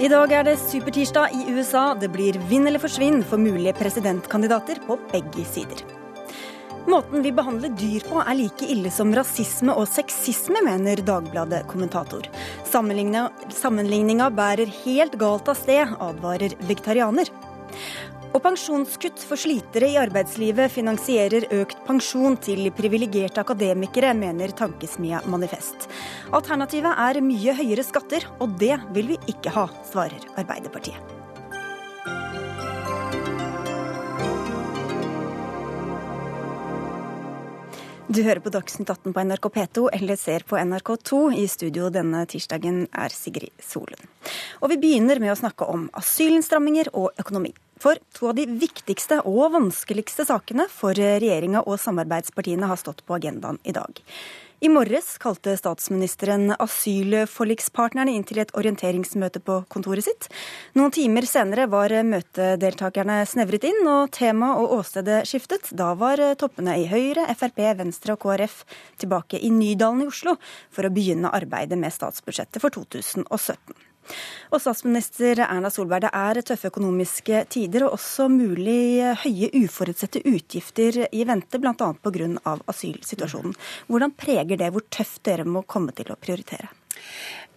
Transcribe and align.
I 0.00 0.08
dag 0.08 0.30
er 0.32 0.46
det 0.46 0.54
supertirsdag 0.56 1.34
i 1.36 1.50
USA. 1.52 1.90
Det 1.92 2.08
blir 2.08 2.38
vinn 2.48 2.64
eller 2.64 2.80
forsvinn 2.80 3.18
for 3.20 3.36
mulige 3.36 3.74
presidentkandidater 3.76 4.78
på 4.86 4.96
begge 5.10 5.44
sider. 5.44 5.82
Måten 6.88 7.20
vi 7.20 7.28
behandler 7.36 7.74
dyr 7.76 8.06
på 8.08 8.22
er 8.22 8.38
like 8.38 8.64
ille 8.64 8.88
som 8.88 9.12
rasisme 9.12 9.74
og 9.76 9.84
sexisme, 9.92 10.62
mener 10.64 11.02
Dagbladet-kommentator. 11.04 12.30
Sammenligninga 12.64 14.30
bærer 14.32 14.72
helt 14.80 15.20
galt 15.20 15.52
av 15.52 15.60
sted, 15.60 15.92
advarer 16.00 16.56
vegetarianer. 16.64 17.28
Og 18.30 18.38
pensjonskutt 18.44 19.22
for 19.26 19.40
slitere 19.40 19.88
i 19.90 19.96
arbeidslivet 19.98 20.70
finansierer 20.70 21.48
økt 21.56 21.80
pensjon 21.86 22.36
til 22.38 22.68
privilegerte 22.78 23.42
akademikere, 23.42 24.12
mener 24.14 24.52
Tankesmia 24.54 25.18
Manifest. 25.26 25.88
Alternativet 26.30 26.94
er 26.94 27.18
mye 27.26 27.54
høyere 27.58 27.82
skatter, 27.86 28.28
og 28.38 28.54
det 28.60 28.76
vil 28.94 29.16
vi 29.16 29.16
ikke 29.32 29.50
ha, 29.56 29.66
svarer 29.90 30.28
Arbeiderpartiet. 30.38 31.16
Du 38.10 38.24
hører 38.26 38.40
på 38.42 38.50
Dagsnytt 38.50 38.90
18 38.90 39.14
på 39.14 39.22
NRK 39.22 39.48
P2 39.54 39.84
eller 39.94 40.18
ser 40.18 40.42
på 40.46 40.58
NRK2. 40.58 41.18
I 41.38 41.44
studio 41.50 41.90
denne 41.94 42.24
tirsdagen 42.30 42.84
er 42.90 43.14
Sigrid 43.14 43.54
Solund. 43.62 44.06
Og 44.58 44.70
vi 44.72 44.78
begynner 44.82 45.22
med 45.22 45.30
å 45.30 45.38
snakke 45.38 45.66
om 45.70 45.86
asylinnstramminger 45.98 46.90
og 46.90 47.12
økonomi. 47.22 47.54
For 47.80 47.96
to 48.12 48.28
av 48.28 48.36
de 48.36 48.44
viktigste 48.60 49.22
og 49.24 49.54
vanskeligste 49.54 50.26
sakene 50.28 50.66
for 50.68 50.92
regjeringa 50.92 51.64
og 51.64 51.80
samarbeidspartiene 51.80 52.68
har 52.68 52.80
stått 52.80 53.00
på 53.08 53.16
agendaen 53.16 53.60
i 53.64 53.72
dag. 53.72 54.02
I 54.60 54.68
morges 54.68 55.14
kalte 55.16 55.54
statsministeren 55.56 56.50
asylforlikspartnerne 56.52 58.12
inn 58.12 58.26
til 58.28 58.42
et 58.42 58.52
orienteringsmøte 58.52 59.40
på 59.40 59.62
kontoret 59.72 60.04
sitt. 60.04 60.28
Noen 60.76 60.92
timer 60.92 61.24
senere 61.24 61.64
var 61.72 61.94
møtedeltakerne 62.04 63.22
snevret 63.24 63.64
inn, 63.70 63.80
og 63.88 64.12
tema 64.12 64.52
og 64.60 64.76
åstedet 64.82 65.22
skiftet. 65.30 65.72
Da 65.72 65.94
var 65.96 66.20
toppene 66.36 66.76
i 66.82 66.84
Høyre, 66.92 67.24
Frp, 67.40 67.64
Venstre 67.80 68.18
og 68.18 68.26
KrF 68.26 68.66
tilbake 69.00 69.40
i 69.40 69.48
Nydalen 69.48 70.04
i 70.04 70.10
Oslo 70.12 70.36
for 70.68 70.84
å 70.84 70.92
begynne 70.92 71.32
arbeidet 71.32 71.80
med 71.80 71.96
statsbudsjettet 71.96 72.60
for 72.60 72.76
2017. 72.76 73.88
Og 74.50 74.62
statsminister 74.62 75.42
Erna 75.46 75.70
Solberg, 75.72 76.06
det 76.06 76.12
er 76.16 76.42
tøffe 76.46 76.70
økonomiske 76.72 77.44
tider 77.54 77.86
og 77.86 77.96
også 77.98 78.28
mulig 78.32 79.04
høye 79.22 79.50
uforutsette 79.62 80.24
utgifter 80.26 81.04
i 81.10 81.24
vente, 81.28 81.60
bl.a. 81.62 81.74
pga. 81.76 82.56
asylsituasjonen. 82.72 83.56
Hvordan 83.88 84.16
preger 84.18 84.60
det 84.60 84.72
hvor 84.74 84.86
tøft 84.90 85.22
dere 85.28 85.46
må 85.46 85.62
komme 85.62 85.94
til 85.96 86.10
å 86.10 86.18
prioritere? 86.20 86.70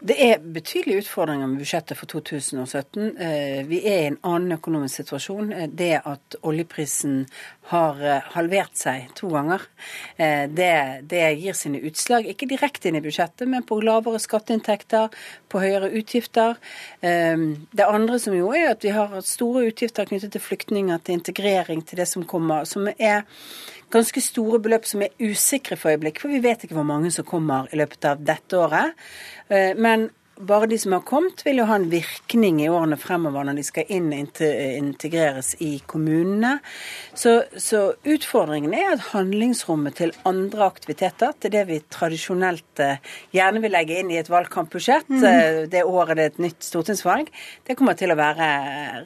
Det 0.03 0.15
er 0.19 0.41
betydelige 0.43 0.99
utfordringer 1.05 1.47
med 1.47 1.61
budsjettet 1.61 1.95
for 1.95 2.09
2017. 2.11 3.05
Eh, 3.23 3.61
vi 3.69 3.77
er 3.87 4.01
i 4.01 4.07
en 4.09 4.17
annen 4.27 4.57
økonomisk 4.57 4.99
situasjon. 4.99 5.53
Eh, 5.55 5.69
det 5.71 6.01
at 6.03 6.35
oljeprisen 6.43 7.21
har 7.71 8.01
eh, 8.03 8.27
halvert 8.33 8.75
seg 8.75 9.13
to 9.15 9.29
ganger, 9.31 9.63
det, 10.19 10.73
det, 11.07 11.21
gir 11.39 11.55
sine 11.55 11.79
utslag. 11.87 12.27
Ikke 12.27 12.49
direkte 12.51 12.89
inn 12.89 12.99
i 12.99 13.03
budsjettet, 13.05 13.47
men 13.47 13.63
på 13.63 13.79
lavere 13.79 14.19
skatteinntekter, 14.19 15.13
på 15.47 15.61
høyere 15.63 15.93
utgifter. 15.95 16.57
Det 16.99 17.85
andre 17.87 18.19
som 18.19 18.35
jo 18.35 18.51
er 18.57 18.73
at 18.73 18.83
vi 18.83 18.91
har 18.95 19.15
store 19.25 19.67
utgifter 19.69 20.07
knyttet 20.09 20.35
til 20.35 20.43
flyktninger, 20.43 20.99
til 20.99 21.19
integrering, 21.19 21.83
til 21.87 22.01
det 22.01 22.09
som 22.11 22.27
kommer, 22.27 22.67
som 22.69 22.89
er 22.97 23.23
ganske 23.93 24.23
store 24.23 24.59
beløp 24.63 24.87
som 24.89 25.03
er 25.05 25.13
usikre 25.21 25.77
for 25.79 25.93
øyeblikket, 25.93 26.23
for 26.23 26.33
vi 26.33 26.41
vet 26.43 26.65
ikke 26.65 26.77
hvor 26.77 26.87
mange 26.87 27.11
som 27.13 27.27
kommer 27.27 27.69
i 27.71 27.79
løpet 27.79 28.09
av 28.09 28.21
dette 28.25 28.59
året. 28.59 28.97
Eh, 29.49 29.73
men 29.77 30.09
bare 30.37 30.67
de 30.67 30.77
som 30.79 30.95
har 30.95 31.03
kommet, 31.05 31.43
vil 31.45 31.61
jo 31.61 31.67
ha 31.69 31.75
en 31.77 31.89
virkning 31.91 32.61
i 32.63 32.69
årene 32.71 32.97
fremover 32.97 33.45
når 33.45 33.59
de 33.59 33.65
skal 33.67 33.91
inn 33.93 34.09
integreres 34.13 35.53
i 35.61 35.75
kommunene. 35.89 36.55
Så, 37.13 37.43
så, 37.61 37.83
utfordringen 38.03 38.73
er 38.73 38.95
at 38.95 39.05
handlingsrommet 39.11 39.97
til 39.99 40.13
andre 40.27 40.65
aktiviteter, 40.65 41.35
til 41.39 41.53
det 41.53 41.63
vi 41.69 41.79
tradisjonelt 41.93 42.81
eh, 42.81 43.03
gjerne 43.35 43.61
vil 43.63 43.73
legge 43.75 43.99
inn 44.01 44.11
i 44.13 44.19
et 44.21 44.31
valgkampbudsjett 44.31 45.11
mm. 45.11 45.21
Det 45.69 45.83
året 45.85 46.17
det 46.17 46.23
er 46.23 46.31
et 46.31 46.41
nytt 46.41 46.65
stortingsvalg, 46.65 47.29
det 47.67 47.77
kommer 47.77 47.97
til 47.97 48.11
å 48.13 48.17
være 48.17 48.47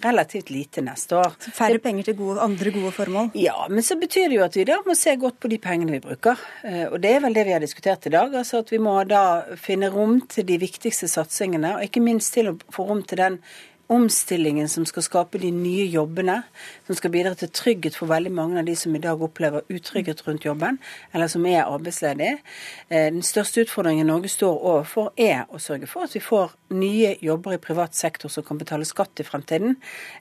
relativt 0.04 0.52
lite 0.54 0.84
neste 0.86 1.20
år. 1.20 1.36
Så 1.44 1.54
færre 1.56 1.82
penger 1.84 2.10
til 2.10 2.18
gode, 2.20 2.40
andre 2.44 2.72
gode 2.74 2.94
formål? 2.96 3.32
Ja, 3.38 3.68
men 3.72 3.86
så 3.86 4.00
betyr 4.00 4.30
det 4.32 4.40
jo 4.40 4.46
at 4.48 4.58
vi 4.58 4.66
da 4.68 4.80
må 4.86 4.96
se 4.98 5.16
godt 5.20 5.40
på 5.44 5.52
de 5.52 5.60
pengene 5.62 5.98
vi 5.98 6.02
bruker. 6.04 6.40
Eh, 6.64 6.86
og 6.88 7.00
det 7.04 7.14
er 7.18 7.24
vel 7.28 7.36
det 7.36 7.46
vi 7.50 7.56
har 7.56 7.64
diskutert 7.64 8.08
i 8.08 8.14
dag. 8.16 8.34
altså 8.42 8.64
At 8.64 8.72
vi 8.74 8.82
må 8.82 8.96
da 9.10 9.24
finne 9.60 9.92
rom 9.94 10.20
til 10.32 10.48
de 10.48 10.60
viktigste 10.62 11.10
satsingene, 11.18 11.76
og 11.78 11.88
ikke 11.88 12.04
minst 12.04 12.36
til 12.38 12.52
å 12.52 12.58
få 12.74 12.88
rom 12.88 13.04
til 13.08 13.22
den 13.22 13.42
omstillingen 13.88 14.68
som 14.70 14.86
skal 14.88 15.06
skape 15.06 15.40
de 15.40 15.50
nye 15.56 15.86
jobbene, 15.88 16.42
som 16.88 16.98
skal 16.98 17.12
bidra 17.14 17.34
til 17.40 17.52
trygghet 17.56 17.96
for 17.96 18.09
veldig 18.12 18.34
mange 18.36 18.59
av 18.59 18.68
de 18.68 18.75
som 18.75 18.96
i 18.96 19.02
dag 19.03 19.22
opplever 19.24 19.64
utrygghet 19.72 20.24
rundt 20.28 20.48
jobben, 20.48 20.80
eller 21.16 21.31
som 21.31 21.46
er 21.48 21.64
arbeidsledige. 21.64 22.42
Eh, 22.90 23.08
den 23.14 23.24
største 23.24 23.64
utfordringen 23.64 24.09
Norge 24.12 24.31
står 24.31 24.59
overfor, 24.59 25.12
er 25.16 25.46
å 25.48 25.62
sørge 25.62 25.88
for 25.88 26.08
at 26.08 26.16
vi 26.16 26.24
får 26.24 26.56
nye 26.75 27.14
jobber 27.24 27.56
i 27.56 27.62
privat 27.64 27.96
sektor 27.96 28.31
som 28.31 28.44
kan 28.44 28.59
betale 28.59 28.88
skatt 28.88 29.24
i 29.24 29.28
fremtiden. 29.28 29.78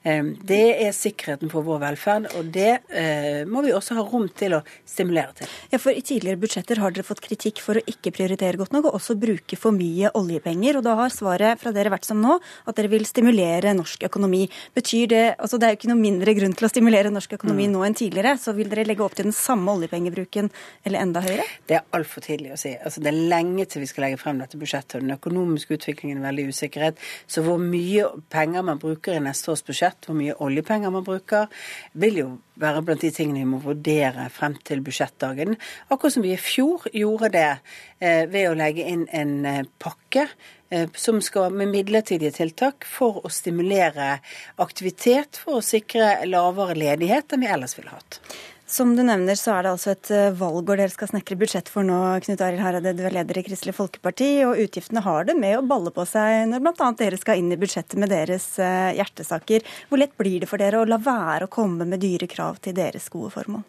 Eh, 0.06 0.22
det 0.46 0.62
er 0.86 0.94
sikkerheten 0.94 1.50
for 1.50 1.66
vår 1.66 1.82
velferd, 1.88 2.30
og 2.38 2.52
det 2.54 2.70
eh, 2.94 3.42
må 3.50 3.64
vi 3.66 3.74
også 3.74 3.98
ha 3.98 4.06
rom 4.06 4.28
til 4.30 4.60
å 4.60 4.62
stimulere 4.86 5.34
til. 5.40 5.50
Ja, 5.74 5.82
for 5.82 5.90
I 5.90 6.04
tidligere 6.06 6.40
budsjetter 6.44 6.78
har 6.82 6.94
dere 6.94 7.06
fått 7.06 7.24
kritikk 7.24 7.64
for 7.64 7.80
å 7.80 7.86
ikke 7.90 8.14
prioritere 8.14 8.62
godt 8.62 8.76
nok, 8.76 8.92
og 8.92 9.00
også 9.00 9.18
bruke 9.18 9.58
for 9.58 9.74
mye 9.74 10.14
oljepenger. 10.14 10.78
og 10.78 10.86
Da 10.86 10.94
har 11.02 11.14
svaret 11.14 11.58
fra 11.58 11.74
dere 11.74 11.90
vært 11.90 12.06
som 12.06 12.22
nå, 12.22 12.38
at 12.66 12.78
dere 12.78 12.94
vil 12.94 13.06
stimulere 13.08 13.55
stimulere 13.56 13.74
norsk 13.76 14.04
økonomi. 14.04 14.48
Betyr 14.74 15.06
det, 15.08 15.36
altså 15.38 15.58
Det 15.58 15.66
er 15.66 15.72
jo 15.72 15.78
ikke 15.78 15.90
noe 15.90 16.00
mindre 16.00 16.34
grunn 16.34 16.54
til 16.54 16.66
å 16.66 16.70
stimulere 16.70 17.10
norsk 17.10 17.32
økonomi 17.38 17.66
mm. 17.66 17.72
nå 17.72 17.84
enn 17.86 17.96
tidligere. 17.96 18.36
Så 18.38 18.52
vil 18.52 18.68
dere 18.68 18.84
legge 18.86 19.04
opp 19.04 19.14
til 19.16 19.26
den 19.26 19.34
samme 19.34 19.72
oljepengebruken 19.72 20.50
eller 20.84 21.00
enda 21.00 21.22
høyere? 21.24 21.44
Det 21.66 21.78
er 21.78 21.84
altfor 21.96 22.24
tidlig 22.24 22.52
å 22.52 22.58
si. 22.60 22.74
Altså 22.76 23.00
Det 23.00 23.12
er 23.12 23.20
lenge 23.32 23.66
til 23.66 23.82
vi 23.82 23.88
skal 23.90 24.06
legge 24.06 24.20
frem 24.20 24.40
dette 24.40 24.58
budsjettet. 24.60 24.98
og 24.98 25.06
Den 25.06 25.16
økonomiske 25.16 25.78
utviklingen 25.78 26.20
er 26.20 26.28
veldig 26.28 26.48
usikkerhet. 26.52 27.00
Så 27.26 27.44
hvor 27.46 27.60
mye 27.60 28.10
penger 28.30 28.66
man 28.66 28.82
bruker 28.82 29.16
i 29.16 29.22
neste 29.24 29.52
års 29.52 29.64
budsjett, 29.64 30.04
hvor 30.06 30.18
mye 30.18 30.36
oljepenger 30.36 30.92
man 30.92 31.06
bruker, 31.06 31.48
vil 31.94 32.20
jo 32.20 32.28
være 32.60 32.82
blant 32.84 33.04
de 33.04 33.12
tingene 33.12 33.42
vi 33.42 33.50
må 33.50 33.60
vurdere 33.60 34.28
frem 34.32 34.56
til 34.64 34.80
budsjettdagen. 34.84 35.56
Akkurat 35.92 36.14
som 36.14 36.24
vi 36.24 36.32
i 36.32 36.40
fjor 36.40 36.86
gjorde 36.92 37.32
det 37.34 37.48
eh, 38.00 38.24
ved 38.32 38.50
å 38.50 38.56
legge 38.56 38.86
inn 38.88 39.04
en 39.12 39.34
eh, 39.44 39.64
pakke 39.80 40.26
som 40.98 41.20
skal 41.22 41.54
med 41.54 41.70
midlertidige 41.70 42.32
tiltak 42.34 42.84
for 42.90 43.20
å 43.22 43.30
stimulere 43.30 44.16
aktivitet, 44.62 45.38
for 45.44 45.60
å 45.60 45.64
sikre 45.64 46.26
lavere 46.26 46.74
ledighet 46.74 47.36
enn 47.36 47.44
vi 47.44 47.50
ellers 47.54 47.76
ville 47.78 47.94
hatt. 47.94 48.20
Som 48.68 48.96
du 48.96 49.02
nevner, 49.06 49.38
så 49.38 49.52
er 49.54 49.62
det 49.62 49.70
altså 49.76 49.92
et 49.92 50.08
eh, 50.10 50.32
valgår 50.34 50.80
dere 50.80 50.90
skal 50.90 51.06
snekre 51.12 51.36
budsjett 51.38 51.68
for 51.70 51.86
nå, 51.86 52.00
Knut 52.24 52.40
Arild 52.42 52.64
Hareide. 52.64 52.96
Du 52.98 53.04
er 53.06 53.14
leder 53.14 53.38
i 53.38 53.44
Kristelig 53.46 53.76
Folkeparti, 53.76 54.30
og 54.42 54.58
utgiftene 54.58 55.04
har 55.06 55.28
det 55.28 55.36
med 55.38 55.54
å 55.60 55.62
balle 55.70 55.92
på 55.94 56.02
seg 56.10 56.48
når 56.50 56.64
bl.a. 56.64 56.88
dere 56.98 57.20
skal 57.20 57.38
inn 57.38 57.54
i 57.54 57.60
budsjettet 57.62 57.94
med 58.02 58.10
deres 58.10 58.48
eh, 58.58 58.90
hjertesaker. 58.98 59.62
Hvor 59.86 60.02
lett 60.02 60.18
blir 60.18 60.42
det 60.42 60.50
for 60.50 60.58
dere 60.58 60.82
å 60.82 60.90
la 60.90 60.98
være 60.98 61.46
å 61.46 61.52
komme 61.60 61.86
med 61.86 62.02
dyre 62.02 62.26
krav 62.26 62.58
til 62.66 62.74
deres 62.74 63.06
gode 63.14 63.30
formål? 63.38 63.62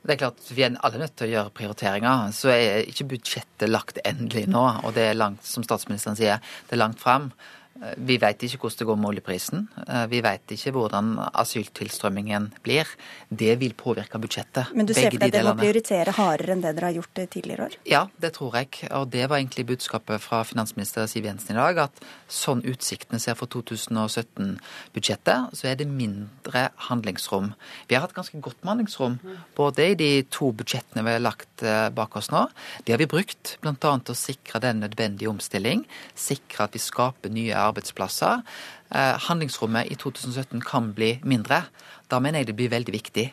Det 0.00 0.14
er 0.14 0.20
klart 0.22 0.50
Vi 0.56 0.64
er 0.64 0.76
alle 0.80 1.02
nødt 1.02 1.16
til 1.18 1.28
å 1.28 1.34
gjøre 1.34 1.54
prioriteringer. 1.56 2.30
Så 2.34 2.52
er 2.54 2.88
ikke 2.88 3.08
budsjettet 3.12 3.70
lagt 3.70 4.00
endelig 4.04 4.46
nå. 4.50 4.62
Og 4.84 4.94
det 4.96 5.10
er 5.10 5.18
langt, 5.18 5.44
som 5.46 5.66
statsministeren 5.66 6.18
sier, 6.18 6.40
det 6.68 6.76
er 6.76 6.82
langt 6.82 7.02
fram. 7.02 7.30
Eh, 7.80 7.94
vi 7.96 8.16
vet 8.20 8.42
ikke 8.44 8.60
hvordan 8.60 8.80
det 8.80 8.86
går 8.88 8.98
med 9.00 9.10
oljeprisen. 9.10 9.66
Eh, 9.86 10.06
vi 10.10 10.20
vet 10.24 10.54
ikke 10.54 10.72
hvordan 10.74 11.14
asyltilstrømmingen 11.32 12.50
blir. 12.64 12.88
Det 13.28 13.54
vil 13.60 13.74
påvirke 13.74 14.20
budsjettet. 14.20 14.74
Men 14.76 14.88
du 14.88 14.94
ser 14.94 15.10
for 15.10 15.22
deg 15.22 15.30
at 15.30 15.38
dere 15.38 15.54
må 15.54 15.62
prioritere 15.62 16.14
hardere 16.16 16.56
enn 16.56 16.64
det 16.64 16.74
dere 16.76 16.90
har 16.90 16.98
gjort 16.98 17.22
tidligere 17.32 17.68
år? 17.68 17.78
Ja, 17.88 18.02
det 18.20 18.34
tror 18.36 18.58
jeg. 18.58 18.82
Og 18.96 19.08
det 19.12 19.28
var 19.30 19.40
egentlig 19.40 19.66
budskapet 19.72 20.20
fra 20.20 20.42
finansminister 20.44 21.08
Siv 21.10 21.28
Jensen 21.28 21.56
i 21.56 21.60
dag. 21.60 21.84
At 21.88 22.04
sånn 22.28 22.62
utsiktene 22.68 23.20
ser 23.22 23.38
for 23.38 23.50
2017-budsjettet, 23.52 25.56
så 25.56 25.70
er 25.70 25.80
det 25.80 25.88
mindre 25.88 26.68
handlingsrom. 26.90 27.52
Vi 27.88 27.96
har 27.96 28.04
hatt 28.04 28.16
ganske 28.16 28.40
godt 28.44 28.60
handlingsrom 28.66 29.18
både 29.56 29.90
i 29.92 29.96
de 29.98 30.10
to 30.30 30.50
budsjettene 30.56 31.04
vi 31.06 31.16
har 31.16 31.24
lagt 31.24 31.64
eh, 31.64 31.88
bak 31.94 32.18
oss 32.20 32.30
nå. 32.32 32.44
Det 32.84 32.94
har 32.94 33.00
vi 33.00 33.08
brukt 33.10 33.56
bl.a. 33.62 33.74
til 33.80 34.12
å 34.12 34.18
sikre 34.18 34.60
den 34.62 34.82
nødvendige 34.84 35.30
omstilling, 35.30 35.86
sikre 36.18 36.66
at 36.66 36.76
vi 36.76 36.82
skaper 36.82 37.32
nye 37.32 37.56
arbeidsplasser 37.56 37.69
arbeidsplasser. 37.70 38.44
Eh, 38.90 39.16
handlingsrommet 39.28 39.90
i 39.90 39.98
2017 39.98 40.60
kan 40.66 40.92
bli 40.96 41.16
mindre. 41.22 41.64
Da 42.10 42.20
mener 42.20 42.42
jeg 42.42 42.50
det 42.50 42.58
blir 42.58 42.72
veldig 42.72 42.96
viktig 42.96 43.30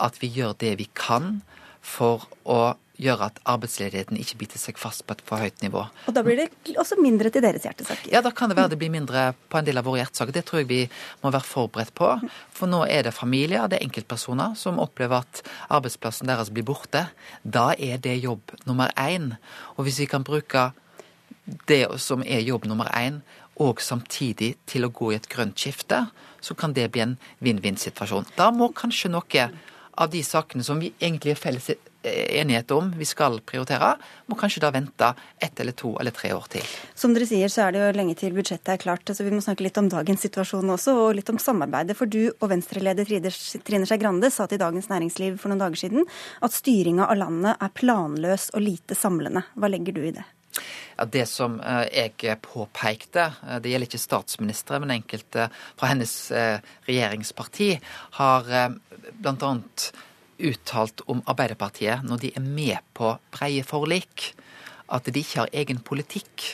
at 0.00 0.20
vi 0.22 0.30
gjør 0.32 0.56
det 0.60 0.76
vi 0.80 0.88
kan 0.96 1.40
for 1.80 2.28
å 2.48 2.74
gjøre 3.00 3.30
at 3.30 3.38
arbeidsledigheten 3.48 4.18
ikke 4.20 4.38
biter 4.42 4.60
seg 4.60 4.78
fast 4.80 5.06
på 5.06 5.14
et 5.16 5.22
for 5.24 5.40
høyt 5.40 5.62
nivå. 5.64 5.86
Og 6.08 6.14
Da 6.14 6.22
blir 6.24 6.36
det 6.36 6.76
også 6.76 6.98
mindre 7.00 7.30
til 7.32 7.42
deres 7.44 7.64
hjertesaker? 7.64 8.10
Ja, 8.12 8.20
da 8.20 8.32
kan 8.36 8.50
det 8.50 8.58
være 8.58 8.74
det 8.74 8.80
blir 8.82 8.92
mindre 8.92 9.30
på 9.48 9.58
en 9.58 9.64
del 9.64 9.80
av 9.80 9.88
våre 9.88 10.02
hjertesaker. 10.02 10.36
Det 10.36 10.44
tror 10.48 10.60
jeg 10.60 10.68
vi 10.68 10.82
må 11.22 11.32
være 11.32 11.48
forberedt 11.48 11.94
på. 11.96 12.12
For 12.52 12.70
nå 12.70 12.84
er 12.88 13.08
det 13.08 13.16
familier, 13.16 13.68
det 13.68 13.80
er 13.80 13.88
enkeltpersoner 13.88 14.56
som 14.60 14.80
opplever 14.82 15.24
at 15.24 15.42
arbeidsplassen 15.70 16.28
deres 16.28 16.52
blir 16.52 16.66
borte. 16.68 17.06
Da 17.42 17.72
er 17.78 17.96
det 17.98 18.20
jobb 18.20 18.52
nummer 18.68 18.92
én. 18.96 19.32
Og 19.76 19.88
hvis 19.88 20.02
vi 20.04 20.10
kan 20.10 20.24
bruke 20.26 20.70
det 21.66 21.86
som 21.98 22.22
er 22.22 22.44
jobb 22.44 22.68
nummer 22.68 22.90
én, 22.92 23.22
og 23.60 23.82
samtidig 23.84 24.54
til 24.70 24.86
å 24.86 24.92
gå 24.94 25.12
i 25.12 25.18
et 25.18 25.28
grønt 25.30 25.58
skifte, 25.60 26.06
så 26.40 26.56
kan 26.56 26.72
det 26.76 26.88
bli 26.94 27.04
en 27.04 27.18
vinn-vinn-situasjon. 27.44 28.32
Da 28.38 28.48
må 28.54 28.70
kanskje 28.76 29.12
noe 29.12 29.46
av 30.00 30.10
de 30.12 30.22
sakene 30.24 30.64
som 30.64 30.80
vi 30.80 30.94
egentlig 30.98 31.34
er 31.34 31.40
felles 31.40 31.70
enighet 32.02 32.70
om 32.72 32.88
vi 32.96 33.04
skal 33.04 33.36
prioritere, 33.44 33.90
må 34.30 34.36
kanskje 34.40 34.62
da 34.64 34.70
vente 34.72 35.10
ett 35.42 35.60
eller 35.60 35.76
to 35.76 35.92
eller 36.00 36.14
tre 36.16 36.32
år 36.32 36.46
til. 36.54 36.64
Som 36.96 37.12
dere 37.12 37.28
sier, 37.28 37.52
så 37.52 37.66
er 37.66 37.74
det 37.74 37.82
jo 37.82 37.90
lenge 37.98 38.16
til 38.16 38.32
budsjettet 38.36 38.72
er 38.72 38.80
klart, 38.80 39.12
så 39.12 39.26
vi 39.26 39.34
må 39.34 39.42
snakke 39.44 39.66
litt 39.66 39.76
om 39.80 39.90
dagens 39.92 40.24
situasjon 40.24 40.72
også, 40.76 40.96
og 40.96 41.18
litt 41.18 41.28
om 41.32 41.40
samarbeidet. 41.42 41.98
For 41.98 42.08
du 42.08 42.30
og 42.32 42.48
Venstre-leder 42.54 43.04
Trine 43.66 43.84
Skei 43.88 44.00
Grande 44.00 44.32
sa 44.32 44.48
til 44.48 44.62
Dagens 44.62 44.88
Næringsliv 44.88 45.36
for 45.40 45.52
noen 45.52 45.60
dager 45.60 45.84
siden 45.84 46.08
at 46.40 46.56
styringa 46.56 47.10
av 47.10 47.20
landet 47.20 47.60
er 47.60 47.76
planløs 47.76 48.50
og 48.54 48.64
lite 48.64 48.96
samlende. 48.96 49.44
Hva 49.52 49.68
legger 49.68 50.00
du 50.00 50.06
i 50.06 50.16
det? 50.16 50.24
Det 51.08 51.24
som 51.28 51.56
eh, 51.64 51.86
jeg 51.88 52.36
påpekte, 52.44 53.30
eh, 53.46 53.58
det 53.62 53.72
gjelder 53.72 53.88
ikke 53.88 54.02
statsministre, 54.02 54.80
men 54.82 54.92
enkelte 54.98 55.48
fra 55.78 55.92
hennes 55.92 56.12
eh, 56.36 56.60
regjeringsparti, 56.88 57.70
har 58.18 58.50
bl.a 59.16 59.52
uttalt 60.40 61.02
om 61.12 61.20
Arbeiderpartiet 61.28 62.04
når 62.04 62.20
de 62.22 62.32
er 62.36 62.44
med 62.44 62.80
på 62.96 63.14
breie 63.32 63.64
forlik, 63.64 64.32
at 64.90 65.06
de 65.06 65.22
ikke 65.22 65.44
har 65.44 65.54
egen 65.62 65.80
politikk. 65.84 66.46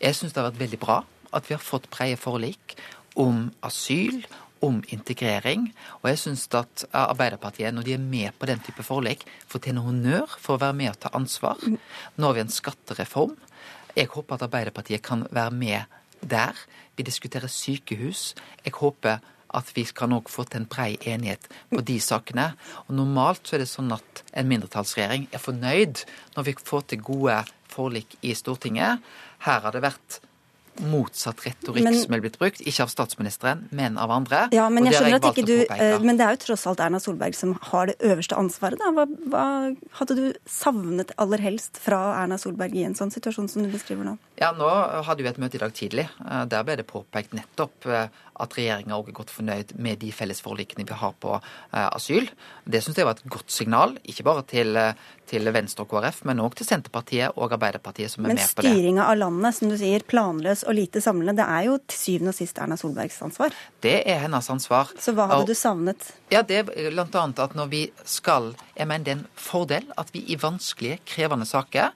Jeg 0.00 0.16
syns 0.16 0.32
det 0.32 0.40
har 0.40 0.50
vært 0.52 0.62
veldig 0.62 0.80
bra 0.80 1.00
at 1.36 1.48
vi 1.48 1.56
har 1.56 1.62
fått 1.62 1.90
breie 1.92 2.18
forlik 2.18 2.76
om 3.20 3.48
asyl, 3.66 4.22
om 4.64 4.82
integrering. 4.92 5.70
Og 6.00 6.10
jeg 6.10 6.20
syns 6.20 6.46
at 6.56 6.84
Arbeiderpartiet, 6.92 7.72
når 7.74 7.86
de 7.86 7.94
er 7.96 8.02
med 8.02 8.36
på 8.38 8.48
den 8.48 8.60
type 8.64 8.84
forlik, 8.84 9.24
fortjener 9.48 9.84
honnør 9.86 10.36
for 10.36 10.56
å 10.56 10.62
være 10.64 10.76
med 10.76 10.92
og 10.92 10.98
ta 11.00 11.12
ansvar. 11.16 11.60
Nå 11.64 12.28
har 12.28 12.36
vi 12.36 12.44
en 12.44 12.52
skattereform. 12.52 13.38
Jeg 13.96 14.10
håper 14.12 14.36
at 14.36 14.46
Arbeiderpartiet 14.46 15.02
kan 15.02 15.26
være 15.30 15.50
med 15.50 15.82
der. 16.22 16.56
Vi 16.96 17.02
diskuterer 17.02 17.50
sykehus. 17.50 18.34
Jeg 18.64 18.72
håper 18.76 19.18
at 19.54 19.70
vi 19.74 19.84
kan 19.84 20.12
òg 20.14 20.30
få 20.30 20.44
til 20.46 20.62
en 20.62 20.68
brei 20.70 20.94
enighet 21.08 21.48
på 21.72 21.82
de 21.82 21.98
sakene. 22.02 22.52
Og 22.86 22.94
Normalt 22.94 23.48
så 23.48 23.56
er 23.56 23.64
det 23.64 23.70
sånn 23.70 23.90
at 23.94 24.22
en 24.30 24.50
mindretallsregjering 24.50 25.28
er 25.34 25.42
fornøyd 25.42 26.04
når 26.36 26.46
vi 26.46 26.56
får 26.70 26.86
til 26.92 27.02
gode 27.02 27.40
forlik 27.70 28.16
i 28.22 28.34
Stortinget. 28.38 29.02
Her 29.46 29.64
har 29.64 29.74
det 29.74 29.82
vært 29.82 30.20
motsatt 30.80 31.42
retorikk 31.44 31.84
men, 31.84 31.96
som 31.98 32.14
er 32.16 32.22
blitt 32.24 32.38
brukt. 32.40 32.62
Ikke 32.64 32.84
av 32.84 32.92
statsministeren, 32.92 33.66
men 33.76 33.98
av 34.00 34.12
andre. 34.14 34.46
Ja, 34.54 34.68
men 34.72 34.88
jeg 34.88 34.96
skjønner 34.96 35.16
jeg 35.16 35.20
at 35.20 35.28
ikke 35.30 35.46
du, 35.48 35.56
eh, 35.74 35.96
men 36.04 36.20
det 36.20 36.26
er 36.26 36.36
jo 36.36 36.42
tross 36.46 36.66
alt 36.70 36.82
Erna 36.84 37.00
Solberg 37.02 37.36
som 37.36 37.54
har 37.70 37.90
det 37.90 37.96
øverste 38.06 38.38
ansvaret. 38.38 38.80
Da. 38.80 38.92
Hva, 38.96 39.06
hva 39.32 39.44
hadde 40.00 40.16
du 40.18 40.24
savnet 40.48 41.12
aller 41.20 41.44
helst 41.44 41.80
fra 41.82 42.00
Erna 42.22 42.40
Solberg 42.40 42.76
i 42.78 42.86
en 42.88 42.96
sånn 42.98 43.12
situasjon 43.12 43.50
som 43.52 43.66
du 43.66 43.70
beskriver 43.72 44.06
nå? 44.06 44.16
Ja, 44.40 44.54
Nå 44.56 44.68
hadde 45.04 45.24
vi 45.24 45.30
et 45.30 45.38
møte 45.40 45.58
i 45.58 45.62
dag 45.62 45.76
tidlig. 45.76 46.08
Eh, 46.24 46.42
der 46.50 46.66
ble 46.66 46.80
det 46.80 46.88
påpekt 46.88 47.36
nettopp 47.36 47.88
eh, 47.90 48.08
at 48.40 48.56
regjeringa 48.56 48.96
òg 48.96 49.10
er 49.10 49.18
godt 49.20 49.32
fornøyd 49.34 49.74
med 49.84 50.00
de 50.00 50.08
fellesforlikene 50.16 50.86
vi 50.88 50.96
har 50.96 51.12
på 51.20 51.34
asyl. 51.76 52.24
Det 52.64 52.80
syns 52.80 52.96
jeg 52.96 53.04
var 53.04 53.18
et 53.18 53.26
godt 53.28 53.52
signal, 53.52 53.92
ikke 54.08 54.24
bare 54.24 54.46
til, 54.48 54.78
til 55.28 55.50
Venstre 55.52 55.84
og 55.84 55.90
KrF, 55.92 56.22
men 56.24 56.40
òg 56.40 56.56
til 56.56 56.64
Senterpartiet 56.64 57.36
og 57.36 57.52
Arbeiderpartiet 57.52 58.14
som 58.14 58.24
er 58.24 58.32
men 58.32 58.40
med 58.40 58.54
på 58.56 58.64
det. 58.64 58.70
Men 58.70 58.78
styringa 58.78 59.10
av 59.12 59.18
landet, 59.20 59.58
som 59.58 59.68
du 59.68 59.76
sier, 59.76 60.06
planløs 60.08 60.59
og 60.66 60.76
lite 60.76 61.02
samlende, 61.04 61.36
det 61.40 61.46
er 61.48 61.66
jo 61.68 61.78
til 61.86 61.98
syvende 61.98 62.34
og 62.34 62.38
sist 62.38 62.60
Erna 62.62 62.78
Solbergs 62.80 63.20
ansvar? 63.26 63.56
Det 63.82 63.96
er 64.04 64.22
hennes 64.24 64.50
ansvar. 64.52 64.92
Så 65.00 65.14
hva 65.16 65.28
hadde 65.30 65.46
og, 65.46 65.50
du 65.50 65.58
savnet? 65.58 66.12
Ja, 66.32 66.42
det 66.46 66.62
er 66.68 67.00
annet 67.00 67.42
at 67.42 67.56
når 67.58 67.72
vi 67.72 67.82
skal 68.04 68.54
Jeg 68.76 68.88
mener 68.88 69.04
det 69.04 69.12
er 69.12 69.20
en 69.20 69.28
fordel 69.34 69.92
at 69.98 70.14
vi 70.14 70.24
i 70.28 70.38
vanskelige, 70.40 71.00
krevende 71.06 71.46
saker 71.46 71.92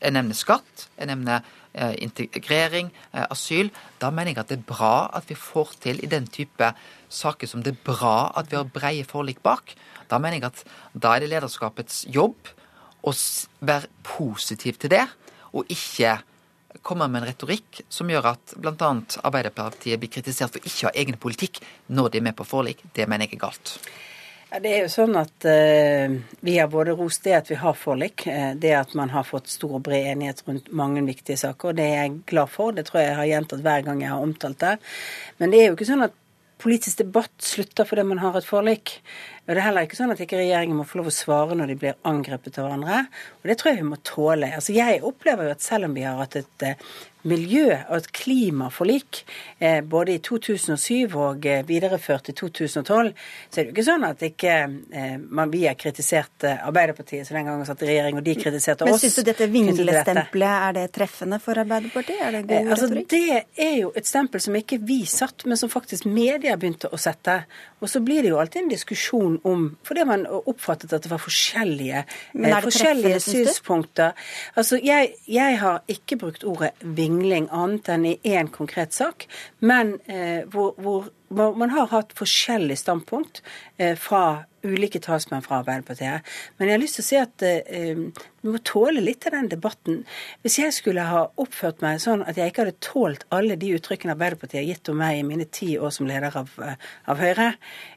Jeg 0.00 0.12
nevner 0.16 0.34
skatt, 0.34 0.88
jeg 0.96 1.10
nevner 1.10 1.42
Eh, 1.72 2.02
integrering, 2.02 2.90
eh, 3.12 3.26
asyl. 3.30 3.70
Da 3.98 4.10
mener 4.10 4.32
jeg 4.32 4.38
at 4.38 4.48
det 4.48 4.56
er 4.58 4.66
bra 4.66 5.06
at 5.14 5.28
vi 5.30 5.36
får 5.38 5.76
til 5.78 6.00
i 6.02 6.08
den 6.10 6.26
type 6.26 6.72
saker 7.08 7.46
som 7.46 7.62
det 7.62 7.76
er 7.76 7.84
bra 7.84 8.32
at 8.34 8.50
vi 8.50 8.56
har 8.56 8.64
breie 8.66 9.04
forlik 9.06 9.38
bak. 9.42 9.76
Da 10.10 10.18
mener 10.18 10.40
jeg 10.40 10.44
at 10.48 10.64
da 10.98 11.14
er 11.14 11.20
det 11.20 11.30
lederskapets 11.30 12.08
jobb 12.10 12.50
å 13.06 13.14
være 13.62 13.86
positiv 14.02 14.80
til 14.82 14.90
det, 14.90 15.06
og 15.54 15.70
ikke 15.70 16.18
komme 16.82 17.08
med 17.08 17.22
en 17.22 17.30
retorikk 17.30 17.82
som 17.88 18.10
gjør 18.10 18.32
at 18.34 18.54
bl.a. 18.60 18.92
Arbeiderpartiet 19.24 20.00
blir 20.00 20.12
kritisert 20.12 20.54
for 20.54 20.62
ikke 20.62 20.86
å 20.86 20.90
ha 20.90 20.94
egen 21.02 21.18
politikk 21.20 21.60
når 21.88 22.12
de 22.12 22.20
er 22.20 22.28
med 22.30 22.38
på 22.38 22.46
forlik. 22.48 22.84
Det 22.94 23.08
mener 23.10 23.26
jeg 23.26 23.38
er 23.38 23.44
galt. 23.46 23.74
Ja, 24.50 24.58
det 24.58 24.70
er 24.74 24.80
jo 24.82 24.90
sånn 24.90 25.14
at 25.14 25.44
eh, 25.46 26.10
Vi 26.42 26.56
har 26.58 26.70
både 26.70 26.96
rost 26.98 27.22
det 27.22 27.36
at 27.36 27.50
vi 27.52 27.58
har 27.60 27.76
forlik, 27.78 28.26
eh, 28.26 28.54
det 28.58 28.72
at 28.74 28.96
man 28.98 29.12
har 29.14 29.26
fått 29.26 29.50
stor 29.52 29.76
og 29.78 29.84
bred 29.86 30.08
enighet 30.10 30.42
rundt 30.48 30.72
mange 30.74 31.04
viktige 31.06 31.38
saker. 31.38 31.70
og 31.70 31.78
Det 31.78 31.86
er 31.86 32.00
jeg 32.00 32.16
glad 32.32 32.50
for. 32.50 32.74
Det 32.74 32.88
tror 32.88 33.00
jeg 33.00 33.12
jeg 33.12 33.20
har 33.20 33.30
gjentatt 33.30 33.62
hver 33.66 33.84
gang 33.86 34.02
jeg 34.02 34.10
har 34.10 34.26
omtalt 34.26 34.58
det. 34.64 34.72
Men 35.38 35.54
det 35.54 35.60
er 35.60 35.70
jo 35.70 35.78
ikke 35.78 35.90
sånn 35.92 36.08
at 36.08 36.16
politisk 36.60 37.00
debatt 37.00 37.34
slutter 37.44 37.88
fordi 37.88 38.04
man 38.06 38.20
har 38.22 38.36
et 38.38 38.46
forlik. 38.46 38.98
Og 39.46 39.52
det 39.52 39.58
er 39.58 39.66
heller 39.66 39.86
ikke 39.86 39.98
sånn 39.98 40.12
at 40.14 40.20
ikke 40.22 40.38
regjeringen 40.38 40.78
må 40.78 40.86
få 40.86 41.00
lov 41.00 41.10
å 41.10 41.14
svare 41.14 41.56
når 41.58 41.72
de 41.72 41.78
blir 41.80 41.96
angrepet 42.06 42.60
av 42.60 42.68
hverandre. 42.68 43.00
Og 43.40 43.50
det 43.50 43.56
tror 43.60 43.72
jeg 43.72 43.80
vi 43.80 43.88
må 43.88 43.98
tåle. 44.06 44.52
Altså 44.58 44.76
Jeg 44.76 45.00
opplever 45.06 45.48
jo 45.48 45.54
at 45.56 45.64
selv 45.64 45.88
om 45.88 45.96
vi 45.96 46.04
har 46.06 46.20
hatt 46.20 46.38
et 46.38 46.66
uh, 46.68 46.92
miljø- 47.22 47.78
og 47.88 47.96
et 47.96 48.08
klimaforlik 48.12 49.24
eh, 49.58 49.80
både 49.84 50.14
i 50.16 50.20
2007 50.24 51.16
og 51.18 51.46
eh, 51.46 51.62
videreført 51.66 52.30
i 52.32 52.34
2012, 52.36 53.12
så 53.50 53.60
er 53.60 53.64
det 53.64 53.68
jo 53.68 53.74
ikke 53.74 53.86
sånn 53.86 54.06
at 54.08 54.24
ikke 54.24 54.54
eh, 54.56 55.16
man, 55.20 55.52
vi 55.52 55.66
har 55.66 55.76
kritisert 55.80 56.46
Arbeiderpartiet 56.50 57.28
så 57.28 57.36
den 57.36 57.48
gangen 57.50 57.66
satt 57.68 57.82
i 57.84 57.90
regjering, 57.90 58.20
og 58.20 58.26
de 58.26 58.36
kritiserte 58.38 58.86
oss. 58.86 58.90
Men 58.90 59.02
syns 59.02 59.18
du 59.20 59.24
dette 59.28 59.48
vinglestempelet 59.52 60.68
er 60.68 60.76
det 60.78 60.86
treffende 60.96 61.40
for 61.42 61.60
Arbeiderpartiet? 61.60 62.22
Er 62.24 62.38
det 62.38 62.44
god 62.48 62.72
altså, 62.74 62.88
retorikk? 62.88 63.10
Det 63.12 63.66
er 63.66 63.76
jo 63.82 63.92
et 64.00 64.08
stempel 64.08 64.44
som 64.44 64.56
ikke 64.56 64.80
vi 64.88 65.02
satt, 65.10 65.44
men 65.46 65.60
som 65.60 65.72
faktisk 65.72 66.08
media 66.08 66.56
begynte 66.60 66.90
å 66.90 67.00
sette. 67.00 67.42
Og 67.80 67.88
så 67.88 68.02
blir 68.04 68.24
det 68.24 68.32
jo 68.32 68.40
alltid 68.40 68.64
en 68.64 68.72
diskusjon 68.72 69.38
om 69.48 69.62
Fordi 69.86 70.02
man 70.04 70.26
oppfattet 70.28 70.92
at 70.92 71.04
det 71.04 71.10
var 71.10 71.20
forskjellige, 71.22 72.02
det 72.34 72.58
forskjellige 72.64 73.20
synspunkter. 73.24 74.12
Altså, 74.58 74.78
jeg, 74.84 75.14
jeg 75.28 75.58
har 75.60 75.80
ikke 75.90 76.18
brukt 76.20 76.44
ordet 76.44 76.72
vingletemple 76.80 77.09
vingling 77.10 77.48
annet 77.50 77.90
enn 77.92 78.06
i 78.06 78.18
én 78.24 78.50
konkret 78.54 78.94
sak, 78.96 79.26
men 79.60 79.96
eh, 80.06 80.46
hvor, 80.50 80.74
hvor, 80.78 81.10
man 81.30 81.70
har 81.70 81.90
hatt 81.92 82.14
forskjellig 82.18 82.78
standpunkt 82.80 83.42
eh, 83.78 83.96
fra 83.98 84.44
ulike 84.62 85.00
talsmenn 85.00 85.44
fra 85.44 85.60
Arbeiderpartiet. 85.62 86.26
Men 86.58 86.68
jeg 86.68 86.76
har 86.76 86.82
lyst 86.82 86.98
til 86.98 87.04
å 87.04 87.08
si 87.08 87.18
at 87.20 87.44
eh, 87.46 88.02
vi 88.40 88.48
må 88.48 88.60
tåle 88.64 89.02
litt 89.04 89.26
av 89.28 89.34
den 89.34 89.48
debatten. 89.52 89.98
Hvis 90.44 90.58
jeg 90.60 90.72
skulle 90.72 91.04
ha 91.08 91.26
oppført 91.40 91.82
meg 91.84 92.00
sånn 92.00 92.22
at 92.28 92.38
jeg 92.40 92.52
ikke 92.52 92.64
hadde 92.64 92.84
tålt 92.84 93.26
alle 93.36 93.56
de 93.60 93.74
uttrykkene 93.76 94.14
Arbeiderpartiet 94.14 94.62
har 94.62 94.68
gitt 94.68 94.90
om 94.92 94.96
meg 95.00 95.18
i 95.18 95.26
mine 95.28 95.46
ti 95.52 95.74
år 95.76 95.92
som 95.92 96.08
leder 96.08 96.36
av, 96.40 96.52
av 96.60 97.20
Høyre, 97.20 97.50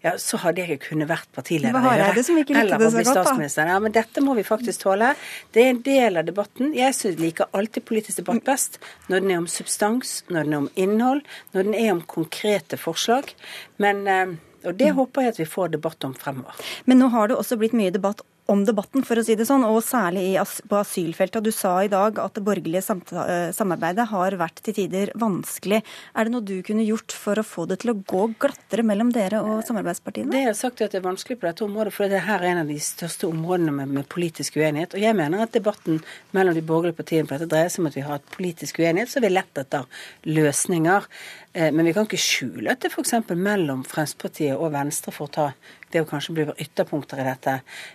ja, 0.03 0.15
så 0.19 0.39
hadde 0.43 0.65
jeg 0.65 0.81
kunnet 0.83 1.07
vært 1.11 1.29
partileder 1.35 1.79
av 1.79 1.87
Høyre. 1.87 2.09
Det 2.17 2.25
som 2.27 2.39
ikke 2.39 2.57
eller 2.59 2.87
å 2.89 2.91
bli 2.95 3.05
statsminister. 3.07 3.71
Ja, 3.71 3.79
men 3.83 3.95
dette 3.95 4.23
må 4.23 4.35
vi 4.39 4.43
faktisk 4.47 4.83
tåle. 4.83 5.13
Det 5.55 5.63
er 5.63 5.71
en 5.71 5.83
del 5.85 6.19
av 6.19 6.27
debatten. 6.27 6.73
Jeg 6.75 6.95
synes 6.97 7.23
liker 7.23 7.51
alltid 7.55 7.87
politisk 7.87 8.19
debatt 8.23 8.43
best 8.47 8.79
når 9.07 9.23
den 9.23 9.31
er 9.31 9.43
om 9.45 9.49
substans, 9.51 10.21
når 10.27 10.47
den 10.47 10.57
er 10.57 10.63
om 10.65 10.69
innhold, 10.75 11.23
når 11.55 11.69
den 11.69 11.79
er 11.79 11.91
om 11.95 12.03
konkrete 12.03 12.79
forslag. 12.79 13.22
Men 13.83 14.03
eh, 14.07 14.35
og 14.63 14.77
Det 14.79 14.93
håper 14.95 15.25
jeg 15.25 15.33
at 15.33 15.39
vi 15.41 15.49
får 15.49 15.73
debatt 15.73 16.05
om 16.07 16.13
fremover. 16.15 16.55
Men 16.87 17.01
nå 17.03 17.09
har 17.11 17.27
det 17.27 17.35
også 17.35 17.57
blitt 17.59 17.75
mye 17.75 17.91
debatt 17.91 18.21
om 18.51 18.63
debatten, 18.67 19.03
for 19.07 19.19
å 19.19 19.23
si 19.23 19.37
det 19.39 19.45
sånn, 19.47 19.63
og 19.63 19.79
særlig 19.85 20.35
på 20.67 20.75
asylfeltet. 20.75 21.45
Du 21.45 21.51
sa 21.55 21.77
i 21.83 21.91
dag 21.91 22.17
at 22.19 22.35
det 22.35 22.43
borgerlige 22.43 22.81
eh, 23.23 23.51
samarbeidet 23.55 24.09
har 24.09 24.35
vært 24.39 24.59
til 24.65 24.75
tider 24.75 25.13
vanskelig. 25.19 25.79
Er 26.11 26.27
det 26.27 26.33
noe 26.33 26.43
du 26.43 26.57
kunne 26.65 26.83
gjort 26.83 27.15
for 27.15 27.39
å 27.39 27.45
få 27.47 27.65
det 27.69 27.79
til 27.83 27.93
å 27.93 27.97
gå 27.97 28.25
glattere 28.43 28.83
mellom 28.87 29.13
dere 29.15 29.39
og 29.47 29.63
samarbeidspartiene? 29.67 30.33
Det 30.33 30.43
jeg 30.43 30.51
har 30.51 30.59
sagt 30.59 30.81
er 30.81 30.89
at 30.89 30.95
det 30.95 30.99
er 30.99 31.07
vanskelig 31.07 31.39
på 31.39 31.47
dette 31.47 31.65
området, 31.65 31.95
for 31.95 32.07
dette 32.07 32.25
her 32.27 32.43
er 32.43 32.51
en 32.51 32.63
av 32.65 32.73
de 32.73 32.79
største 32.83 33.29
områdene 33.29 33.75
med, 33.79 33.93
med, 33.99 34.09
politisk 34.11 34.59
uenighet. 34.59 34.97
Og 34.97 35.05
jeg 35.05 35.17
mener 35.17 35.45
at 35.45 35.55
debatten 35.55 36.03
mellom 36.35 36.57
de 36.57 36.65
borgerlige 36.67 36.99
partiene 36.99 37.29
på 37.29 37.37
dette 37.37 37.51
dreier 37.53 37.71
seg 37.71 37.85
om 37.85 37.91
at 37.93 37.99
vi 37.99 38.05
har 38.09 38.19
et 38.19 38.35
politisk 38.35 38.83
uenighet, 38.83 39.13
så 39.13 39.23
vi 39.23 39.31
lett 39.31 39.63
etter 39.63 39.87
løsninger. 40.27 41.07
Eh, 41.53 41.71
men 41.71 41.85
vi 41.85 41.93
kan 41.93 42.07
ikke 42.07 42.17
skjule 42.17 42.73
at 42.73 42.81
det 42.81 42.89
f.eks. 42.89 43.13
mellom 43.29 43.83
Fremskrittspartiet 43.85 44.57
og 44.57 44.71
Venstre 44.73 45.13
for 45.13 45.29
å 45.29 45.33
ta 45.33 45.47
det 45.93 46.01
å 46.01 46.07
kanskje 46.09 46.33
bli 46.33 46.45
ytterpunkter 46.63 47.19
i 47.21 47.25
dette 47.27 47.51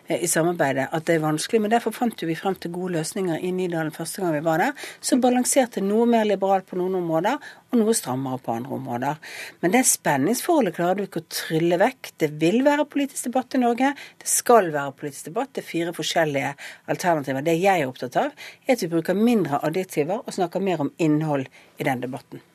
eh, 0.07 0.21
i 0.23 0.29
samarbeidet, 0.31 0.85
at 0.95 1.07
det 1.09 1.17
er 1.17 1.25
vanskelig. 1.25 1.59
Men 1.65 1.73
derfor 1.73 1.95
fant 1.97 2.23
vi 2.23 2.37
frem 2.39 2.55
til 2.55 2.71
gode 2.77 2.95
løsninger 2.95 3.43
i 3.43 3.51
Nydalen 3.57 3.91
første 3.95 4.23
gang 4.23 4.37
vi 4.37 4.45
var 4.47 4.63
der, 4.63 4.85
som 5.03 5.23
balanserte 5.25 5.83
noe 5.83 6.07
mer 6.07 6.29
liberalt 6.29 6.69
på 6.69 6.79
noen 6.79 7.01
områder 7.01 7.41
og 7.73 7.81
noe 7.81 7.97
strammere 7.99 8.39
på 8.45 8.55
andre 8.55 8.77
områder. 8.79 9.19
Men 9.65 9.75
det 9.75 9.83
spenningsforholdet 9.91 10.77
klarer 10.77 11.01
du 11.01 11.09
ikke 11.09 11.25
å 11.25 11.31
trylle 11.41 11.81
vekk. 11.83 12.13
Det 12.23 12.29
vil 12.39 12.63
være 12.67 12.87
politisk 12.89 13.27
debatt 13.27 13.59
i 13.59 13.63
Norge. 13.65 13.91
Det 14.23 14.31
skal 14.31 14.71
være 14.75 14.95
politisk 15.01 15.33
debatt. 15.33 15.51
Det 15.51 15.65
er 15.65 15.71
fire 15.73 15.97
forskjellige 15.97 16.53
alternativer. 16.95 17.43
Det 17.43 17.57
jeg 17.59 17.83
er 17.83 17.91
opptatt 17.91 18.21
av, 18.23 18.47
er 18.63 18.79
at 18.79 18.87
vi 18.87 18.93
bruker 18.95 19.19
mindre 19.19 19.59
adjektiver 19.67 20.23
og 20.23 20.39
snakker 20.39 20.63
mer 20.63 20.87
om 20.87 20.95
innhold 21.03 21.51
i 21.51 21.89
den 21.91 22.07
debatten. 22.07 22.47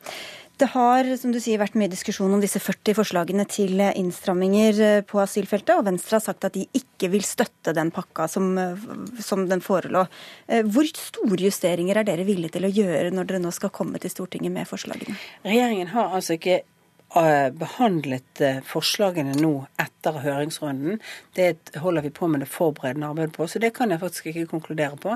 Det 0.56 0.68
har 0.70 1.08
som 1.18 1.32
du 1.34 1.40
sier, 1.42 1.58
vært 1.58 1.74
mye 1.78 1.90
diskusjon 1.90 2.30
om 2.36 2.42
disse 2.42 2.60
40 2.62 2.94
forslagene 2.94 3.46
til 3.50 3.80
innstramminger 3.82 4.80
eh, 4.86 5.00
på 5.06 5.18
asylfeltet, 5.18 5.72
og 5.74 5.88
Venstre 5.88 6.20
har 6.20 6.22
sagt 6.22 6.46
at 6.46 6.54
de 6.54 6.62
ikke 6.78 7.10
vil 7.10 7.24
støtte 7.26 7.74
den 7.74 7.90
pakka 7.94 8.28
som, 8.30 8.52
eh, 8.60 8.84
som 9.18 9.48
den 9.50 9.64
forelå. 9.64 10.04
Eh, 10.46 10.62
hvor 10.62 10.86
store 10.86 11.40
justeringer 11.48 11.98
er 11.98 12.06
dere 12.06 12.26
villige 12.28 12.54
til 12.54 12.68
å 12.68 12.70
gjøre 12.70 13.10
når 13.10 13.30
dere 13.32 13.42
nå 13.42 13.50
skal 13.56 13.74
komme 13.74 13.98
til 13.98 14.14
Stortinget 14.14 14.54
med 14.54 14.70
forslagene? 14.70 15.18
Regjeringen 15.42 15.90
har 15.90 16.14
altså 16.14 16.38
ikke 16.38 16.60
behandlet 17.14 18.40
eh, 18.42 18.56
forslagene 18.66 19.36
nå 19.38 19.52
etter 19.80 20.18
høringsrunden. 20.24 20.98
Det 21.36 21.76
holder 21.82 22.02
vi 22.02 22.10
på 22.10 22.26
med 22.30 22.42
det 22.42 22.48
forberedende 22.50 23.06
arbeidet 23.12 23.36
på, 23.36 23.46
så 23.46 23.60
det 23.62 23.70
kan 23.76 23.94
jeg 23.94 24.02
faktisk 24.02 24.26
ikke 24.32 24.48
konkludere 24.50 24.98
på. 25.00 25.14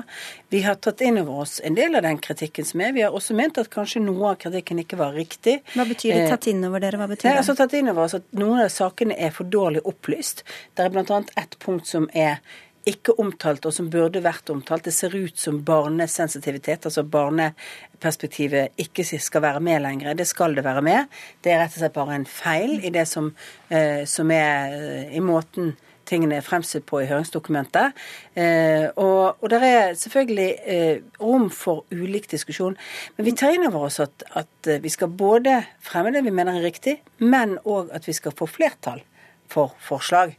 Vi 0.53 0.61
har 0.63 0.79
tatt 0.79 1.03
inn 1.05 1.19
over 1.19 1.43
oss 1.43 1.57
en 1.63 1.75
del 1.75 1.99
av 1.99 2.05
den 2.07 2.21
kritikken 2.23 2.65
som 2.65 2.85
er. 2.85 2.95
Vi 2.95 3.03
har 3.03 3.15
også 3.15 3.35
ment 3.35 3.59
at 3.59 3.71
kanskje 3.73 4.03
noe 4.05 4.31
av 4.31 4.39
kritikken 4.39 4.79
ikke 4.83 4.99
var 5.01 5.17
riktig. 5.17 5.59
Hva 5.75 5.87
betyr 5.89 6.15
det 6.15 6.23
eh, 6.27 6.31
tatt 6.31 6.47
inn 6.51 6.63
over 6.69 6.83
dere? 6.83 7.01
Hva 7.01 7.09
betyr 7.11 7.29
det? 7.29 7.35
altså 7.43 7.57
tatt 7.59 7.75
inn 7.75 7.91
over 7.91 8.07
oss 8.07 8.17
at 8.19 8.27
Noen 8.39 8.63
av 8.63 8.71
sakene 8.71 9.17
er 9.19 9.35
for 9.35 9.49
dårlig 9.51 9.83
opplyst. 9.89 10.45
Det 10.77 10.85
er 10.85 10.93
bl.a. 10.93 11.21
ett 11.39 11.59
punkt 11.59 11.89
som 11.89 12.07
er 12.15 12.39
ikke 12.87 13.15
omtalt, 13.19 13.65
og 13.67 13.73
som 13.75 13.89
burde 13.91 14.21
vært 14.23 14.49
omtalt. 14.53 14.85
Det 14.87 14.93
ser 14.95 15.15
ut 15.15 15.37
som 15.39 15.59
barnesensitivitet, 15.65 16.87
altså 16.87 17.03
barneperspektivet, 17.03 18.77
ikke 18.79 19.03
skal 19.03 19.43
være 19.43 19.59
med 19.63 19.83
lenger. 19.83 20.13
Det 20.13 20.27
skal 20.27 20.55
det 20.55 20.63
være 20.63 20.83
med. 20.85 21.19
Det 21.43 21.53
er 21.53 21.63
rett 21.63 21.75
og 21.75 21.83
slett 21.83 21.97
bare 21.97 22.15
en 22.15 22.25
feil 22.29 22.79
i 22.79 22.93
det 22.93 23.05
som, 23.07 23.33
eh, 23.69 24.05
som 24.05 24.31
er 24.31 24.75
eh, 24.79 25.15
i 25.17 25.23
måten 25.23 25.75
tingene 26.09 26.39
er 26.39 26.41
fremstilt 26.41 26.87
på 26.89 27.03
i 27.03 27.05
høringsdokumentet. 27.05 27.91
Eh, 28.33 28.87
og, 28.97 29.43
og 29.43 29.49
det 29.51 29.59
er 29.61 29.93
selvfølgelig 29.93 31.03
rom 31.21 31.51
for 31.53 31.85
ulik 31.91 32.25
diskusjon. 32.31 32.73
Men 33.17 33.27
vi 33.27 33.35
tar 33.37 33.53
inn 33.53 33.67
over 33.67 33.85
oss 33.91 33.99
at, 34.01 34.25
at 34.33 34.71
vi 34.81 34.89
skal 34.89 35.13
både 35.13 35.59
fremme 35.85 36.15
det 36.15 36.23
vi 36.25 36.33
mener 36.33 36.57
er 36.57 36.65
riktig, 36.65 36.97
men 37.21 37.59
òg 37.61 37.93
at 37.93 38.09
vi 38.09 38.17
skal 38.17 38.33
få 38.33 38.49
flertall 38.49 39.03
for 39.49 39.75
forslag. 39.85 40.33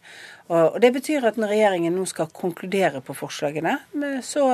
Og 0.51 0.81
Det 0.83 0.91
betyr 0.91 1.29
at 1.29 1.37
når 1.39 1.53
regjeringen 1.53 1.95
nå 1.95 2.05
skal 2.11 2.31
konkludere 2.35 2.99
på 3.07 3.15
forslagene, 3.15 3.77
så 4.27 4.45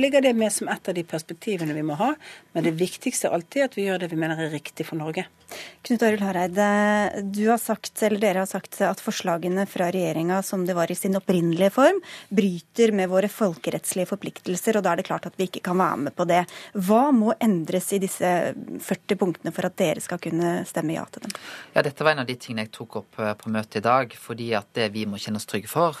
ligger 0.00 0.24
det 0.24 0.34
med 0.34 0.50
som 0.52 0.70
et 0.72 0.90
av 0.90 0.96
de 0.96 1.04
perspektivene 1.06 1.76
vi 1.76 1.84
må 1.86 1.94
ha. 2.00 2.10
Men 2.54 2.66
det 2.66 2.74
viktigste 2.80 3.28
er 3.28 3.36
alltid 3.38 3.68
at 3.68 3.78
vi 3.78 3.86
gjør 3.86 4.02
det 4.02 4.10
vi 4.10 4.18
mener 4.18 4.40
er 4.42 4.50
riktig 4.54 4.88
for 4.88 4.98
Norge. 4.98 5.28
Knut 5.84 6.02
Arild 6.02 6.22
Hareide, 6.24 6.66
du 7.22 7.44
har 7.50 7.58
sagt, 7.60 8.02
eller 8.02 8.20
dere 8.22 8.42
har 8.42 8.48
sagt 8.48 8.80
at 8.82 9.02
forslagene 9.02 9.66
fra 9.70 9.90
regjeringa 9.92 10.40
som 10.42 10.64
det 10.66 10.74
var 10.74 10.90
i 10.90 10.96
sin 10.96 11.14
opprinnelige 11.18 11.70
form, 11.74 12.00
bryter 12.34 12.94
med 12.96 13.10
våre 13.12 13.28
folkerettslige 13.30 14.08
forpliktelser, 14.08 14.78
og 14.78 14.86
da 14.86 14.94
er 14.94 15.02
det 15.02 15.06
klart 15.08 15.28
at 15.28 15.36
vi 15.38 15.46
ikke 15.48 15.62
kan 15.68 15.78
være 15.78 16.00
med 16.06 16.16
på 16.16 16.26
det. 16.30 16.40
Hva 16.74 17.02
må 17.14 17.34
endres 17.36 17.92
i 17.94 18.00
disse 18.02 18.30
40 18.56 19.20
punktene 19.20 19.52
for 19.54 19.68
at 19.68 19.76
dere 19.78 20.02
skal 20.04 20.22
kunne 20.24 20.56
stemme 20.68 20.96
ja 20.96 21.04
til 21.12 21.26
dem? 21.26 21.36
Ja, 21.76 21.84
Dette 21.84 22.06
var 22.06 22.16
en 22.16 22.24
av 22.24 22.30
de 22.30 22.38
tingene 22.40 22.64
jeg 22.64 22.74
tok 22.74 23.00
opp 23.02 23.20
eh, 23.20 23.34
på 23.38 23.52
møtet 23.52 23.82
i 23.82 23.84
dag, 23.84 24.16
fordi 24.18 24.50
at 24.56 24.72
det 24.78 24.88
vi 24.96 25.04
må 25.06 25.20
kjenne 25.20 25.42
oss 25.44 25.52
trygge 25.52 25.70
for, 25.70 26.00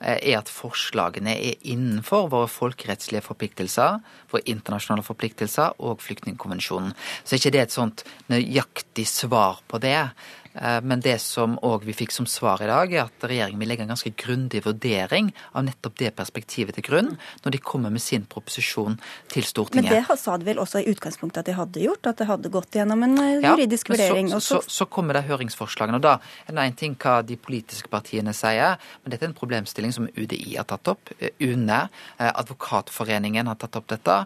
Eh, 0.00 0.16
er 0.32 0.38
at 0.38 0.48
forslagene 0.48 1.34
er 1.36 1.58
innenfor 1.68 2.30
våre 2.32 2.48
folkerettslige 2.48 3.20
forpliktelser, 3.20 3.98
våre 4.32 4.46
internasjonale 4.48 5.04
forpliktelser 5.04 5.74
og 5.76 6.00
flyktningkonvensjonen. 6.00 6.94
Så 7.20 7.36
er 7.36 7.42
ikke 7.42 7.52
det 7.52 7.62
et 7.66 7.74
sånt 7.74 8.04
nøyaktig 8.32 9.04
svar 9.10 9.60
på 9.68 9.80
det. 9.84 10.08
Eh, 10.54 10.80
men 10.82 11.00
det 11.00 11.16
som 11.22 11.54
òg 11.66 11.84
vi 11.86 11.94
fikk 11.94 12.12
som 12.14 12.26
svar 12.26 12.62
i 12.64 12.68
dag, 12.70 12.92
er 12.92 13.04
at 13.06 13.26
regjeringen 13.26 13.60
vil 13.62 13.70
legge 13.70 13.84
en 13.84 13.92
ganske 13.92 14.10
grundig 14.18 14.64
vurdering 14.64 15.30
av 15.54 15.66
nettopp 15.68 15.98
det 16.00 16.10
perspektivet 16.18 16.76
til 16.76 16.86
grunn 16.86 17.12
når 17.44 17.54
de 17.54 17.60
kommer 17.62 17.92
med 17.94 18.02
sin 18.02 18.26
proposisjon 18.30 18.98
til 19.30 19.46
Stortinget. 19.46 19.90
Men 19.90 20.08
det 20.08 20.18
sa 20.20 20.36
de 20.40 20.48
vel 20.48 20.62
også 20.62 20.82
i 20.82 20.90
utgangspunktet 20.90 21.44
at 21.44 21.50
de 21.50 21.56
hadde 21.58 21.84
gjort? 21.84 22.10
At 22.10 22.22
det 22.22 22.28
hadde 22.30 22.52
gått 22.52 22.78
gjennom 22.80 23.06
en 23.06 23.16
eh, 23.22 23.36
juridisk 23.46 23.92
ja, 23.92 23.96
vurdering? 23.96 24.32
Så, 24.34 24.42
så, 24.48 24.62
så, 24.66 24.88
kommer 24.90 25.16
det 25.16 25.26
høringsforslagene. 25.30 26.00
Og 26.00 26.06
da 26.06 26.16
er 26.46 26.56
det 26.56 26.66
én 26.66 26.78
ting 26.78 26.98
hva 26.98 27.20
de 27.26 27.38
politiske 27.38 27.90
partiene 27.92 28.34
sier, 28.36 28.80
men 29.04 29.14
dette 29.14 29.28
er 29.28 29.30
en 29.30 29.38
problemstilling 29.38 29.94
som 29.94 30.08
UDI 30.10 30.56
har 30.56 30.66
tatt 30.70 30.90
opp. 30.90 31.14
Eh, 31.20 31.30
UNE, 31.46 31.84
Advokatforeningen 32.18 33.48
har 33.48 33.58
tatt 33.60 33.78
opp 33.78 33.86
dette. 33.92 34.16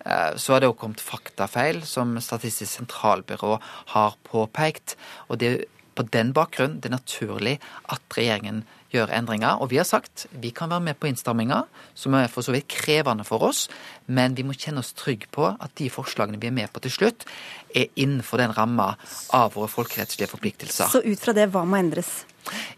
Så 0.00 0.54
har 0.54 0.62
det 0.62 0.70
òg 0.70 0.78
kommet 0.80 1.02
faktafeil, 1.04 1.82
som 1.84 2.14
Statistisk 2.24 2.72
sentralbyrå 2.72 3.58
har 3.94 4.16
påpekt. 4.24 4.96
Og 5.28 5.42
det 5.42 5.66
på 5.98 6.06
den 6.14 6.30
bakgrunn 6.32 6.78
det 6.80 6.88
er 6.88 6.96
naturlig 6.96 7.56
at 7.92 8.16
regjeringen 8.16 8.62
gjør 8.94 9.12
endringer. 9.14 9.60
Og 9.60 9.70
vi 9.72 9.80
har 9.80 9.88
sagt 9.88 10.26
vi 10.42 10.52
kan 10.54 10.70
være 10.72 10.86
med 10.90 10.98
på 11.00 11.10
innstramminger, 11.10 11.68
som 11.94 12.16
er 12.18 12.30
for 12.32 12.46
så 12.46 12.54
vidt 12.54 12.68
krevende 12.70 13.26
for 13.26 13.42
oss, 13.50 13.66
men 14.06 14.34
vi 14.38 14.44
må 14.46 14.56
kjenne 14.56 14.82
oss 14.84 14.94
trygge 14.98 15.30
på 15.34 15.46
at 15.52 15.76
de 15.78 15.90
forslagene 15.92 16.40
vi 16.40 16.50
er 16.50 16.56
med 16.56 16.72
på 16.72 16.82
til 16.84 16.94
slutt, 16.94 17.26
er 17.74 17.90
innenfor 17.94 18.42
den 18.42 18.54
ramma 18.56 18.94
av 19.36 19.54
våre 19.54 19.70
folkerettslige 19.70 20.30
forpliktelser. 20.32 20.90
Så 20.90 21.04
ut 21.04 21.22
fra 21.22 21.36
det, 21.36 21.50
hva 21.54 21.64
må 21.68 21.78
endres? 21.78 22.24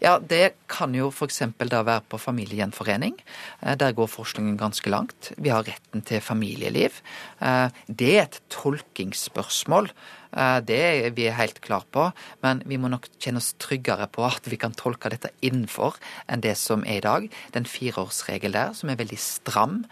Ja, 0.03 0.19
Det 0.19 0.53
kan 0.67 0.93
jo 0.95 1.09
f.eks. 1.09 1.41
da 1.57 1.83
være 1.83 2.03
på 2.09 2.19
familiegjenforening. 2.19 3.15
Eh, 3.61 3.75
der 3.79 3.95
går 3.95 4.11
forskningen 4.11 4.57
ganske 4.59 4.89
langt. 4.89 5.31
Vi 5.37 5.49
har 5.49 5.63
retten 5.63 6.01
til 6.01 6.21
familieliv. 6.21 6.99
Eh, 7.41 7.69
det 7.87 8.11
er 8.17 8.23
et 8.27 8.41
tolkingsspørsmål. 8.49 9.89
Eh, 10.33 10.59
det 10.65 10.79
er 10.81 11.13
vi 11.15 11.27
helt 11.29 11.59
klar 11.61 11.85
på, 11.93 12.07
men 12.43 12.63
vi 12.65 12.79
må 12.81 12.89
nok 12.91 13.07
kjenne 13.21 13.41
oss 13.41 13.53
tryggere 13.61 14.07
på 14.13 14.25
at 14.25 14.49
vi 14.49 14.59
kan 14.61 14.75
tolke 14.77 15.11
dette 15.13 15.33
innenfor 15.45 15.99
enn 16.27 16.43
det 16.43 16.55
som 16.59 16.85
er 16.87 16.99
i 16.99 17.05
dag. 17.05 17.29
Den 17.53 17.69
fireårsregel 17.69 18.55
der, 18.57 18.73
som 18.77 18.89
er 18.89 18.99
veldig 18.99 19.19
stram. 19.21 19.83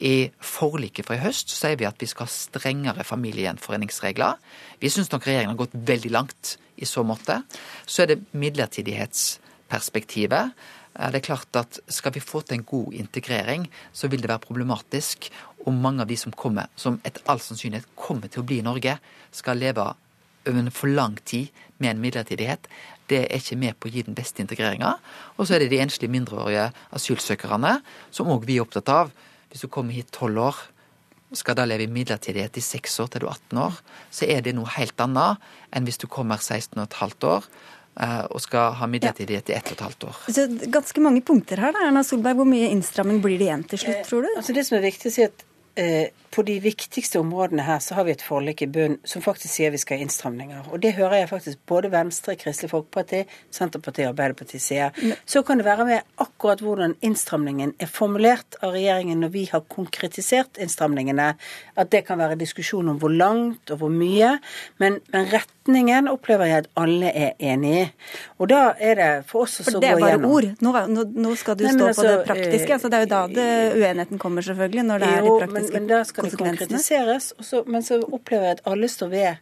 I 0.00 0.32
forliket 0.40 1.06
fra 1.06 1.18
i 1.18 1.22
høst 1.22 1.52
så 1.52 1.66
sier 1.66 1.78
vi 1.80 1.88
at 1.88 2.00
vi 2.00 2.08
skal 2.10 2.26
ha 2.26 2.32
strengere 2.32 3.06
familiegjenforeningsregler. 3.06 4.40
Vi 4.80 4.90
syns 4.92 5.12
nok 5.12 5.28
regjeringen 5.28 5.54
har 5.54 5.64
gått 5.66 5.78
veldig 5.92 6.12
langt 6.14 6.56
i 6.76 6.88
så 6.88 7.04
måte. 7.06 7.42
Så 7.86 8.04
er 8.04 8.14
det 8.14 8.22
midlertidighetsperspektivet. 8.32 9.48
Eh, 10.98 11.10
det 11.10 11.22
er 11.22 11.26
klart 11.26 11.56
at 11.56 11.80
Skal 11.88 12.12
vi 12.12 12.20
få 12.20 12.42
til 12.42 12.58
en 12.58 12.64
god 12.64 12.92
integrering, 12.92 13.68
så 13.92 14.08
vil 14.08 14.22
det 14.22 14.28
være 14.28 14.38
problematisk 14.38 15.30
om 15.66 15.74
mange 15.74 16.02
av 16.02 16.08
de 16.08 16.16
som 16.16 16.32
kommer, 16.32 16.66
som 16.76 17.00
etter 17.04 17.22
all 17.26 17.38
sannsynlighet 17.38 17.86
kommer 17.96 18.28
til 18.28 18.42
å 18.42 18.46
bli 18.46 18.58
i 18.58 18.66
Norge, 18.66 18.98
skal 19.30 19.56
leve 19.56 19.94
over 20.46 20.70
for 20.70 20.88
lang 20.88 21.16
tid 21.24 21.48
med 21.78 21.90
en 21.90 22.00
midlertidighet. 22.02 22.66
Det 23.08 23.30
er 23.30 23.38
ikke 23.38 23.56
med 23.56 23.78
på 23.78 23.88
å 23.88 23.92
gi 23.92 24.02
den 24.02 24.14
beste 24.14 24.42
integreringa. 24.42 24.96
Og 25.38 25.46
så 25.46 25.54
er 25.54 25.62
det 25.62 25.70
de 25.70 25.78
enslige 25.78 26.10
mindreårige 26.10 26.72
asylsøkerne, 26.90 27.80
som 28.10 28.26
òg 28.26 28.46
vi 28.46 28.56
er 28.56 28.66
opptatt 28.66 28.88
av. 28.88 29.12
Hvis 29.50 29.62
du 29.62 29.68
kommer 29.68 29.94
hit 29.94 30.10
tolv 30.10 30.38
år, 30.38 30.56
skal 31.32 31.56
da 31.56 31.64
leve 31.64 31.86
i 31.86 31.92
midlertidighet 31.92 32.58
i 32.58 32.64
seks 32.64 32.98
år 33.00 33.12
til 33.12 33.22
du 33.22 33.26
er 33.28 33.36
18 33.36 33.58
år, 33.62 33.78
så 34.10 34.26
er 34.28 34.42
det 34.42 34.56
noe 34.56 34.68
helt 34.74 34.98
annet 35.00 35.40
enn 35.72 35.86
hvis 35.86 36.02
du 36.02 36.08
kommer 36.10 36.42
16 36.42 36.76
og 36.76 36.84
et 36.84 36.98
halvt 37.00 37.24
år 37.24 37.46
og 38.00 38.40
skal 38.40 38.72
ha 38.78 38.86
midlertidighet 38.88 39.50
i 39.52 39.54
ett 39.58 39.66
og 39.68 39.76
et 39.76 39.84
halvt 39.84 40.04
år. 40.08 40.20
Så 40.32 40.46
ganske 40.72 41.02
mange 41.04 41.20
punkter 41.28 41.60
her. 41.60 41.74
Da. 41.76 41.86
Erna 41.88 42.02
Solberg, 42.06 42.38
Hvor 42.40 42.48
mye 42.48 42.70
innstramming 42.72 43.20
blir 43.20 43.38
det 43.38 43.50
igjen 43.50 43.64
til 43.68 43.82
slutt, 43.84 44.04
tror 44.08 44.24
du? 44.24 44.30
Eh, 44.30 44.38
altså 44.40 44.56
Det 44.56 44.64
som 44.66 44.78
er 44.78 44.86
viktig 44.86 45.10
å 45.10 45.14
si 45.14 45.26
at 45.26 45.44
eh, 45.76 46.08
på 46.32 46.42
de 46.48 46.56
viktigste 46.64 47.20
områdene 47.20 47.64
her 47.66 47.80
så 47.84 47.96
har 47.98 48.06
vi 48.08 48.14
et 48.14 48.24
forlik 48.24 48.62
i 48.64 48.68
bunn 48.72 48.96
som 49.08 49.24
faktisk 49.24 49.52
sier 49.52 49.72
vi 49.74 49.80
skal 49.80 49.98
ha 49.98 50.06
innstramninger. 50.06 50.70
Og 50.72 50.80
det 50.80 50.94
hører 50.96 51.20
jeg 51.20 51.30
faktisk 51.32 51.60
både 51.68 51.90
Venstre, 51.92 52.36
Kristelig 52.40 52.72
Folkeparti, 52.72 53.22
Senterpartiet 53.52 54.06
og 54.06 54.14
Arbeiderpartiet 54.14 54.64
sier. 54.64 54.96
Så 55.28 55.42
kan 55.46 55.60
det 55.60 55.66
være 55.68 55.86
med 55.88 56.22
akkurat 56.22 56.62
hvordan 56.64 56.96
innstramningen 57.04 57.74
er 57.82 57.90
formulert 57.90 58.56
av 58.62 58.72
regjeringen 58.76 59.20
når 59.22 59.34
vi 59.34 59.44
har 59.52 59.64
konkretisert 59.72 60.60
innstramningene, 60.62 61.32
at 61.76 61.92
det 61.92 62.04
kan 62.08 62.20
være 62.20 62.40
diskusjon 62.40 62.88
om 62.94 63.00
hvor 63.02 63.12
langt 63.12 63.72
og 63.74 63.82
hvor 63.82 63.92
mye. 63.92 64.34
Men, 64.80 65.00
men 65.12 65.28
retningen 65.32 66.08
opplever 66.10 66.48
jeg 66.48 66.64
at 66.64 66.70
alle 66.80 67.12
er 67.12 67.36
enig 67.52 67.74
i. 67.82 67.84
Og 68.40 68.48
da 68.50 68.62
er 68.80 68.98
det 68.98 69.10
for 69.28 69.44
oss 69.44 69.60
å 69.60 69.66
gå 69.68 69.82
igjennom. 69.82 69.82
For 69.82 69.84
det 69.84 69.92
er 69.92 70.00
bare 70.00 70.32
ord. 70.32 70.48
Nå, 70.64 71.06
nå, 71.26 71.36
skal 71.38 71.60
du 71.60 71.66
Nei, 71.68 71.74
stå 71.76 71.90
altså, 71.90 72.02
på 72.02 72.08
det 72.08 72.16
praktiske. 72.30 72.72
Altså, 72.78 72.90
det 72.92 72.98
er 72.98 73.06
jo 73.06 73.10
da 73.12 73.22
det, 73.36 73.48
uenigheten 73.76 74.22
kommer, 74.22 74.48
selvfølgelig. 74.48 74.86
Når 74.88 75.04
det 75.04 75.12
jo, 75.12 75.16
er 75.16 75.22
det 75.22 75.36
praktiske 75.44 75.76
men, 75.76 75.86
men 75.86 75.92
da 75.92 76.02
skal 76.08 76.21
skal 76.30 76.46
det 76.52 76.58
konkretiseres. 76.58 77.32
men 77.66 77.82
så 77.82 78.00
opplever 78.12 78.44
jeg 78.44 78.58
at 78.58 78.64
alle 78.72 78.88
står 78.88 79.12
ved 79.12 79.36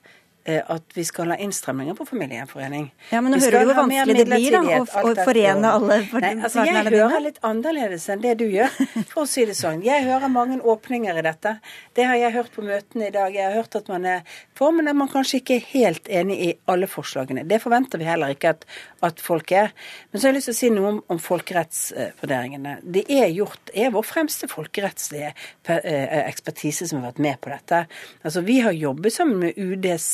at 0.45 0.95
vi 0.97 1.05
skal 1.05 1.31
ha 1.31 1.37
innstramninger 1.37 1.95
på 1.95 2.07
familiegjenforening. 2.09 2.87
Ja, 3.11 3.21
Men 3.21 3.35
nå 3.35 3.41
hører 3.43 3.61
du 3.61 3.71
hvor 3.71 3.83
vanskelig 3.83 4.17
det 4.17 4.27
blir 4.31 4.55
da, 4.57 4.61
å, 4.81 4.85
å 5.11 5.13
forene 5.27 5.73
alle 5.77 5.99
Nei, 6.21 6.31
altså, 6.41 6.65
Jeg 6.65 6.85
hører 6.87 7.23
litt 7.25 7.41
annerledes 7.45 8.07
enn 8.13 8.23
det 8.25 8.33
du 8.41 8.47
gjør, 8.49 8.73
for 9.13 9.25
å 9.25 9.29
si 9.29 9.45
det 9.49 9.57
sånn. 9.59 9.83
Jeg 9.85 10.07
hører 10.09 10.33
mange 10.33 10.57
åpninger 10.61 11.21
i 11.21 11.25
dette. 11.27 11.57
Det 11.97 12.07
har 12.09 12.19
jeg 12.19 12.35
hørt 12.39 12.55
på 12.55 12.65
møtene 12.65 13.11
i 13.11 13.15
dag. 13.15 13.35
Jeg 13.37 13.47
har 13.47 13.59
hørt 13.59 13.77
at 13.79 13.91
man 13.93 14.07
er 14.09 14.25
for, 14.57 14.73
men 14.77 14.89
at 14.91 14.97
man 14.97 15.11
kanskje 15.13 15.43
ikke 15.43 15.59
er 15.59 15.69
helt 15.75 16.09
enig 16.21 16.39
i 16.41 16.51
alle 16.73 16.89
forslagene. 16.91 17.45
Det 17.49 17.61
forventer 17.63 18.01
vi 18.01 18.09
heller 18.09 18.35
ikke 18.35 18.55
at, 18.57 18.67
at 19.07 19.21
folk 19.25 19.53
er. 19.57 19.75
Men 20.11 20.21
så 20.21 20.29
har 20.29 20.35
jeg 20.35 20.41
lyst 20.41 20.51
til 20.51 20.57
å 20.57 20.61
si 20.61 20.73
noe 20.75 20.95
om, 20.95 21.03
om 21.13 21.21
folkerettsvurderingene. 21.21 22.79
Det 22.97 23.05
er 23.13 23.29
gjort, 23.37 23.75
er 23.75 23.93
vår 23.95 24.09
fremste 24.09 24.49
folkerettslige 24.51 25.35
eh, 25.77 26.19
ekspertise 26.25 26.89
som 26.89 27.01
har 27.01 27.13
vært 27.13 27.25
med 27.29 27.41
på 27.45 27.53
dette. 27.53 27.85
Altså, 28.25 28.45
Vi 28.47 28.61
har 28.65 28.77
jobbet 28.77 29.15
sammen 29.15 29.45
med 29.45 29.61
UDs 29.61 30.11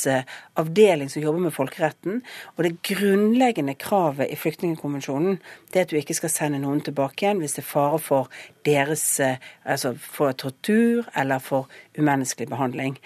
avdeling 0.60 1.10
som 1.12 1.22
jobber 1.22 1.46
med 1.46 1.54
folkeretten. 1.56 2.22
Og 2.56 2.64
det 2.64 2.76
grunnleggende 2.86 3.76
kravet 3.80 4.30
i 4.32 4.38
flyktningkonvensjonen 4.40 5.40
det 5.72 5.80
er 5.80 5.86
at 5.86 5.92
du 5.92 5.98
ikke 6.00 6.16
skal 6.16 6.32
sende 6.32 6.60
noen 6.62 6.80
tilbake 6.84 7.24
igjen 7.24 7.42
hvis 7.42 7.58
det 7.58 7.64
er 7.64 7.70
fare 7.70 8.00
for 8.02 8.32
deres 8.66 9.04
altså 9.20 9.94
for 10.00 10.36
tortur 10.38 11.06
eller 11.16 11.42
for 11.42 11.70
umenneskelig 11.98 12.48
behandling. 12.50 12.98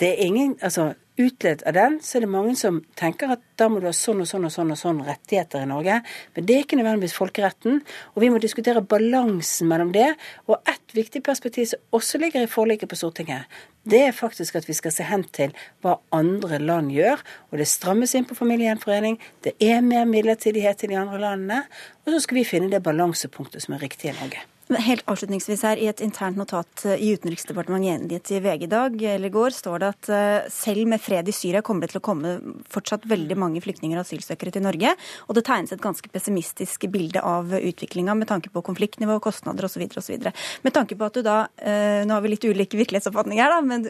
Det 0.00 0.12
er 0.12 0.24
ingen, 0.26 0.56
altså 0.62 0.92
utledet 1.16 1.64
av 1.66 1.72
den, 1.72 1.98
så 2.04 2.18
er 2.18 2.24
det 2.26 2.30
mange 2.32 2.54
som 2.58 2.80
tenker 2.98 3.30
at 3.32 3.42
da 3.56 3.68
må 3.72 3.80
du 3.80 3.88
ha 3.88 3.94
sånn 3.96 4.20
og 4.22 4.28
sånn 4.28 4.46
og 4.48 4.52
sånn 4.52 4.72
og 4.74 4.80
sånn 4.80 5.02
rettigheter 5.06 5.64
i 5.64 5.68
Norge. 5.68 6.00
Men 6.36 6.48
det 6.48 6.56
er 6.56 6.64
ikke 6.66 6.78
nødvendigvis 6.80 7.16
folkeretten. 7.16 7.80
Og 8.14 8.24
vi 8.24 8.30
må 8.32 8.40
diskutere 8.42 8.84
balansen 8.84 9.70
mellom 9.70 9.94
det. 9.96 10.10
Og 10.50 10.58
ett 10.68 10.96
viktig 10.96 11.22
perspektiv 11.24 11.70
som 11.72 11.96
også 11.96 12.20
ligger 12.20 12.44
i 12.44 12.50
forliket 12.50 12.90
på 12.90 12.98
Stortinget, 13.00 13.48
det 13.86 14.02
er 14.08 14.16
faktisk 14.16 14.58
at 14.58 14.66
vi 14.68 14.74
skal 14.74 14.92
se 14.92 15.06
hen 15.06 15.22
til 15.36 15.54
hva 15.84 15.96
andre 16.16 16.58
land 16.58 16.90
gjør. 16.94 17.22
Og 17.52 17.62
det 17.62 17.68
strammes 17.70 18.16
inn 18.18 18.26
på 18.28 18.36
familiegjenforening. 18.38 19.20
Det 19.46 19.54
er 19.62 19.80
mer 19.86 20.08
midlertidighet 20.10 20.84
i 20.84 20.92
de 20.92 21.00
andre 21.00 21.22
landene. 21.22 21.62
Og 22.04 22.12
så 22.12 22.26
skal 22.26 22.42
vi 22.42 22.50
finne 22.50 22.72
det 22.72 22.84
balansepunktet 22.84 23.64
som 23.64 23.78
er 23.78 23.86
riktig 23.86 24.10
i 24.10 24.18
Norge. 24.18 24.44
Helt 24.66 25.04
avslutningsvis 25.06 25.62
her, 25.62 25.78
I 25.78 25.86
et 25.90 26.00
internt 26.02 26.38
notat 26.38 26.82
eh, 26.88 26.98
i 26.98 27.12
Utenriksdepartementet 27.14 27.86
gjengitt 27.86 28.30
i 28.34 28.40
VG 28.42 28.64
i 28.66 28.68
dag 28.70 29.02
eller 29.12 29.30
i 29.30 29.34
går, 29.34 29.54
står 29.54 29.82
det 29.82 29.90
at 29.92 30.08
eh, 30.10 30.48
selv 30.50 30.88
med 30.90 31.02
fred 31.02 31.28
i 31.30 31.34
Syria 31.34 31.60
kommer 31.62 31.86
det 31.86 31.92
til 31.92 32.00
å 32.00 32.06
komme 32.08 32.32
fortsatt 32.72 33.06
veldig 33.06 33.36
mange 33.38 33.62
flyktninger 33.62 33.98
og 33.98 34.02
asylsøkere 34.02 34.54
til 34.56 34.64
Norge. 34.64 34.94
Og 35.28 35.38
det 35.38 35.44
tegnes 35.46 35.74
et 35.74 35.82
ganske 35.82 36.10
pessimistisk 36.10 36.88
bilde 36.90 37.22
av 37.22 37.54
utviklinga 37.58 38.16
med 38.18 38.30
tanke 38.30 38.50
på 38.50 38.64
konfliktnivå, 38.66 39.20
kostnader 39.22 39.68
osv. 39.68 39.84
osv. 40.00 40.26
Med 40.66 40.74
tanke 40.74 40.98
på 40.98 41.06
at 41.06 41.20
du 41.20 41.22
da 41.26 41.36
eh, 41.58 42.02
Nå 42.06 42.16
har 42.16 42.24
vi 42.24 42.32
litt 42.32 42.44
ulike 42.46 42.78
virkelighetsoppfatninger 42.78 43.42
her, 43.42 43.54
da, 43.54 43.62
men 43.62 43.86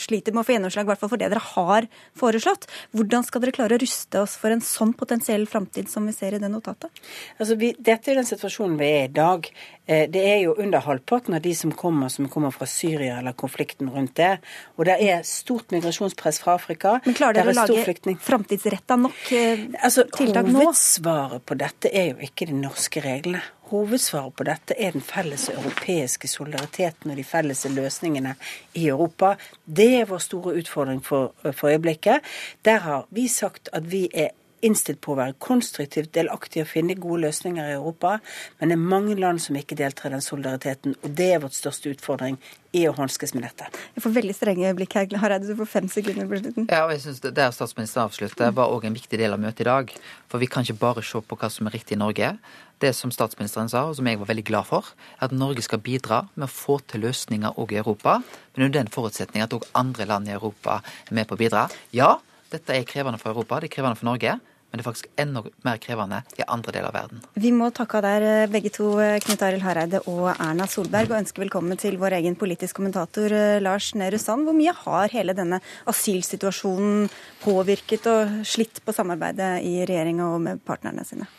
sliter 0.00 0.34
med 0.34 0.44
å 0.44 0.46
få 0.46 0.54
gjennomslag 0.56 0.86
i 0.86 0.92
hvert 0.92 1.02
fall 1.02 1.10
for 1.12 1.20
det 1.20 1.32
dere 1.32 1.42
har 1.42 1.88
foreslått. 2.18 2.68
Hvordan 2.94 3.26
skal 3.26 3.42
dere 3.42 3.56
klare 3.56 3.78
å 3.78 3.82
ruste 3.82 4.22
oss 4.22 4.38
for 4.38 4.54
en 4.54 4.62
sånn 4.64 4.94
potensiell 4.98 5.46
framtid 5.50 5.90
som 5.90 6.06
vi 6.06 6.14
ser 6.16 6.38
i 6.38 6.42
det 6.42 6.50
notatet? 6.52 7.04
Altså, 7.38 7.58
vi, 7.58 7.74
dette 7.78 8.12
er 8.12 8.22
den 8.22 8.30
situasjonen 8.30 8.78
vi 8.78 8.90
er 8.94 9.08
i 9.08 9.14
i 9.14 9.16
dag. 9.16 9.48
Eh, 9.86 10.03
det 10.12 10.22
er 10.28 10.38
jo 10.44 10.54
under 10.60 10.82
halvparten 10.84 11.36
av 11.36 11.42
de 11.44 11.54
som 11.56 11.72
kommer, 11.72 12.08
som 12.12 12.28
kommer 12.28 12.52
fra 12.54 12.66
Syria 12.66 13.18
eller 13.18 13.32
konflikten 13.38 13.90
rundt 13.90 14.16
det. 14.20 14.38
Og 14.76 14.88
det 14.88 14.98
er 15.02 15.24
stort 15.28 15.74
migrasjonspress 15.74 16.40
fra 16.42 16.56
Afrika. 16.58 16.98
Men 17.04 17.16
klarer 17.18 17.40
dere 17.40 17.54
å 17.54 17.58
lage 17.58 18.16
framtidsretta 18.24 18.98
nok 19.00 19.32
eh, 19.32 19.66
altså, 19.80 20.06
tiltak 20.14 20.48
nå? 20.50 20.62
Hovedsvaret 20.64 21.44
på 21.46 21.58
dette 21.60 21.92
er 21.92 22.12
jo 22.12 22.28
ikke 22.28 22.48
de 22.50 22.58
norske 22.58 23.04
reglene. 23.04 23.42
Hovedsvaret 23.70 24.36
på 24.36 24.44
dette 24.46 24.76
er 24.76 24.92
den 24.92 25.02
felles 25.04 25.48
europeiske 25.50 26.28
solidariteten 26.28 27.10
og 27.10 27.18
de 27.18 27.24
felles 27.26 27.64
løsningene 27.64 28.36
i 28.76 28.86
Europa. 28.90 29.34
Det 29.64 29.88
er 30.02 30.08
vår 30.10 30.20
store 30.22 30.56
utfordring 30.60 31.00
for, 31.04 31.32
for 31.50 31.72
øyeblikket. 31.72 32.24
Der 32.62 32.84
har 32.84 33.06
vi 33.10 33.28
sagt 33.32 33.72
at 33.72 33.88
vi 33.90 34.06
er 34.12 34.34
innstilt 34.64 35.00
på 35.04 35.12
å 35.14 35.18
være 35.18 35.36
konstruktivt 35.42 36.14
delaktig 36.16 36.62
og 36.64 36.70
finne 36.70 36.96
gode 36.98 37.26
løsninger 37.26 37.70
i 37.70 37.76
Europa. 37.76 38.16
Men 38.58 38.72
det 38.72 38.78
er 38.78 38.90
mange 38.94 39.16
land 39.18 39.42
som 39.42 39.56
ikke 39.58 39.76
deltar 39.78 40.10
i 40.10 40.16
den 40.16 40.24
solidariteten, 40.24 40.96
og 41.02 41.16
det 41.18 41.30
er 41.34 41.42
vårt 41.44 41.56
største 41.56 41.92
utfordring 41.92 42.38
i 42.74 42.84
å 42.88 42.94
håndskes 42.96 43.34
med 43.36 43.46
dette. 43.46 43.68
Jeg 43.94 44.02
får 44.02 44.14
veldig 44.16 44.34
strenge 44.34 44.74
blikk 44.78 44.96
her. 44.98 45.08
Hareide, 45.22 45.46
du 45.46 45.54
får 45.60 45.70
fem 45.70 45.88
sekunder 45.90 46.28
på 46.30 46.40
slutten. 46.40 46.68
Ja, 46.72 46.84
og 46.88 46.94
jeg 46.94 47.04
synes 47.04 47.22
det 47.22 47.34
Der 47.36 47.52
statsministeren 47.54 48.08
avslutter, 48.08 48.54
var 48.56 48.72
òg 48.72 48.86
en 48.88 48.96
viktig 48.96 49.18
del 49.20 49.34
av 49.34 49.42
møtet 49.42 49.62
i 49.62 49.68
dag. 49.68 49.94
For 50.30 50.42
vi 50.42 50.50
kan 50.50 50.66
ikke 50.66 50.80
bare 50.80 51.04
se 51.06 51.20
på 51.20 51.38
hva 51.38 51.50
som 51.52 51.68
er 51.68 51.76
riktig 51.76 51.98
i 51.98 52.00
Norge. 52.00 52.34
Det 52.82 52.90
som 52.96 53.12
statsministeren 53.14 53.70
sa, 53.70 53.84
og 53.86 53.94
som 53.96 54.08
jeg 54.10 54.18
var 54.18 54.30
veldig 54.32 54.46
glad 54.48 54.66
for, 54.66 54.88
er 55.20 55.28
at 55.28 55.36
Norge 55.36 55.62
skal 55.62 55.82
bidra 55.84 56.24
med 56.34 56.48
å 56.48 56.50
få 56.50 56.80
til 56.90 57.04
løsninger 57.06 57.60
òg 57.60 57.76
i 57.76 57.78
Europa. 57.82 58.18
Men 58.54 58.66
under 58.66 58.80
den 58.80 58.90
forutsetning 58.92 59.44
at 59.44 59.54
òg 59.54 59.68
andre 59.78 60.08
land 60.10 60.28
i 60.28 60.34
Europa 60.34 60.80
er 60.82 61.14
med 61.14 61.28
på 61.30 61.38
å 61.38 61.42
bidra. 61.44 61.68
Ja, 61.94 62.16
dette 62.50 62.74
er 62.74 62.88
krevende 62.88 63.22
for 63.22 63.30
Europa, 63.30 63.60
det 63.60 63.70
er 63.70 63.76
krevende 63.76 63.98
for 63.98 64.10
Norge 64.10 64.40
men 64.74 64.80
det 64.80 64.82
er 64.82 64.88
faktisk 64.88 65.10
enda 65.22 65.40
mer 65.62 65.76
krevende 65.78 66.16
i 66.34 66.42
andre 66.50 66.72
deler 66.74 66.88
av 66.88 66.96
verden. 66.96 67.20
Vi 67.38 67.52
må 67.54 67.68
takke 67.70 68.00
av 68.00 68.02
der 68.08 68.24
eh, 68.26 68.46
begge 68.50 68.72
to, 68.74 68.88
eh, 68.98 69.20
Knut 69.22 69.44
Arild 69.46 69.62
Hareide 69.62 70.00
og 70.10 70.32
Erna 70.32 70.66
Solberg, 70.66 71.12
og 71.12 71.20
ønske 71.20 71.44
velkommen 71.44 71.78
til 71.78 71.94
vår 72.00 72.16
egen 72.18 72.34
politisk 72.40 72.80
kommentator 72.80 73.30
eh, 73.30 73.60
Lars 73.62 73.92
Nehru 73.94 74.18
Sand. 74.18 74.48
Hvor 74.48 74.58
mye 74.58 74.74
har 74.74 75.14
hele 75.14 75.36
denne 75.38 75.62
asylsituasjonen 75.86 77.06
påvirket 77.44 78.10
og 78.10 78.42
slitt 78.50 78.82
på 78.82 78.96
samarbeidet 78.98 79.60
i 79.62 79.76
regjeringa 79.86 80.32
og 80.34 80.42
med 80.48 80.66
partnerne 80.66 81.06
sine? 81.06 81.30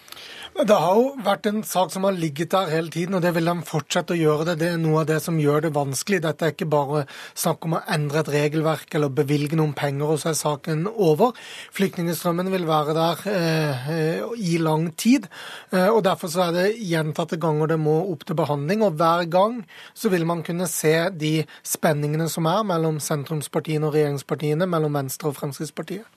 Det 0.56 0.72
har 0.80 0.96
jo 0.96 1.08
vært 1.20 1.50
en 1.50 1.58
sak 1.68 1.90
som 1.92 2.06
har 2.08 2.14
ligget 2.16 2.54
der 2.54 2.70
hele 2.72 2.88
tiden, 2.88 3.18
og 3.18 3.24
det 3.26 3.34
vil 3.36 3.50
de 3.50 3.54
fortsette 3.68 4.14
å 4.16 4.16
gjøre. 4.16 4.46
det. 4.48 4.54
Det 4.62 4.70
er 4.72 4.78
noe 4.80 5.02
av 5.02 5.10
det 5.10 5.18
som 5.20 5.36
gjør 5.36 5.66
det 5.66 5.72
vanskelig. 5.76 6.22
Dette 6.24 6.48
er 6.48 6.54
ikke 6.54 6.70
bare 6.72 7.02
snakk 7.36 7.68
om 7.68 7.76
å 7.76 7.82
endre 7.92 8.22
et 8.22 8.32
regelverk 8.32 8.96
eller 8.96 9.12
bevilge 9.12 9.60
noen 9.60 9.74
penger, 9.76 10.14
og 10.14 10.22
så 10.22 10.32
er 10.32 10.40
saken 10.40 10.88
over. 10.88 11.36
Flyktningstrømmen 11.76 12.54
vil 12.56 12.70
være 12.70 12.96
der 12.96 13.26
eh, 13.34 14.24
i 14.40 14.56
lang 14.64 14.94
tid. 14.96 15.28
Eh, 15.76 15.90
og 15.90 16.06
Derfor 16.08 16.32
så 16.32 16.48
er 16.48 16.56
det 16.56 16.80
gjentatte 16.80 17.36
ganger 17.36 17.74
det 17.74 17.82
må 17.84 18.00
opp 18.16 18.24
til 18.24 18.40
behandling. 18.40 18.88
Og 18.88 18.96
hver 18.96 19.28
gang 19.28 19.66
så 19.92 20.08
vil 20.14 20.24
man 20.24 20.40
kunne 20.48 20.72
se 20.72 21.10
de 21.12 21.42
spenningene 21.68 22.32
som 22.32 22.48
er 22.48 22.64
mellom 22.64 23.04
sentrumspartiene 23.04 23.92
og 23.92 23.98
regjeringspartiene, 24.00 24.72
mellom 24.72 24.96
Venstre 25.04 25.34
og 25.34 25.36
Fremskrittspartiet. 25.36 26.08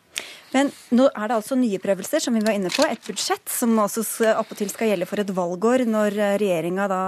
Men 0.54 0.70
nå 0.96 1.08
er 1.10 1.28
det 1.28 1.36
altså 1.36 1.58
nye 1.58 1.80
prøvelser, 1.82 2.22
som 2.24 2.36
vi 2.36 2.42
var 2.44 2.56
inne 2.56 2.72
på. 2.72 2.84
Et 2.88 3.02
budsjett 3.04 3.52
som 3.52 3.74
også 3.82 4.04
appåtil 4.32 4.70
skal 4.72 4.92
gjelde 4.92 5.08
for 5.08 5.20
et 5.20 5.32
valgår, 5.36 5.84
når 5.88 6.16
regjeringa 6.40 6.88
da 6.90 7.02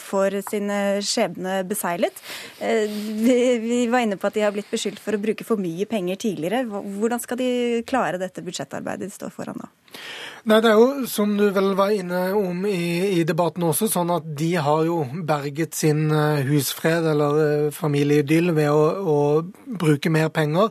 får 0.00 0.40
sin 0.48 0.72
eh, 0.72 1.02
skjebne 1.04 1.60
beseglet. 1.68 2.22
Eh, 2.60 2.86
vi 3.22 3.84
var 3.92 4.06
inne 4.06 4.18
på 4.20 4.30
at 4.30 4.38
de 4.38 4.46
har 4.46 4.54
blitt 4.54 4.70
beskyldt 4.72 5.02
for 5.02 5.16
å 5.16 5.22
bruke 5.22 5.46
for 5.46 5.60
mye 5.60 5.88
penger 5.90 6.20
tidligere. 6.26 6.64
Hvordan 6.66 7.22
skal 7.22 7.40
de 7.40 7.50
klare 7.88 8.22
dette 8.22 8.44
budsjettarbeidet 8.44 9.10
de 9.10 9.18
står 9.18 9.34
foran 9.34 9.60
nå? 9.60 9.70
Nei, 10.46 10.60
Det 10.62 10.68
er 10.70 10.76
jo, 10.78 11.06
som 11.10 11.32
du 11.34 11.48
vel 11.50 11.72
var 11.74 11.90
inne 11.90 12.20
om 12.38 12.60
i, 12.70 13.18
i, 13.18 13.22
debatten 13.26 13.64
også, 13.66 13.88
sånn 13.90 14.12
at 14.14 14.28
de 14.38 14.52
har 14.62 14.84
jo 14.86 15.00
berget 15.26 15.74
sin 15.74 16.04
eh, 16.14 16.44
husfred 16.46 17.02
eller 17.10 17.38
eh, 17.42 17.70
familieidyll 17.74 18.52
ved 18.54 18.70
å, 18.70 18.84
å, 19.10 19.16
bruke 19.66 20.12
mer 20.14 20.28
penger. 20.30 20.68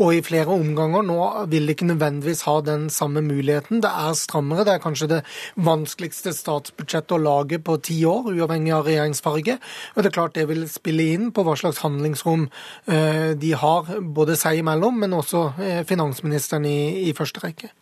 Og 0.00 0.14
i 0.16 0.22
flere 0.24 0.54
omganger 0.54 1.04
nå 1.04 1.18
vil 1.52 1.68
de 1.68 1.74
ikke 1.76 1.90
nødvendigvis 1.90 2.46
ha 2.48 2.54
den 2.64 2.86
samme 2.88 3.20
muligheten. 3.26 3.82
Det 3.84 3.90
er 3.90 4.16
strammere. 4.16 4.64
Det 4.64 4.78
er 4.78 4.80
kanskje 4.86 5.10
det 5.10 5.18
vanskeligste 5.66 6.32
statsbudsjettet 6.32 7.12
å 7.18 7.20
lage 7.20 7.58
på 7.60 7.76
ti 7.84 7.98
år, 8.08 8.30
uavhengig 8.32 8.72
av 8.78 8.88
regjeringsfarge. 8.88 9.58
Og 9.92 10.00
det 10.00 10.08
er 10.08 10.16
klart 10.16 10.38
det 10.40 10.46
vil 10.48 10.64
spille 10.72 11.10
inn 11.18 11.28
på 11.36 11.44
hva 11.44 11.58
slags 11.60 11.82
handlingsrom 11.84 12.48
eh, 12.88 13.36
de 13.36 13.52
har, 13.60 13.92
både 14.00 14.40
seg 14.40 14.62
imellom, 14.62 15.04
men 15.04 15.18
også 15.20 15.50
finansministeren 15.84 16.64
i, 16.64 16.78
i 17.10 17.14
første 17.18 17.44
rekke. 17.44 17.74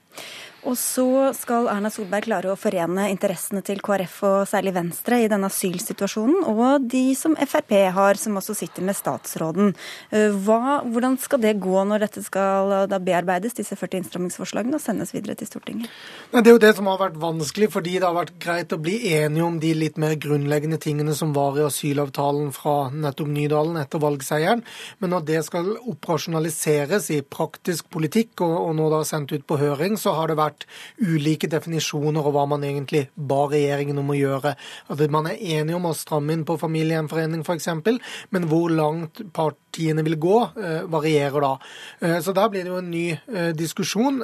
Og 0.66 0.74
så 0.79 1.31
skal 1.37 1.68
Erna 1.70 1.90
Solberg 1.94 2.26
klare 2.26 2.50
å 2.50 2.59
forene 2.59 3.07
interessene 3.12 3.62
til 3.66 3.79
KrF 3.85 4.16
og 4.26 4.38
særlig 4.50 4.72
Venstre 4.74 5.20
i 5.22 5.29
denne 5.31 5.46
asylsituasjonen, 5.46 6.42
og 6.50 6.88
de 6.90 7.05
som 7.18 7.37
Frp 7.38 7.74
har, 7.94 8.18
som 8.18 8.38
også 8.40 8.57
sitter 8.59 8.83
med 8.87 8.98
statsråden. 8.98 9.74
Eh, 10.11 10.35
hva, 10.46 10.81
hvordan 10.83 11.14
skal 11.22 11.42
det 11.44 11.55
gå 11.62 11.85
når 11.87 12.07
dette 12.07 12.24
skal 12.26 12.74
da 12.90 12.98
bearbeides, 13.02 13.55
disse 13.55 13.79
40 13.79 14.02
innstrammingsforslagene, 14.02 14.81
og 14.81 14.83
sendes 14.83 15.14
videre 15.14 15.37
til 15.38 15.50
Stortinget? 15.50 15.92
Det 16.35 16.42
er 16.42 16.57
jo 16.57 16.62
det 16.62 16.72
som 16.79 16.90
har 16.90 16.98
vært 17.05 17.20
vanskelig, 17.22 17.70
fordi 17.76 17.96
det 18.00 18.09
har 18.09 18.16
vært 18.16 18.35
greit 18.42 18.74
å 18.74 18.81
bli 18.83 18.96
enige 19.14 19.46
om 19.46 19.61
de 19.62 19.72
litt 19.76 20.00
mer 20.02 20.16
grunnleggende 20.18 20.81
tingene 20.83 21.14
som 21.14 21.35
var 21.37 21.61
i 21.61 21.66
asylavtalen 21.66 22.50
fra 22.57 22.90
nettopp 22.90 23.31
Nydalen 23.37 23.79
etter 23.81 24.02
valgseieren. 24.02 24.64
Men 24.98 25.14
når 25.14 25.26
det 25.31 25.44
skal 25.46 25.72
operasjonaliseres 25.79 27.11
i 27.14 27.22
praktisk 27.22 27.90
politikk, 27.92 28.40
og, 28.42 28.57
og 28.66 28.76
nå 28.81 28.90
da 28.92 29.05
sendt 29.07 29.35
ut 29.37 29.46
på 29.46 29.61
høring, 29.62 29.94
så 30.00 30.16
har 30.16 30.33
det 30.33 30.40
vært 30.40 30.56
vært 30.57 30.66
ulike 31.01 31.49
definisjoner 31.51 32.25
av 32.25 32.35
hva 32.35 32.47
man 32.49 32.64
egentlig 32.64 33.07
ba 33.14 33.47
regjeringen 33.51 33.99
om 34.01 34.11
å 34.12 34.19
gjøre. 34.19 34.57
At 34.88 35.11
man 35.11 35.29
er 35.31 35.40
enige 35.40 35.77
om 35.77 35.87
å 35.90 35.95
stramme 35.95 36.33
inn 36.33 36.45
på 36.47 36.59
familiegjenforening 36.61 37.45
f.eks., 37.45 37.69
men 38.31 38.49
hvor 38.51 38.71
langt 38.71 39.23
partiene 39.76 40.04
vil 40.04 40.16
gå, 40.16 40.36
eh, 40.56 40.82
varierer 40.88 41.40
da. 41.40 41.58
Eh, 42.00 42.20
så 42.20 42.32
der 42.32 42.48
blir 42.48 42.64
det 42.64 42.70
jo 42.70 42.78
en 42.78 42.90
ny 42.90 43.10
eh, 43.12 43.52
diskusjon 43.52 44.22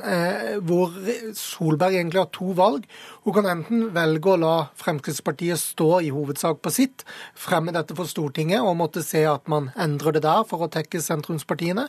hvor 0.62 0.92
Solberg 1.34 1.94
egentlig 1.94 2.20
har 2.20 2.30
to 2.32 2.52
valg. 2.56 2.84
Hun 3.24 3.34
kan 3.34 3.46
enten 3.46 3.92
velge 3.92 4.32
å 4.32 4.38
la 4.40 4.68
Fremskrittspartiet 4.76 5.58
stå 5.58 6.00
i 6.02 6.10
hovedsak 6.10 6.60
på 6.62 6.70
sitt, 6.72 7.04
fremme 7.34 7.72
dette 7.72 7.94
for 7.94 8.06
Stortinget 8.06 8.62
og 8.62 8.76
måtte 8.76 9.02
se 9.04 9.24
at 9.26 9.48
man 9.48 9.70
endrer 9.76 10.12
det 10.16 10.22
der 10.24 10.44
for 10.48 10.64
å 10.64 10.70
tekke 10.72 11.00
sentrumspartiene, 11.02 11.88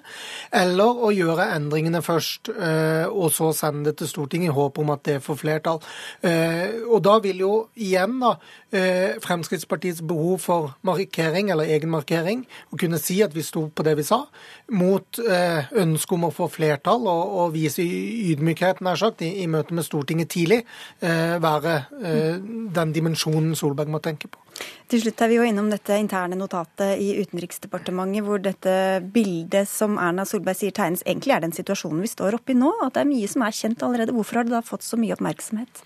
eller 0.51 1.01
å 1.07 1.11
gjøre 1.13 1.49
endringene 1.55 2.03
først 2.03 2.49
og 2.53 3.31
så 3.33 3.51
sende 3.55 3.89
det 3.89 3.97
til 4.01 4.11
Stortinget 4.11 4.51
i 4.51 4.55
håp 4.55 4.79
om 4.81 4.93
at 4.93 5.03
det 5.07 5.17
får 5.23 5.39
flertall. 5.39 5.81
Og 6.89 6.99
da 7.03 7.17
vil 7.23 7.41
jo 7.43 7.53
igjen 7.75 8.19
da 8.21 8.35
Fremskrittspartiets 9.23 10.03
behov 10.05 10.43
for 10.43 10.75
markering, 10.85 11.51
eller 11.53 11.69
egenmarkering, 11.69 12.45
å 12.71 12.79
kunne 12.79 13.01
si 13.01 13.21
at 13.25 13.33
vi 13.35 13.45
sto 13.53 13.67
på 13.69 13.85
det 13.85 13.95
vi 14.01 14.07
sa, 14.07 14.23
mot 14.73 15.21
eh, 15.21 15.71
ønsket 15.83 16.17
om 16.17 16.27
å 16.27 16.33
få 16.33 16.49
flertall 16.51 17.05
og, 17.05 17.37
og 17.39 17.53
vise 17.53 17.85
ydmykhet, 17.85 18.81
nær 18.81 18.99
sagt, 18.99 19.21
i, 19.21 19.45
i 19.45 19.47
møte 19.47 19.77
med 19.77 19.85
Stortinget 19.85 20.33
tidlig, 20.33 20.63
være 21.03 21.73
den 22.73 22.93
dimensjonen 22.95 23.53
Solberg 23.57 23.91
må 23.91 23.99
tenke 24.03 24.29
på. 24.31 24.39
Til 24.91 25.01
slutt 25.01 25.21
er 25.25 25.31
vi 25.31 25.37
jo 25.39 25.45
innom 25.47 25.69
dette 25.71 25.95
interne 25.97 26.37
notatet 26.37 27.01
i 27.01 27.13
Utenriksdepartementet, 27.23 28.25
hvor 28.25 28.41
dette 28.43 28.73
bildet 29.13 29.69
som 29.69 29.97
Erna 30.01 30.25
Solberg 30.29 30.59
sier 30.59 30.75
tegnes, 30.75 31.05
egentlig 31.07 31.33
er 31.35 31.45
den 31.45 31.55
situasjonen 31.55 32.03
vi 32.03 32.11
står 32.11 32.37
oppe 32.37 32.53
i 32.53 32.59
nå. 32.59 32.69
At 32.85 32.97
det 32.97 33.03
er 33.03 33.09
mye 33.09 33.31
som 33.31 33.45
er 33.45 33.57
kjent 33.57 33.85
allerede. 33.85 34.13
Hvorfor 34.15 34.41
har 34.41 34.47
det 34.47 34.53
da 34.53 34.61
fått 34.65 34.85
så 34.85 34.99
mye 34.99 35.15
oppmerksomhet? 35.15 35.83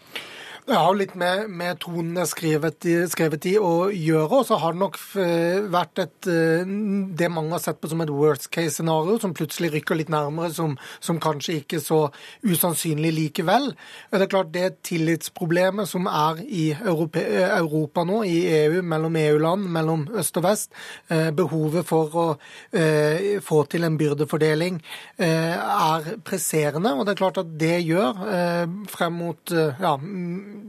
Det 0.67 0.75
har 0.75 0.95
litt 0.99 1.13
med, 1.15 1.45
med 1.47 1.77
tonen 1.79 2.25
skrevet 2.27 2.83
skrevet 3.07 3.45
i 3.47 3.53
å 3.55 3.87
gjøre. 3.87 4.41
Og 4.41 4.47
så 4.49 4.57
har 4.59 4.73
det 4.75 4.81
nok 4.81 4.97
eh, 5.15 5.61
vært 5.71 6.01
et, 6.03 6.27
eh, 6.27 6.67
det 7.15 7.29
mange 7.31 7.53
har 7.55 7.61
sett 7.63 7.77
på 7.79 7.87
som 7.87 8.03
et 8.03 8.11
worst 8.11 8.49
case-scenario, 8.51 9.15
som 9.23 9.31
plutselig 9.37 9.69
rykker 9.77 9.95
litt 9.95 10.11
nærmere, 10.11 10.51
som, 10.51 10.73
som, 10.99 11.21
kanskje 11.23 11.61
ikke 11.61 11.79
så 11.79 12.01
usannsynlig 12.43 13.13
likevel. 13.15 13.69
Det 14.11 14.25
er 14.25 14.31
klart 14.33 14.51
det 14.57 14.65
tillitsproblemet 14.89 15.87
som 15.87 16.09
er 16.11 16.43
i 16.43 16.65
Europa, 16.75 17.23
Europa 17.61 18.03
nå, 18.09 18.19
i 18.27 18.35
EU, 18.57 18.83
mellom 18.91 19.15
EU-land, 19.23 19.71
mellom 19.71 20.03
øst 20.19 20.41
og 20.41 20.49
vest, 20.49 20.75
eh, 21.07 21.29
behovet 21.31 21.87
for 21.87 22.11
å 22.11 22.27
få 23.47 23.61
til 23.71 23.85
en 23.87 23.95
byrdefordeling 23.97 24.81
er 25.23 26.11
presserende. 26.27 26.91
Og 26.91 27.07
det 27.07 27.13
er 27.13 27.19
klart 27.23 27.39
at 27.39 27.55
det 27.59 27.75
gjør, 27.85 28.19
frem 28.91 29.17
mot 29.21 29.53
ja, 29.55 29.95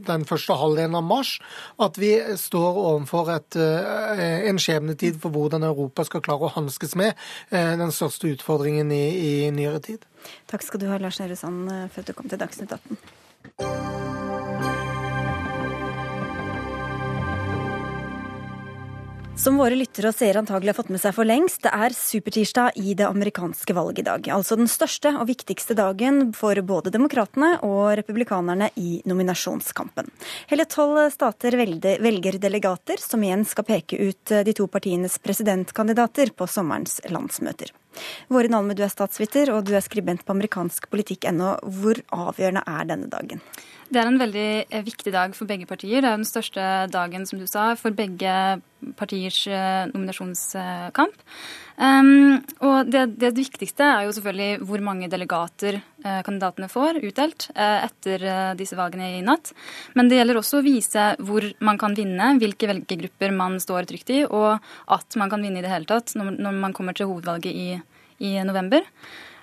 den 0.09 0.27
første 0.29 0.57
halvdelen 0.59 0.97
av 0.99 1.07
mars 1.07 1.37
at 1.83 1.99
vi 2.01 2.13
står 2.41 2.81
overfor 2.83 3.33
et, 3.35 3.57
eh, 3.57 4.49
en 4.51 4.61
skjebnetid 4.63 5.21
for 5.23 5.35
hvordan 5.35 5.67
Europa 5.67 6.07
skal 6.09 6.25
klare 6.25 6.49
å 6.49 6.55
hanskes 6.57 6.97
med 6.99 7.15
eh, 7.51 7.75
den 7.81 7.93
største 7.95 8.33
utfordringen 8.35 8.93
i, 8.93 9.05
i 9.47 9.51
nyere 9.55 9.83
tid. 9.85 10.07
Takk 10.51 10.67
skal 10.67 10.83
du 10.83 10.89
ha, 10.91 10.99
Lars 11.03 11.21
Nehru 11.23 11.37
Sand, 11.39 11.69
eh, 11.73 11.87
for 11.93 12.05
at 12.05 12.11
du 12.11 12.17
kom 12.17 12.31
til 12.31 12.41
Dagsnytt 12.41 12.75
18. 12.79 13.78
Som 19.39 19.55
våre 19.55 19.77
lyttere 19.79 20.11
og 20.11 20.17
seere 20.19 20.41
antagelig 20.43 20.73
har 20.73 20.77
fått 20.81 20.89
med 20.91 20.99
seg 20.99 21.15
for 21.15 21.29
lengst, 21.29 21.61
det 21.63 21.71
er 21.71 21.95
supertirsdag 21.95 22.75
i 22.83 22.97
det 22.99 23.07
amerikanske 23.07 23.77
valget 23.77 24.01
i 24.03 24.07
dag. 24.09 24.27
Altså 24.35 24.59
den 24.59 24.67
største 24.67 25.13
og 25.15 25.29
viktigste 25.31 25.77
dagen 25.79 26.33
for 26.35 26.59
både 26.67 26.91
demokratene 26.91 27.53
og 27.63 27.93
republikanerne 28.01 28.73
i 28.83 28.99
nominasjonskampen. 29.07 30.11
Hele 30.51 30.67
tolv 30.67 31.05
stater 31.15 31.55
velger 31.55 32.41
delegater, 32.43 32.99
som 32.99 33.23
igjen 33.23 33.47
skal 33.47 33.69
peke 33.69 34.11
ut 34.11 34.35
de 34.43 34.59
to 34.59 34.67
partienes 34.67 35.21
presidentkandidater 35.23 36.35
på 36.35 36.51
sommerens 36.51 36.99
landsmøter. 37.07 37.71
Våre 38.33 38.53
Alme, 38.59 38.77
du 38.77 38.85
er 38.87 38.93
statsviter 38.93 39.53
og 39.55 39.65
du 39.69 39.75
er 39.77 39.85
skribent 39.85 40.25
på 40.27 40.37
amerikanskpolitikk.no. 40.37 41.57
Hvor 41.81 42.01
avgjørende 42.15 42.65
er 42.67 42.89
denne 42.89 43.11
dagen? 43.13 43.45
Det 43.89 44.03
er 44.03 44.09
en 44.11 44.21
veldig 44.21 44.49
eh, 44.69 44.83
viktig 44.85 45.13
dag 45.15 45.33
for 45.37 45.49
begge 45.49 45.65
partier. 45.69 46.03
Det 46.03 46.11
er 46.11 46.19
den 46.19 46.29
største 46.29 46.65
dagen, 46.93 47.25
som 47.29 47.41
du 47.41 47.47
sa, 47.49 47.71
for 47.81 47.95
begge 47.97 48.33
partiers 48.99 49.41
eh, 49.49 49.87
nominasjonskamp. 49.95 51.25
Um, 51.79 52.41
og 52.67 52.91
det, 52.91 53.05
det, 53.23 53.31
viktigste 53.37 53.87
er 53.87 54.05
jo 54.05 54.13
selvfølgelig 54.17 54.67
hvor 54.67 54.83
mange 54.83 55.07
delegater 55.11 55.77
uh, 55.79 56.21
kandidatene 56.27 56.67
får 56.73 56.99
utdelt 57.07 57.47
uh, 57.55 57.85
etter 57.87 58.25
uh, 58.27 58.55
disse 58.59 58.75
valgene 58.79 59.13
i 59.15 59.23
natt. 59.25 59.53
Men 59.95 60.11
det 60.11 60.19
gjelder 60.19 60.41
også 60.41 60.59
å 60.59 60.67
vise 60.67 61.05
hvor 61.23 61.47
man 61.65 61.79
kan 61.79 61.95
vinne, 61.95 62.33
hvilke 62.43 62.69
velgergrupper 62.71 63.35
man 63.37 63.61
står 63.63 63.89
trygt 63.89 64.11
i, 64.11 64.25
og 64.27 64.59
at 64.91 65.19
man 65.21 65.31
kan 65.31 65.45
vinne 65.47 65.63
i 65.63 65.65
det 65.65 65.71
hele 65.71 65.89
tatt 65.89 66.17
når, 66.19 66.35
når 66.43 66.59
man 66.67 66.75
kommer 66.77 66.99
til 66.99 67.13
hovedvalget 67.13 67.55
i, 67.55 67.69
i 68.19 68.37
november. 68.47 68.85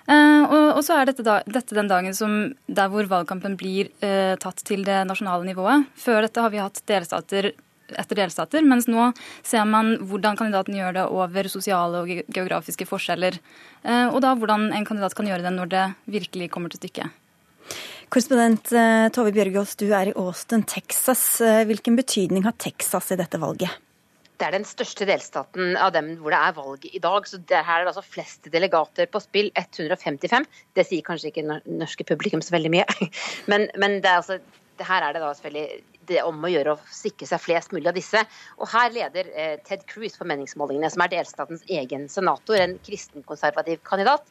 Uh, 0.06 0.42
og, 0.46 0.66
og, 0.76 0.82
så 0.86 1.00
er 1.00 1.08
dette, 1.08 1.24
da, 1.26 1.40
dette, 1.50 1.74
den 1.74 1.88
dagen 1.90 2.14
som, 2.14 2.34
der 2.70 2.90
hvor 2.92 3.08
valgkampen 3.10 3.56
blir 3.58 3.90
uh, 4.04 4.36
tatt 4.38 4.62
til 4.66 4.84
det 4.86 5.00
nasjonale 5.08 5.46
nivået. 5.48 5.88
Før 5.98 6.22
dette 6.22 6.42
har 6.44 6.52
vi 6.52 6.62
hatt 6.62 6.82
delstater 6.86 7.52
etter 7.86 8.18
delstater, 8.18 8.64
mens 8.66 8.88
nå 8.90 9.12
ser 9.46 9.62
man 9.70 9.92
hvordan 10.10 10.38
kandidaten 10.38 10.74
gjør 10.74 10.94
det 10.96 11.04
over 11.14 11.46
sosiale 11.50 12.00
og 12.02 12.10
geografiske 12.34 12.86
forskjeller. 12.86 13.38
Uh, 13.82 14.08
og 14.12 14.20
da 14.22 14.34
hvordan 14.38 14.72
en 14.74 14.86
kandidat 14.86 15.14
kan 15.18 15.26
gjøre 15.30 15.46
det 15.46 15.54
når 15.54 15.70
det 15.74 15.84
virkelig 16.18 16.50
kommer 16.54 16.70
til 16.70 16.82
stykket. 16.82 17.22
Korrespondent 18.06 18.70
Tove 19.14 19.32
Bjørgaas, 19.34 19.74
du 19.74 19.88
er 19.90 20.12
i 20.12 20.14
Austin, 20.14 20.62
Texas. 20.62 21.24
Hvilken 21.66 21.98
betydning 21.98 22.46
har 22.46 22.54
Texas 22.54 23.10
i 23.10 23.18
dette 23.18 23.40
valget? 23.42 23.74
Det 24.36 24.46
er 24.46 24.52
den 24.52 24.66
største 24.68 25.06
delstaten 25.08 25.78
av 25.80 25.94
dem 25.94 26.12
hvor 26.20 26.34
det 26.34 26.42
er 26.42 26.56
valg 26.56 26.86
i 26.90 27.00
dag. 27.02 27.26
så 27.28 27.40
det 27.40 27.64
Her 27.64 27.80
er 27.80 27.86
det 27.86 27.94
altså 27.94 28.04
flest 28.04 28.50
delegater 28.52 29.08
på 29.08 29.22
spill, 29.24 29.50
155. 29.56 30.46
Det 30.76 30.84
sier 30.86 31.04
kanskje 31.06 31.32
ikke 31.32 31.60
norske 31.64 32.04
publikum 32.04 32.44
så 32.44 32.56
veldig 32.56 32.72
mye. 32.76 32.86
Men, 33.50 33.68
men 33.78 34.00
det 34.02 34.10
er 34.10 34.20
altså, 34.20 34.40
det 34.76 34.86
her 34.86 35.04
er 35.04 35.14
det 35.14 35.22
da 35.22 35.32
selvfølgelig 35.34 35.82
det 36.06 36.22
om 36.22 36.44
å 36.44 36.50
gjøre 36.50 36.74
å 36.76 36.80
sikre 36.92 37.26
seg 37.28 37.42
flest 37.42 37.72
mulig 37.74 37.88
av 37.90 37.96
disse. 37.96 38.20
Og 38.60 38.68
her 38.70 38.92
leder 38.94 39.30
eh, 39.34 39.54
Ted 39.66 39.84
Cruz 39.90 40.16
for 40.18 40.28
meningsmålingene, 40.30 40.90
som 40.92 41.02
er 41.04 41.12
delstatens 41.16 41.64
egen 41.66 42.06
senator, 42.12 42.58
en 42.60 42.76
kristenkonservativ 42.86 43.80
kandidat. 43.86 44.26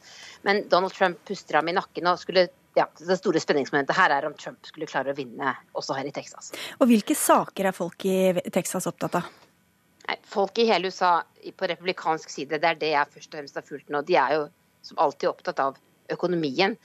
Men 0.47 0.63
Donald 0.71 0.95
Trump 0.95 1.19
puster 1.27 1.59
ham 1.59 1.71
i 1.71 1.75
nakken 1.75 2.11
og 2.11 2.21
skulle 2.21 2.47
ja, 2.75 2.89
Det 2.99 3.15
store 3.15 3.39
spenningsmomentet 3.39 3.95
her 3.95 4.11
er 4.11 4.25
om 4.27 4.33
Trump 4.35 4.67
skulle 4.67 4.87
klare 4.89 5.13
å 5.13 5.15
vinne 5.15 5.53
også 5.79 5.95
her 5.95 6.09
i 6.09 6.11
Texas. 6.11 6.51
Og 6.75 6.89
Hvilke 6.89 7.15
saker 7.15 7.69
er 7.69 7.75
folk 7.75 8.03
i 8.11 8.17
Texas 8.51 8.89
opptatt 8.91 9.15
av? 9.21 9.29
Folk 10.25 10.57
i 10.57 10.67
hele 10.69 10.89
USA 10.89 11.19
på 11.57 11.67
republikansk 11.69 12.31
side, 12.33 12.59
det 12.61 12.69
er 12.69 12.79
det 12.81 12.93
jeg 12.93 13.11
først 13.13 13.33
og 13.33 13.39
fremst 13.39 13.59
har 13.59 13.65
fulgt 13.67 13.91
nå. 13.93 14.01
De 14.07 14.17
er 14.17 14.38
jo 14.38 14.45
som 14.85 15.01
alltid 15.01 15.29
opptatt 15.29 15.61
av 15.61 15.77
økonomien, 16.13 16.75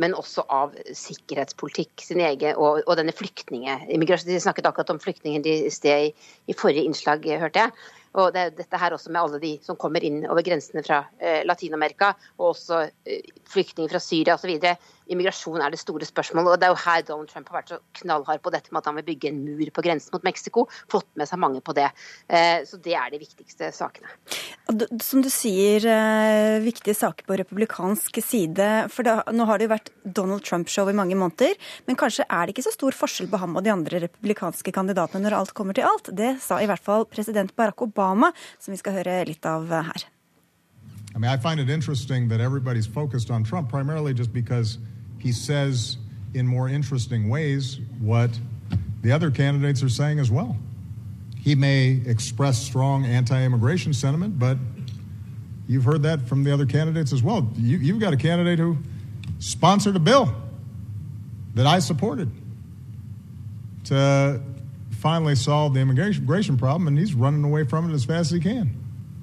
men 0.00 0.14
også 0.16 0.44
av 0.48 0.76
sikkerhetspolitikk 0.96 2.00
sin 2.04 2.22
egen, 2.24 2.56
og, 2.56 2.80
og 2.86 2.96
denne 3.00 3.12
flyktninge... 3.12 3.76
De 3.90 4.38
snakket 4.40 4.68
akkurat 4.70 4.92
om 4.94 5.00
flyktninger 5.02 5.44
i 5.44 5.72
sted 5.72 6.06
i, 6.08 6.12
i 6.48 6.56
forrige 6.56 6.86
innslag, 6.88 7.26
hørte 7.40 7.66
jeg. 7.66 7.74
Og 8.18 8.32
det, 8.34 8.46
dette 8.58 8.78
her 8.80 8.96
også 8.96 9.12
med 9.12 9.20
alle 9.20 9.38
de 9.42 9.52
som 9.62 9.78
kommer 9.78 10.02
inn 10.06 10.24
over 10.26 10.42
grensene 10.46 10.82
fra 10.86 11.04
eh, 11.20 11.44
Latin-Amerika, 11.46 12.14
og 12.40 12.54
også 12.54 12.80
eh, 13.06 13.28
flyktninger 13.52 13.92
fra 13.92 14.00
Syria 14.02 14.34
osv. 14.34 14.56
Immigrasjon 15.10 15.62
er 15.62 15.72
det 15.72 15.80
store 15.80 16.06
spørsmålet. 16.08 16.52
og 16.54 16.60
Det 16.60 16.68
er 16.68 16.74
jo 16.74 16.80
her 16.84 17.04
Donald 17.08 17.30
Trump 17.32 17.50
har 17.50 17.60
vært 17.60 17.72
så 17.74 17.80
knallhard 18.02 18.42
på 18.42 18.52
dette 18.54 18.72
med 18.72 18.80
at 18.82 18.90
han 18.90 18.98
vil 19.00 19.08
bygge 19.10 19.30
en 19.30 19.42
mur 19.44 19.70
på 19.76 19.84
grensen 19.86 20.14
mot 20.14 20.26
Mexico. 20.26 20.66
Fått 20.90 21.08
med 21.16 21.28
seg 21.30 21.40
mange 21.42 21.60
på 21.60 21.74
det. 21.76 21.88
Eh, 22.28 22.62
så 22.68 22.80
det 22.82 22.96
er 22.98 23.10
de 23.12 23.22
viktigste 23.22 23.70
sakene. 23.74 24.10
Som 25.02 25.22
du 25.22 25.30
sier, 25.30 25.84
eh, 25.86 26.60
viktige 26.64 26.94
saker 26.94 27.26
på 27.26 27.38
republikansk 27.42 28.22
side. 28.22 28.90
For 28.90 29.06
da, 29.06 29.22
nå 29.30 29.46
har 29.46 29.58
det 29.58 29.68
jo 29.68 29.74
vært 29.74 29.90
Donald 30.04 30.44
Trump-show 30.44 30.88
i 30.88 30.96
mange 30.96 31.18
måneder. 31.18 31.56
Men 31.86 31.96
kanskje 31.96 32.26
er 32.28 32.46
det 32.46 32.56
ikke 32.56 32.68
så 32.68 32.76
stor 32.76 32.96
forskjell 32.96 33.30
på 33.30 33.38
ham 33.38 33.56
og 33.56 33.64
de 33.64 33.74
andre 33.74 34.04
republikanske 34.06 34.72
kandidatene 34.72 35.24
når 35.24 35.38
alt 35.38 35.54
kommer 35.54 35.74
til 35.74 35.88
alt. 35.88 36.14
Det 36.14 36.36
sa 36.42 36.60
i 36.60 36.68
hvert 36.70 36.82
fall 36.82 37.06
president 37.10 37.54
Barack 37.56 37.82
Obama 37.82 38.00
Obama, 38.00 38.32
som 38.58 38.72
vi 38.72 38.78
skal 38.78 39.00
høre 39.00 39.24
litt 39.28 39.46
av 39.46 39.68
her. 39.68 40.06
I 41.14 41.18
mean, 41.18 41.30
I 41.30 41.36
find 41.36 41.60
it 41.60 41.68
interesting 41.68 42.28
that 42.28 42.40
everybody's 42.40 42.86
focused 42.86 43.30
on 43.30 43.44
Trump 43.44 43.68
primarily 43.68 44.14
just 44.14 44.32
because 44.32 44.78
he 45.20 45.32
says 45.32 45.96
in 46.34 46.46
more 46.46 46.68
interesting 46.68 47.28
ways 47.28 47.78
what 47.98 48.30
the 49.02 49.12
other 49.12 49.30
candidates 49.30 49.82
are 49.82 49.88
saying 49.88 50.18
as 50.18 50.30
well. 50.30 50.56
He 51.38 51.54
may 51.54 52.02
express 52.04 52.62
strong 52.62 53.06
anti 53.06 53.42
immigration 53.42 53.94
sentiment, 53.94 54.38
but 54.38 54.58
you've 55.66 55.84
heard 55.84 56.02
that 56.02 56.28
from 56.28 56.44
the 56.44 56.52
other 56.52 56.66
candidates 56.66 57.12
as 57.12 57.22
well. 57.22 57.50
You, 57.56 57.92
have 57.92 58.00
got 58.00 58.12
a 58.12 58.18
candidate 58.18 58.58
who 58.58 58.76
sponsored 59.38 59.96
a 59.96 60.00
bill 60.00 60.34
that 61.54 61.66
I 61.66 61.78
supported 61.78 62.30
to 63.84 64.40
finally 64.98 65.34
solve 65.34 65.72
the 65.72 65.80
immigration 65.80 66.58
problem, 66.58 66.88
and 66.88 66.98
he's 66.98 67.14
running 67.14 67.42
away 67.42 67.64
from 67.64 67.90
it 67.90 67.94
as 67.94 68.04
fast 68.04 68.32
as 68.32 68.32
he 68.32 68.40
can. 68.40 68.76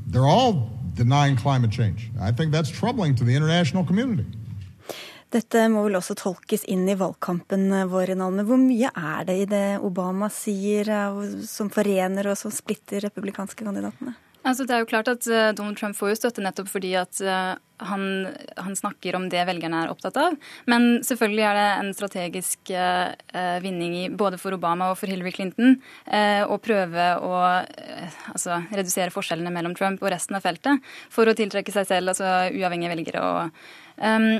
They're 0.07 0.25
all 0.25 0.71
denying 0.95 1.35
climate 1.35 1.69
change. 1.69 2.09
I 2.19 2.31
think 2.31 2.51
that's 2.51 2.69
troubling 2.69 3.13
to 3.15 3.23
the 3.23 3.35
international 3.35 3.83
community. 3.83 4.25
Dette 5.33 5.65
må 5.67 5.83
vel 5.83 5.97
også 5.99 6.15
tolkes 6.15 6.63
inn 6.71 6.85
i 6.87 6.95
valgkampen 6.95 7.67
vår, 7.91 8.13
Nalme. 8.15 8.45
Hvor 8.47 8.59
mye 8.61 8.91
er 8.95 9.27
det 9.27 9.35
i 9.41 9.49
det 9.49 9.65
Obama 9.83 10.29
sier 10.31 10.87
som 11.43 11.71
forener 11.73 12.31
og 12.31 12.39
som 12.39 12.53
splitter 12.53 13.03
republikanske 13.03 13.67
kandidatene? 13.67 14.15
Altså, 14.47 14.63
det 14.63 14.77
er 14.77 14.79
jo 14.79 14.87
klart 14.87 15.09
at 15.11 15.25
uh, 15.27 15.51
Donald 15.51 15.75
Trump 15.75 15.97
får 15.97 16.13
jo 16.13 16.19
støtte 16.21 16.43
nettopp 16.45 16.69
fordi 16.71 16.93
at 16.95 17.19
han, 17.83 18.03
han, 18.55 18.75
snakker 18.79 19.17
om 19.17 19.27
det 19.29 19.43
velgerne 19.49 19.83
er 19.83 19.91
opptatt 19.91 20.15
av. 20.21 20.37
Men 20.71 21.01
selvfølgelig 21.03 21.43
er 21.43 21.57
det 21.59 21.65
en 21.73 21.91
strategisk 21.93 22.71
eh, 22.73 23.59
vinning 23.61 23.93
i, 23.99 24.05
både 24.09 24.39
for 24.41 24.55
Obama 24.55 24.87
og 24.89 24.97
for 24.97 25.11
Hillary 25.11 25.35
Clinton 25.35 25.75
å 26.07 26.57
prøve 26.63 27.05
å 27.21 27.33
altså, 27.43 28.63
redusere 28.71 29.13
forskjellene 29.13 29.53
mellom 29.53 29.77
Trump 29.77 30.01
og 30.01 30.09
resten 30.09 30.39
av 30.39 30.47
feltet 30.47 30.89
for 31.13 31.29
å 31.29 31.37
tiltrekke 31.37 31.75
seg 31.75 31.85
selv 31.91 32.15
altså, 32.15 32.31
uavhengige 32.49 32.95
velgere. 32.95 33.27
Og, 33.27 33.67
um, 34.01 34.31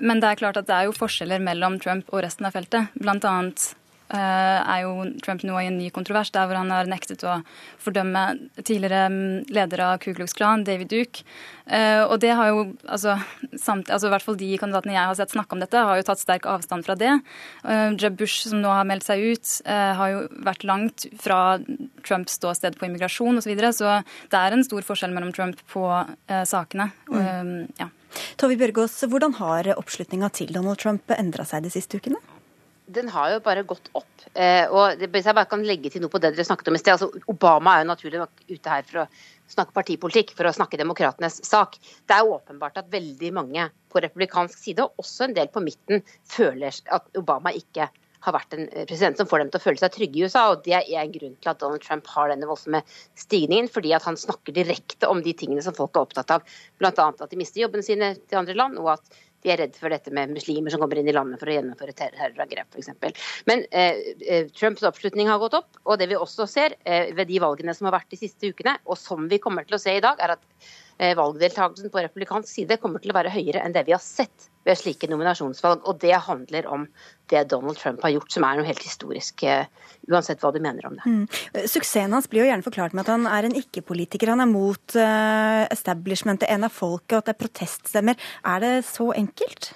men 0.00 0.20
det 0.22 0.30
er 0.30 0.40
klart 0.40 0.58
at 0.60 0.68
det 0.68 0.74
er 0.76 0.88
jo 0.88 0.96
forskjeller 0.96 1.42
mellom 1.42 1.78
Trump 1.82 2.10
og 2.12 2.24
resten 2.24 2.48
av 2.48 2.56
feltet. 2.56 2.94
Blant 2.98 3.26
annet 3.28 3.70
er 4.18 4.84
jo 4.84 5.08
Trump 5.24 5.42
nå 5.46 5.58
i 5.60 5.68
en 5.68 5.78
ny 5.80 5.90
kontrovers 5.94 6.30
der 6.34 6.46
hvor 6.48 6.58
han 6.60 6.72
har 6.72 6.88
nektet 6.90 7.24
å 7.26 7.38
fordømme 7.82 8.24
tidligere 8.60 9.08
mm, 9.10 9.50
leder 9.54 9.82
av 9.86 9.98
Ku 10.02 10.12
Klux 10.16 10.36
Klan, 10.36 10.64
David 10.66 10.90
Duke. 10.92 11.24
Eh, 11.64 12.02
og 12.04 12.18
det 12.20 12.34
har 12.36 12.50
jo, 12.50 12.64
altså, 12.84 13.16
samt, 13.56 13.88
altså 13.88 14.10
i 14.10 14.12
hvert 14.12 14.24
fall 14.26 14.36
De 14.36 14.50
kandidatene 14.60 14.92
jeg 14.92 15.08
har 15.08 15.16
sett 15.16 15.32
snakke 15.32 15.56
om 15.56 15.62
dette, 15.62 15.80
har 15.80 15.96
jo 15.96 16.04
tatt 16.04 16.20
sterk 16.20 16.48
avstand 16.50 16.84
fra 16.86 16.96
det. 17.00 17.14
Eh, 17.64 17.96
Jeb 18.00 18.18
Bush, 18.20 18.44
som 18.50 18.60
nå 18.60 18.72
har 18.72 18.86
meldt 18.88 19.06
seg 19.08 19.24
ut, 19.24 19.56
har 19.64 20.10
jo 20.12 20.22
vært 20.44 20.64
langt 20.68 21.06
fra 21.20 21.58
Trumps 22.04 22.38
ståsted 22.38 22.78
på 22.78 22.88
immigrasjon 22.88 23.40
osv. 23.40 23.44
Så, 23.44 23.52
videre, 23.52 23.72
så 23.76 23.98
det 24.32 24.40
er 24.40 24.54
en 24.54 24.64
stor 24.66 24.84
forskjell 24.84 25.12
mellom 25.14 25.32
Trump 25.36 25.60
på 25.70 25.84
sakene. 26.48 26.90
Mm. 27.12 27.68
ja. 27.80 27.90
Tove 28.40 28.56
Bjørgaas, 28.58 28.96
hvordan 29.10 29.36
har 29.40 29.72
oppslutninga 29.74 30.30
til 30.34 30.52
Donald 30.54 30.80
Trump 30.82 31.12
endra 31.16 31.46
seg 31.48 31.66
de 31.66 31.72
siste 31.74 32.00
ukene? 32.00 32.20
Den 32.86 33.08
har 33.08 33.30
jo 33.32 33.40
bare 33.44 33.64
gått 33.64 33.88
opp. 33.96 34.26
Eh, 34.34 34.66
og 34.68 35.00
Hvis 35.00 35.24
jeg 35.28 35.36
bare 35.36 35.48
kan 35.48 35.64
legge 35.64 35.90
til 35.92 36.02
noe 36.04 36.12
på 36.12 36.20
det 36.20 36.34
dere 36.34 36.46
snakket 36.46 36.68
om 36.68 36.76
i 36.76 36.82
sted. 36.82 36.92
altså 36.92 37.24
Obama 37.30 37.76
er 37.76 37.84
jo 37.84 37.90
naturlig 37.92 38.20
nok 38.20 38.44
ute 38.50 38.70
her 38.70 38.86
for 38.88 39.04
å 39.04 39.08
snakke 39.48 39.76
partipolitikk, 39.76 40.34
for 40.36 40.48
å 40.48 40.54
snakke 40.54 40.80
demokratenes 40.80 41.40
sak. 41.46 41.78
Det 41.80 42.16
er 42.16 42.28
åpenbart 42.28 42.80
at 42.80 42.92
veldig 42.92 43.32
mange 43.36 43.68
på 43.92 44.02
republikansk 44.04 44.58
side, 44.58 44.84
og 44.84 45.04
også 45.04 45.28
en 45.28 45.36
del 45.36 45.48
på 45.52 45.62
midten, 45.64 46.02
føler 46.28 46.74
at 46.92 47.08
Obama 47.16 47.52
ikke 47.54 47.88
har 48.24 48.32
vært 48.32 48.54
en 48.56 48.64
president 48.88 49.18
som 49.20 49.28
får 49.28 49.42
dem 49.42 49.50
til 49.52 49.60
å 49.60 49.64
føle 49.64 49.80
seg 49.80 49.92
trygge 49.92 50.18
i 50.18 50.24
USA. 50.24 50.46
og 50.52 50.62
Det 50.64 50.76
er 50.78 51.02
en 51.02 51.12
grunn 51.12 51.36
til 51.36 51.50
at 51.52 51.60
Donald 51.60 51.84
Trump 51.84 52.06
har 52.14 52.32
denne 52.32 52.48
voldsomme 52.48 52.80
stigningen. 53.20 53.68
Fordi 53.72 53.92
at 53.96 54.06
han 54.08 54.16
snakker 54.16 54.56
direkte 54.56 55.10
om 55.12 55.20
de 55.24 55.34
tingene 55.36 55.64
som 55.64 55.76
folk 55.76 55.92
er 55.96 56.06
opptatt 56.06 56.32
av. 56.38 56.56
Bl.a. 56.80 56.92
at 56.96 57.30
de 57.30 57.40
mister 57.40 57.60
jobbene 57.60 57.84
sine 57.84 58.14
til 58.22 58.40
andre 58.40 58.56
land, 58.56 58.80
og 58.80 58.94
at 58.96 59.20
de 59.44 59.52
er 59.52 59.60
redd 59.60 59.76
for 59.76 59.92
dette 59.92 60.12
med 60.14 60.32
muslimer 60.32 60.72
som 60.72 60.80
kommer 60.82 60.98
inn 61.00 61.08
i 61.10 61.14
landet 61.14 61.40
for 61.40 61.50
å 61.50 61.56
gjennomføre 61.58 61.94
terrorangrep 61.98 62.78
f.eks. 62.78 63.26
Men 63.50 63.66
eh, 63.70 64.00
eh, 64.24 64.48
Trumps 64.56 64.86
oppslutning 64.88 65.28
har 65.28 65.42
gått 65.42 65.58
opp, 65.60 65.80
og 65.84 66.00
det 66.00 66.08
vi 66.10 66.18
også 66.18 66.48
ser 66.50 66.78
eh, 66.88 67.12
ved 67.16 67.28
de 67.28 67.42
valgene 67.44 67.76
som 67.76 67.90
har 67.90 67.98
vært 67.98 68.14
de 68.14 68.22
siste 68.24 68.50
ukene, 68.54 68.78
og 68.88 68.98
som 69.00 69.28
vi 69.28 69.40
kommer 69.42 69.68
til 69.68 69.76
å 69.76 69.82
se 69.82 69.98
i 69.98 70.04
dag, 70.04 70.20
er 70.24 70.36
at 70.38 70.72
valgdeltakelsen 70.98 71.90
på 71.90 72.02
republikansk 72.04 72.48
side 72.48 72.78
kommer 72.82 73.02
til 73.02 73.10
å 73.10 73.16
være 73.16 73.32
høyere 73.34 73.64
enn 73.64 73.74
det 73.74 73.82
vi 73.88 73.94
har 73.96 74.02
sett 74.02 74.50
ved 74.64 74.78
slike 74.80 75.08
nominasjonsvalg. 75.10 75.84
Og 75.88 76.00
det 76.02 76.14
handler 76.26 76.68
om 76.70 76.86
det 77.32 77.44
Donald 77.50 77.78
Trump 77.80 78.02
har 78.04 78.14
gjort, 78.14 78.32
som 78.32 78.46
er 78.46 78.58
noe 78.58 78.68
helt 78.68 78.84
historisk, 78.84 79.42
eh, 79.48 79.66
uansett 80.10 80.42
hva 80.42 80.52
du 80.54 80.60
mener 80.60 80.86
om 80.88 80.98
det. 80.98 81.04
Mm. 81.04 81.68
Suksessen 81.70 82.12
hans 82.16 82.28
blir 82.30 82.44
jo 82.44 82.50
gjerne 82.50 82.66
forklart 82.66 82.96
med 82.96 83.04
at 83.04 83.14
han 83.14 83.28
er 83.30 83.48
en 83.48 83.56
ikke-politiker. 83.60 84.32
Han 84.34 84.44
er 84.44 84.50
mot 84.50 84.98
uh, 84.98 85.64
establishmentet, 85.72 86.48
en 86.50 86.68
av 86.68 86.74
folket, 86.74 87.16
og 87.16 87.22
at 87.22 87.30
det 87.30 87.36
er 87.36 87.42
proteststemmer. 87.44 88.28
Er 88.44 88.64
det 88.64 88.74
så 88.88 89.10
enkelt? 89.16 89.72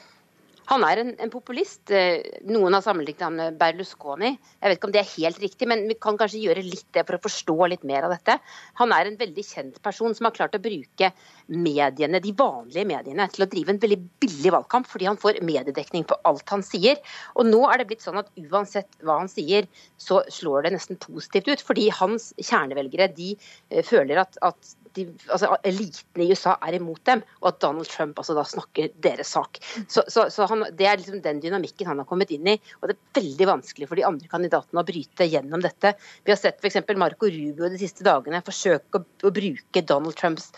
Han 0.69 0.85
er 0.85 1.01
en, 1.01 1.11
en, 1.17 1.31
populist. 1.33 1.89
Eh, 1.95 2.21
noen 2.49 2.77
har 2.77 2.85
sammenlignet 2.85 3.25
ham 3.25 3.37
med 3.41 3.57
Berlusconi. 3.61 4.35
Jeg 4.37 4.69
vet 4.69 4.79
ikke 4.79 4.89
om 4.91 4.95
det 4.95 5.01
er 5.01 5.13
helt 5.15 5.41
riktig, 5.41 5.69
men 5.71 5.87
vi 5.89 5.97
kan 5.97 6.19
kanskje 6.21 6.43
gjøre 6.43 6.65
litt 6.67 6.87
det 6.93 7.07
for 7.09 7.17
å 7.17 7.23
forstå 7.25 7.57
litt 7.73 7.87
mer 7.89 8.05
av 8.05 8.13
dette. 8.13 8.37
Han 8.81 8.93
er 8.93 9.09
en 9.09 9.17
veldig 9.21 9.45
kjent 9.49 9.79
person 9.85 10.17
som 10.17 10.29
har 10.29 10.37
klart 10.37 10.59
å 10.59 10.63
bruke 10.63 11.11
mediene, 11.49 12.21
de 12.21 12.35
vanlige 12.37 12.85
mediene 12.89 13.29
til 13.33 13.47
å 13.47 13.49
drive 13.49 13.73
en 13.75 13.81
veldig 13.85 14.01
billig 14.21 14.53
valgkamp, 14.53 14.91
fordi 14.91 15.09
han 15.09 15.21
får 15.21 15.41
mediedekning 15.49 16.05
på 16.09 16.21
alt 16.29 16.53
han 16.53 16.65
sier. 16.67 17.01
Og 17.41 17.49
nå 17.49 17.63
er 17.71 17.81
det 17.81 17.89
blitt 17.89 18.05
sånn 18.05 18.21
at 18.21 18.29
uansett 18.37 18.91
hva 19.01 19.23
han 19.23 19.33
sier, 19.33 19.69
så 19.97 20.21
slår 20.33 20.69
det 20.69 20.75
nesten 20.77 21.01
positivt 21.01 21.49
ut. 21.49 21.65
Fordi 21.65 21.89
hans 21.97 22.35
kjernevelgere 22.37 23.09
de 23.17 23.33
eh, 23.39 23.81
føler 23.87 24.21
at, 24.21 24.37
at 24.45 24.77
de, 24.97 25.05
altså, 25.29 25.51
eliten 25.67 26.23
i 26.23 26.29
USA 26.33 26.55
er 26.65 26.77
imot 26.79 27.03
dem, 27.09 27.23
og 27.43 27.51
at 27.51 27.61
Donald 27.65 27.91
Trump 27.91 28.19
altså 28.21 28.37
da 28.37 28.45
snakker 28.49 28.93
deres 29.05 29.33
sak. 29.37 29.61
Så, 29.87 30.05
så, 30.09 30.29
så 30.33 30.49
han, 30.51 30.65
Det 30.79 30.89
er 30.89 30.99
liksom 31.01 31.23
den 31.25 31.43
dynamikken 31.43 31.91
han 31.91 32.03
har 32.03 32.09
kommet 32.09 32.33
inn 32.35 32.49
i. 32.55 32.57
og 32.81 32.91
Det 32.91 32.97
er 32.97 33.21
veldig 33.21 33.49
vanskelig 33.53 33.91
for 33.91 34.01
de 34.01 34.07
andre 34.09 34.31
kandidatene 34.31 34.83
å 34.83 34.89
bryte 34.89 35.29
gjennom 35.29 35.65
dette. 35.65 35.95
Vi 36.25 36.35
har 36.35 36.41
sett 36.41 36.61
f.eks. 36.63 36.81
Marco 36.99 37.31
Rubio 37.31 37.71
de 37.71 37.81
siste 37.81 38.07
dagene 38.07 38.43
forsøke 38.47 39.01
å, 39.01 39.07
å, 39.29 39.35
bruke 39.35 39.85
Donald 39.87 40.19
Trumps 40.19 40.51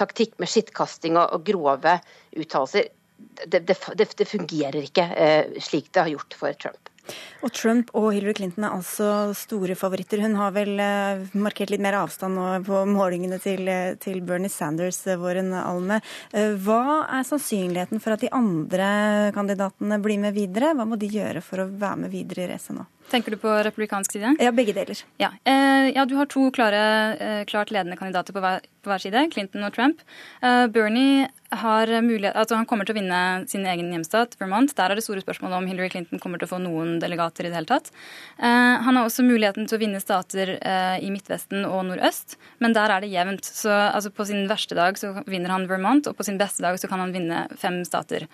taktikk 0.00 0.36
med 0.40 0.50
skittkasting 0.50 1.18
og, 1.18 1.36
og 1.36 1.44
grove 1.46 1.98
uttalelser. 2.36 2.90
Det, 3.20 3.60
det, 3.68 3.76
det, 3.98 4.24
fungerer 4.24 4.80
ikke 4.80 5.04
eh, 5.12 5.58
slik 5.60 5.90
det 5.92 6.06
har 6.06 6.14
gjort 6.14 6.36
for 6.40 6.56
Trump. 6.56 6.89
Og 7.40 7.52
Trump 7.56 7.90
og 7.96 8.10
Hillary 8.12 8.36
Clinton 8.36 8.66
er 8.66 8.74
altså 8.76 9.08
store 9.36 9.76
favoritter. 9.78 10.20
Hun 10.24 10.36
har 10.38 10.52
vel 10.54 10.74
eh, 10.82 11.22
markert 11.40 11.72
litt 11.72 11.82
mer 11.82 11.96
avstand 12.02 12.36
nå 12.36 12.48
på 12.66 12.82
målingene 12.90 13.40
til, 13.42 13.64
eh, 13.70 13.94
til 14.02 14.20
Bernie 14.26 14.52
Sanders, 14.52 15.00
eh, 15.08 15.18
Våren 15.20 15.52
Alme. 15.56 16.00
Hva 16.30 16.82
er 17.08 17.26
sannsynligheten 17.26 18.02
for 18.02 18.14
at 18.14 18.24
de 18.24 18.32
andre 18.36 19.32
kandidatene 19.36 20.00
blir 20.04 20.20
med 20.20 20.36
videre? 20.36 20.74
Hva 20.76 20.86
må 20.88 21.00
de 21.00 21.08
gjøre 21.10 21.42
for 21.44 21.64
å 21.64 21.70
være 21.70 22.04
med 22.04 22.14
videre 22.14 22.44
i 22.44 22.52
racet 22.52 22.76
nå? 22.76 22.86
Tenker 23.10 23.34
du 23.34 23.40
på 23.42 23.52
republikansk 23.66 24.14
side? 24.14 24.36
Ja, 24.38 24.52
begge 24.54 24.74
deler. 24.76 25.02
Ja, 25.18 25.32
eh, 25.44 25.90
ja 25.94 26.06
du 26.06 26.14
har 26.18 26.30
to 26.30 26.48
klare, 26.54 27.44
klart 27.50 27.72
ledende 27.74 27.98
kandidater 27.98 28.36
på 28.36 28.42
hver, 28.44 28.62
på 28.84 28.92
hver 28.92 29.02
side, 29.02 29.26
Clinton 29.34 29.66
og 29.66 29.74
Trump. 29.74 30.00
Eh, 30.42 30.66
Bernie 30.72 31.28
har 31.50 31.90
mulighet, 32.02 32.36
altså 32.38 32.54
han 32.54 32.66
kommer 32.68 32.86
til 32.86 32.94
å 32.94 33.00
vinne 33.00 33.20
sin 33.50 33.64
egen 33.66 33.90
hjemstat, 33.90 34.36
Vermont. 34.38 34.70
Der 34.78 34.92
er 34.92 34.98
det 34.98 35.02
store 35.02 35.22
spørsmålet 35.24 35.58
om 35.58 35.66
Hillary 35.66 35.90
Clinton 35.90 36.22
kommer 36.22 36.38
til 36.38 36.46
å 36.46 36.52
få 36.52 36.60
noen 36.62 37.00
delegater 37.02 37.44
i 37.46 37.50
det 37.50 37.58
hele 37.58 37.70
tatt. 37.70 37.90
Eh, 38.38 38.76
han 38.86 38.96
har 38.96 39.08
også 39.08 39.26
muligheten 39.26 39.66
til 39.66 39.78
å 39.78 39.80
vinne 39.82 40.02
stater 40.02 40.54
eh, 40.60 41.00
i 41.02 41.10
Midtvesten 41.10 41.66
og 41.66 41.82
nordøst, 41.88 42.36
men 42.62 42.76
der 42.76 42.94
er 42.94 43.02
det 43.02 43.10
jevnt. 43.10 43.50
Så 43.50 43.72
altså, 43.72 44.12
på 44.14 44.28
sin 44.30 44.46
verste 44.50 44.78
dag 44.78 44.98
så 45.00 45.12
vinner 45.26 45.50
han 45.50 45.66
Vermont, 45.70 46.06
og 46.06 46.18
på 46.18 46.26
sin 46.28 46.38
beste 46.40 46.62
dag 46.62 46.78
så 46.78 46.90
kan 46.90 47.02
han 47.02 47.14
vinne 47.16 47.42
fem 47.58 47.82
stater. 47.88 48.28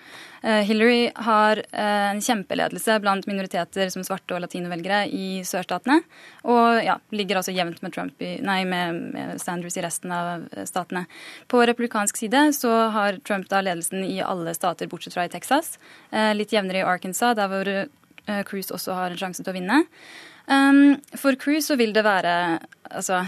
Eh, 0.44 0.60
Hillary 0.68 1.08
har 1.16 1.64
eh, 1.64 2.10
en 2.12 2.22
kjempeledelse 2.22 3.00
blant 3.00 3.28
minoriteter 3.30 3.88
som 3.94 4.04
svarte 4.04 4.36
og 4.36 4.44
latinovelgere 4.66 5.06
i 5.08 5.44
sørstatene, 5.44 6.00
og 6.44 6.82
ja, 6.84 6.98
ligger 7.10 7.40
altså 7.40 7.54
jevnt 7.54 7.82
med, 7.82 7.92
Trump 7.94 8.22
i, 8.22 8.36
nei, 8.42 8.64
med, 8.64 9.12
med 9.14 9.40
Sanders 9.40 9.76
i 9.76 9.84
resten 9.84 10.12
av 10.12 10.46
statene. 10.66 11.06
På 11.48 11.64
republikansk 11.66 12.16
side 12.16 12.52
så 12.56 12.90
har 12.94 13.20
Trump 13.24 13.48
da 13.48 13.62
ledelsen 13.62 14.04
i 14.04 14.20
alle 14.22 14.54
stater 14.54 14.86
bortsett 14.90 15.14
fra 15.14 15.26
i 15.26 15.32
Texas. 15.32 15.78
Eh, 16.10 16.34
litt 16.34 16.52
jevnere 16.52 16.82
i 16.82 16.86
Arkansas, 16.86 17.36
der 17.36 17.50
hvor 17.50 17.68
eh, 17.68 18.42
Cruise 18.46 18.74
også 18.74 18.96
har 18.96 19.10
en 19.10 19.20
sjanse 19.20 19.42
til 19.42 19.52
å 19.52 19.56
vinne. 19.56 19.84
Um, 20.46 21.00
for 21.18 21.34
Cruise 21.34 21.66
så 21.66 21.76
vil 21.78 21.92
det 21.94 22.04
være 22.06 22.60
altså, 22.86 23.24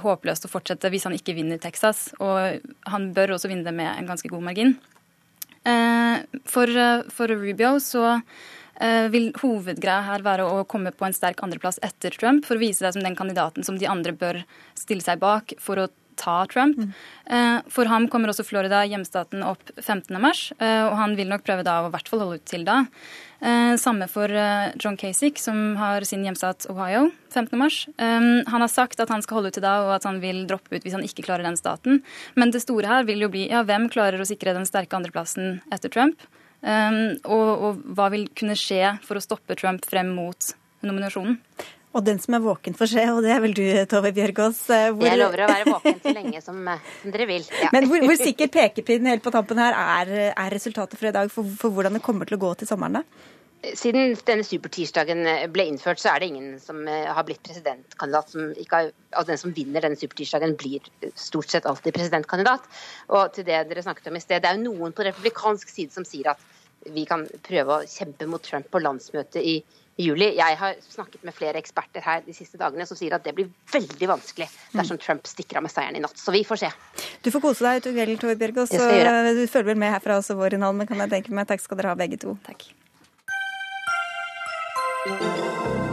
håpløst 0.00 0.46
å 0.46 0.50
fortsette 0.50 0.88
hvis 0.92 1.04
han 1.04 1.16
ikke 1.16 1.36
vinner 1.36 1.60
Texas. 1.60 2.10
Og 2.20 2.60
han 2.88 3.10
bør 3.16 3.36
også 3.36 3.50
vinne 3.52 3.66
det 3.66 3.76
med 3.76 3.92
en 3.92 4.08
ganske 4.08 4.30
god 4.32 4.44
margin. 4.50 4.76
Eh, 5.66 6.22
for, 6.48 6.70
for 7.12 7.32
Rubio 7.32 7.76
så 7.82 8.20
vil 9.12 9.30
hovedgreia 9.40 10.02
her 10.04 10.24
være 10.26 10.44
å 10.44 10.64
komme 10.68 10.92
på 10.92 11.06
en 11.06 11.14
sterk 11.16 11.40
andreplass 11.44 11.78
etter 11.86 12.12
Trump 12.12 12.44
for 12.44 12.58
å 12.58 12.60
vise 12.60 12.84
deg 12.84 12.92
som 12.96 13.04
den 13.04 13.16
kandidaten 13.16 13.64
som 13.64 13.78
de 13.80 13.88
andre 13.88 14.12
bør 14.12 14.42
stille 14.76 15.04
seg 15.04 15.22
bak 15.22 15.54
for 15.62 15.80
å 15.80 15.86
ta 16.16 16.46
Trump. 16.46 16.76
Mm. 16.78 17.62
For 17.72 17.88
ham 17.90 18.08
kommer 18.08 18.32
også 18.32 18.46
Florida, 18.46 18.82
hjemstaten, 18.88 19.44
opp 19.46 19.70
15.3, 19.76 20.32
eh, 20.58 20.82
og 20.88 20.96
han 20.98 21.16
vil 21.18 21.30
nok 21.30 21.44
prøve 21.46 21.66
da 21.66 21.82
å 21.82 21.90
i 21.90 21.94
hvert 21.94 22.10
fall 22.10 22.24
holde 22.24 22.40
ut 22.40 22.46
til 22.48 22.64
da. 22.66 22.78
Eh, 23.36 23.74
samme 23.80 24.08
for 24.10 24.32
John 24.80 24.96
Kasich, 25.00 25.40
som 25.42 25.76
har 25.80 26.06
sin 26.08 26.24
hjemstat 26.24 26.68
Ohio 26.72 27.10
15.3. 27.34 28.48
Han 28.48 28.64
har 28.64 28.72
sagt 28.72 29.00
at 29.02 29.12
han 29.12 29.24
skal 29.24 29.40
holde 29.40 29.52
ut 29.52 29.58
til 29.58 29.66
da, 29.66 29.76
og 29.84 29.94
at 29.98 30.08
han 30.08 30.22
vil 30.24 30.44
droppe 30.48 30.72
ut 30.72 30.86
hvis 30.86 30.96
han 30.96 31.04
ikke 31.04 31.26
klarer 31.28 31.46
den 31.46 31.60
staten. 31.60 32.02
Men 32.34 32.54
det 32.54 32.64
store 32.64 32.88
her 32.90 33.08
vil 33.08 33.26
jo 33.26 33.32
bli 33.32 33.46
ja, 33.52 33.64
hvem 33.66 33.90
klarer 33.92 34.20
å 34.20 34.28
sikre 34.28 34.56
den 34.56 34.68
sterke 34.68 34.96
andreplassen 34.98 35.60
etter 35.74 35.92
Trump? 35.92 36.24
Og, 36.64 37.48
og 37.66 37.82
hva 37.94 38.08
vil 38.14 38.28
kunne 38.34 38.56
skje 38.58 38.96
for 39.06 39.18
å 39.18 39.22
stoppe 39.22 39.54
Trump 39.58 39.84
frem 39.86 40.08
mot 40.16 40.48
nominasjonen? 40.86 41.36
Og 41.96 42.04
den 42.04 42.18
som 42.20 42.36
er 42.36 42.42
våken 42.44 42.74
får 42.76 42.90
se, 42.90 43.04
og 43.08 43.22
det 43.24 43.30
er 43.32 43.38
vel 43.40 43.54
du, 43.56 43.62
Tove 43.88 44.10
Bjørgaas. 44.16 44.58
Eh, 44.74 44.88
hvor... 44.90 45.06
Jeg 45.08 45.16
lover 45.16 45.46
å 45.46 45.48
være 45.48 45.70
våken 45.70 46.02
så 46.02 46.12
lenge 46.12 46.42
som, 46.44 46.58
eh, 46.68 46.90
som 47.00 47.14
dere 47.14 47.28
vil. 47.30 47.46
Ja. 47.62 47.70
Men 47.72 47.88
hvor, 47.88 48.04
hvor 48.04 48.18
sikker 48.20 48.50
pekepinnen 48.52 49.08
helt 49.14 49.24
på 49.24 49.32
tampen 49.32 49.60
her 49.62 49.76
er, 49.80 50.12
er 50.28 50.52
resultatet 50.52 51.00
for 51.00 51.08
i 51.08 51.14
dag, 51.16 51.32
for, 51.32 51.48
for, 51.56 51.72
hvordan 51.72 51.96
det 51.96 52.04
kommer 52.04 52.28
til 52.28 52.36
å 52.36 52.42
gå 52.42 52.52
til 52.60 52.68
sommeren? 52.68 53.00
da? 53.00 53.32
Siden 53.74 54.12
denne 54.28 54.44
supertirsdagen 54.46 55.24
eh, 55.26 55.46
ble 55.50 55.66
innført, 55.70 55.98
så 56.02 56.12
er 56.12 56.22
det 56.22 56.28
ingen 56.30 56.58
som 56.62 56.82
har 56.86 57.24
blitt 57.26 57.42
presidentkandidat 57.46 58.30
som 58.34 58.52
ikke 58.54 58.82
har, 58.82 58.92
altså 59.10 59.32
Den 59.32 59.42
som 59.42 59.54
vinner 59.56 59.82
denne 59.82 59.98
supertirsdagen, 59.98 60.54
blir 60.60 60.84
stort 61.18 61.50
sett 61.50 61.66
alltid 61.66 61.96
presidentkandidat. 61.96 62.68
Og 63.10 63.32
til 63.34 63.48
det 63.48 63.64
dere 63.70 63.86
snakket 63.86 64.12
om 64.12 64.20
i 64.20 64.22
sted, 64.22 64.44
det 64.44 64.52
er 64.52 64.60
jo 64.60 64.68
noen 64.68 64.94
på 64.94 65.06
republikansk 65.08 65.72
side 65.72 65.94
som 65.94 66.06
sier 66.06 66.30
at 66.34 66.44
vi 66.94 67.02
kan 67.08 67.24
prøve 67.46 67.80
å 67.80 67.88
kjempe 67.90 68.28
mot 68.30 68.42
Trump 68.44 68.68
på 68.70 68.82
landsmøtet 68.82 69.42
i 69.42 69.56
juli. 69.96 70.28
Jeg 70.36 70.58
har 70.60 70.76
snakket 70.84 71.24
med 71.24 71.34
flere 71.34 71.60
eksperter 71.60 72.04
her 72.04 72.22
de 72.26 72.34
siste 72.36 72.60
dagene 72.60 72.86
som 72.88 72.98
sier 72.98 73.16
at 73.16 73.24
det 73.24 73.34
blir 73.36 73.50
veldig 73.72 74.10
vanskelig 74.12 74.48
dersom 74.74 75.00
Trump 75.02 75.26
stikker 75.28 75.60
av 75.60 75.66
med 75.66 75.72
seieren 75.72 75.98
i 75.98 76.04
natt. 76.04 76.18
Så 76.20 76.34
vi 76.34 76.44
får 76.46 76.66
se. 76.66 76.72
Du 77.24 77.32
får 77.34 77.44
kose 77.44 77.66
deg 77.66 77.82
utover 77.82 78.00
kvelden, 78.00 78.22
Tove 78.22 78.40
Bjørgaas. 78.40 78.74
Du 78.76 79.46
følger 79.50 79.70
vel 79.72 79.84
med 79.86 79.94
herfra 79.96 80.20
også, 80.20 80.38
vår 80.38 80.58
men 80.60 80.88
kan 80.88 81.06
jeg 81.06 81.14
tenke 81.18 81.34
meg. 81.34 81.48
Takk 81.48 81.64
skal 81.64 81.80
dere 81.80 81.94
ha, 81.94 81.98
begge 81.98 82.20
to. 82.20 82.36
Takk. 82.46 82.68
Música 85.06 85.85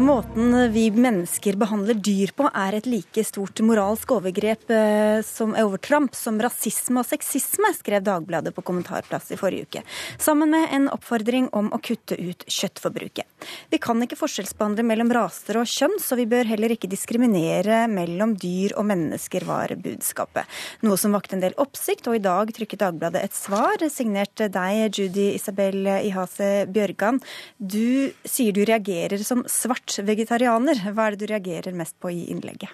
Måten 0.00 0.72
vi 0.72 0.86
mennesker 0.90 1.58
behandler 1.60 1.98
dyr 2.00 2.30
på, 2.32 2.46
er 2.56 2.72
et 2.78 2.86
like 2.88 3.20
stort 3.28 3.60
moralsk 3.60 4.14
overgrep 4.14 4.70
eh, 4.72 5.18
som 5.28 5.50
overtramp 5.52 6.14
som 6.16 6.38
rasisme 6.40 7.02
og 7.02 7.04
sexisme, 7.04 7.68
skrev 7.76 8.06
Dagbladet 8.06 8.54
på 8.56 8.64
kommentarplass 8.64 9.28
i 9.34 9.36
forrige 9.36 9.66
uke, 9.68 9.82
sammen 10.16 10.54
med 10.54 10.72
en 10.72 10.86
oppfordring 10.88 11.50
om 11.52 11.68
å 11.76 11.80
kutte 11.84 12.16
ut 12.16 12.46
kjøttforbruket. 12.48 13.28
Vi 13.68 13.80
kan 13.82 14.00
ikke 14.00 14.16
forskjellsbehandle 14.16 14.86
mellom 14.88 15.12
raser 15.12 15.58
og 15.60 15.68
kjønn, 15.68 15.98
så 16.00 16.16
vi 16.16 16.24
bør 16.32 16.48
heller 16.48 16.72
ikke 16.72 16.88
diskriminere 16.88 17.82
mellom 17.92 18.32
dyr 18.40 18.78
og 18.80 18.88
mennesker, 18.88 19.44
var 19.44 19.76
budskapet. 19.84 20.48
Noe 20.80 20.96
som 20.96 21.12
vakte 21.12 21.36
en 21.36 21.44
del 21.44 21.58
oppsikt, 21.60 22.08
og 22.08 22.16
i 22.16 22.24
dag 22.24 22.54
trykket 22.56 22.86
Dagbladet 22.86 23.26
et 23.28 23.36
svar, 23.36 23.84
signert 23.92 24.46
deg, 24.48 24.96
Judy 24.96 25.28
Isabel 25.34 25.84
Ihase 25.98 26.64
Bjørgan. 26.72 27.20
Du 27.60 28.08
sier 28.24 28.56
du 28.56 28.64
reagerer 28.64 29.20
som 29.28 29.44
svart 29.44 29.89
vegetarianer. 29.98 30.80
Hva 30.94 31.08
er 31.08 31.16
det 31.16 31.24
du 31.26 31.32
reagerer 31.32 31.76
mest 31.76 31.98
på 32.00 32.12
i 32.14 32.24
innlegget? 32.32 32.72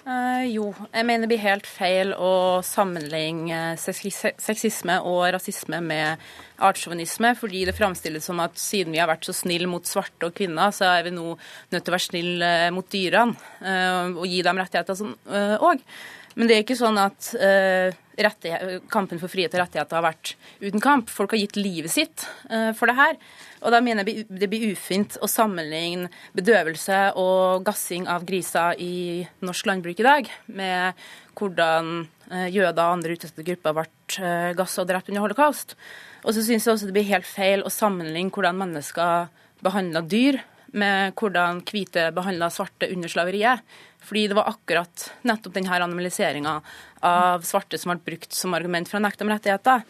Uh, 0.00 0.46
jo, 0.48 0.70
jeg 0.94 1.04
mener 1.04 1.26
det 1.26 1.28
blir 1.34 1.42
helt 1.42 1.66
feil 1.68 2.14
å 2.16 2.62
sammenligne 2.64 3.74
sexisme 3.78 4.96
og 5.06 5.26
rasisme 5.36 5.78
med 5.84 6.22
artssjåvinisme, 6.64 7.34
fordi 7.36 7.66
det 7.68 7.76
framstilles 7.76 8.24
som 8.24 8.40
at 8.42 8.56
siden 8.58 8.96
vi 8.96 9.02
har 9.02 9.10
vært 9.10 9.28
så 9.28 9.34
snille 9.36 9.68
mot 9.70 9.84
svarte 9.86 10.30
og 10.30 10.34
kvinner, 10.36 10.72
så 10.74 10.88
er 10.88 11.04
vi 11.06 11.12
nå 11.14 11.34
nødt 11.36 11.84
til 11.84 11.92
å 11.92 11.96
være 11.96 12.06
snille 12.06 12.50
mot 12.74 12.88
dyrene 12.90 13.36
uh, 13.60 14.16
og 14.16 14.24
gi 14.24 14.40
dem 14.46 14.62
rettigheter 14.64 14.98
sånn 14.98 15.14
òg. 15.60 15.84
Uh, 15.84 16.16
men 16.36 16.48
det 16.48 16.56
er 16.56 16.64
ikke 16.64 16.78
sånn 16.78 16.98
at 17.00 17.32
kampen 18.92 19.18
for 19.18 19.32
frihet 19.32 19.54
og 19.56 19.62
rettigheter 19.62 19.96
har 19.96 20.04
vært 20.04 20.34
uten 20.60 20.82
kamp. 20.84 21.08
Folk 21.08 21.32
har 21.32 21.40
gitt 21.40 21.56
livet 21.56 21.90
sitt 21.90 22.26
for 22.76 22.90
det 22.90 22.96
her. 22.98 23.16
Og 23.60 23.72
da 23.74 23.80
mener 23.84 24.06
jeg 24.08 24.26
det 24.28 24.48
blir 24.50 24.70
ufint 24.72 25.16
å 25.20 25.28
sammenligne 25.28 26.08
bedøvelse 26.36 27.00
og 27.20 27.64
gassing 27.66 28.06
av 28.08 28.24
griser 28.28 28.78
i 28.80 29.24
norsk 29.44 29.68
landbruk 29.68 30.00
i 30.00 30.06
dag 30.06 30.30
med 30.52 31.02
hvordan 31.38 31.90
uh, 32.32 32.48
jøder 32.48 32.80
og 32.80 32.94
andre 32.98 33.16
utsatte 33.16 33.44
grupper 33.46 33.76
ble 33.76 33.88
gassa 34.58 34.82
og 34.82 34.88
drept 34.90 35.10
under 35.12 35.24
holocaust. 35.24 35.76
Og 36.24 36.34
så 36.36 36.44
syns 36.44 36.66
jeg 36.66 36.74
også 36.74 36.88
det 36.88 36.96
blir 36.96 37.10
helt 37.12 37.28
feil 37.28 37.64
å 37.64 37.72
sammenligne 37.72 38.32
hvordan 38.34 38.58
mennesker 38.60 39.30
behandla 39.64 40.02
dyr 40.04 40.40
med 40.72 41.14
hvordan 41.18 41.62
hvite 41.68 42.10
behandla 42.16 42.50
svarte 42.52 42.90
under 42.92 43.10
slaveriet. 43.10 43.64
Fordi 44.00 44.26
det 44.30 44.36
var 44.38 44.48
akkurat 44.48 45.10
nettopp 45.28 45.58
denne 45.58 45.82
analyseringa 45.84 46.54
av 47.04 47.44
svarte 47.46 47.78
som 47.78 47.92
ble 47.92 48.12
brukt 48.12 48.32
som 48.36 48.54
argument 48.56 48.88
for 48.88 49.00
å 49.00 49.04
nekte 49.04 49.24
dem 49.24 49.32
rettigheter. 49.34 49.84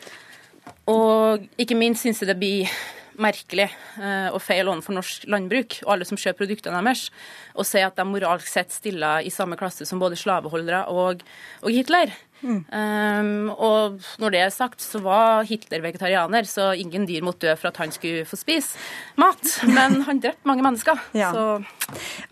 Og 0.91 1.47
ikke 1.61 1.79
minst 1.79 2.05
syns 2.05 2.23
jeg 2.23 2.31
det 2.33 2.39
blir 2.41 2.73
merkelig 3.21 3.69
eh, 4.01 4.29
og 4.33 4.41
feil 4.43 4.71
overfor 4.71 4.97
norsk 4.97 5.29
landbruk 5.31 5.81
og 5.85 5.95
alle 5.95 6.09
som 6.09 6.19
kjøper 6.21 6.45
produktene 6.45 6.81
deres, 6.81 7.09
å 7.55 7.67
si 7.67 7.83
at 7.85 7.99
de 7.99 8.09
moralsk 8.09 8.49
sett 8.49 8.75
stiller 8.75 9.27
i 9.27 9.33
samme 9.35 9.59
klasse 9.61 9.87
som 9.89 10.03
både 10.03 10.19
slaveholdere 10.19 10.87
og, 10.93 11.25
og 11.63 11.73
Hitler. 11.75 12.13
Mm. 12.41 12.61
Um, 12.73 13.49
og 13.53 14.01
når 14.21 14.33
det 14.33 14.41
er 14.41 14.53
sagt, 14.55 14.81
så 14.81 15.03
var 15.05 15.45
Hitler 15.49 15.83
vegetarianer, 15.85 16.47
så 16.49 16.71
ingen 16.73 17.05
dyr 17.09 17.25
måtte 17.27 17.51
dø 17.51 17.57
for 17.59 17.69
at 17.69 17.81
han 17.83 17.93
skulle 17.93 18.25
få 18.29 18.39
spise 18.41 18.81
mat. 19.21 19.45
Men 19.69 20.01
han 20.07 20.23
drepte 20.23 20.49
mange 20.49 20.65
mennesker. 20.67 21.01
Ja. 21.21 21.35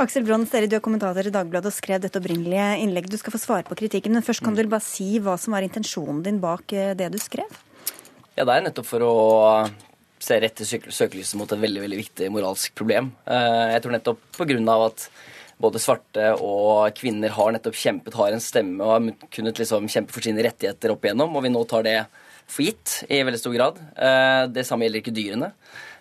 Aksel 0.01 0.25
Brann 0.25 0.47
dere 0.49 0.69
du 0.71 0.77
er 0.79 0.83
kommentator 0.85 1.27
i 1.27 1.33
Dagbladet 1.35 1.69
og 1.69 1.75
skrev 1.77 2.01
dette 2.01 2.21
opprinnelige 2.21 2.69
innlegget. 2.81 3.13
Du 3.13 3.21
skal 3.21 3.35
få 3.35 3.41
svare 3.43 3.67
på 3.69 3.77
kritikken, 3.77 4.15
men 4.17 4.25
først 4.25 4.45
kan 4.45 4.57
du 4.57 4.63
bare 4.65 4.85
si 4.85 5.19
hva 5.21 5.35
som 5.41 5.57
var 5.57 5.67
intensjonen 5.67 6.23
din 6.25 6.39
bak 6.41 6.73
eh, 6.73 6.95
det 6.97 7.11
du 7.13 7.19
skrev? 7.21 7.51
Ja, 8.39 8.47
Det 8.47 8.55
er 8.55 8.65
nettopp 8.69 8.87
for 8.87 9.05
å 9.05 9.15
ser 10.23 10.43
rett 10.43 10.59
til 10.59 10.85
søkelyset 10.91 11.39
mot 11.39 11.51
et 11.53 11.61
veldig 11.63 11.83
veldig 11.85 11.99
viktig 12.01 12.31
moralsk 12.35 12.75
problem. 12.79 13.13
Eh, 13.29 13.75
jeg 13.75 13.85
tror 13.85 13.95
nettopp 13.97 14.23
pga. 14.39 14.59
at 14.87 15.09
både 15.59 15.81
svarte 15.83 16.31
og 16.39 16.95
kvinner 16.95 17.33
har 17.35 17.53
nettopp 17.53 17.75
kjempet, 17.75 18.15
har 18.15 18.33
en 18.33 18.43
stemme 18.43 18.85
og 18.85 18.95
har 18.95 19.29
kunnet 19.35 19.59
liksom 19.59 19.89
kjempe 19.91 20.15
for 20.15 20.23
sine 20.23 20.43
rettigheter 20.47 20.95
opp 20.95 21.05
igjennom, 21.05 21.35
og 21.35 21.43
vi 21.43 21.51
nå 21.51 21.65
tar 21.67 21.83
det 21.83 21.99
for 22.49 22.65
gitt 22.65 23.03
i 23.11 23.23
veldig 23.27 23.41
stor 23.41 23.57
grad. 23.57 23.81
Eh, 23.97 24.45
det 24.55 24.67
samme 24.67 24.87
gjelder 24.87 25.03
ikke 25.03 25.17
dyrene. 25.17 25.53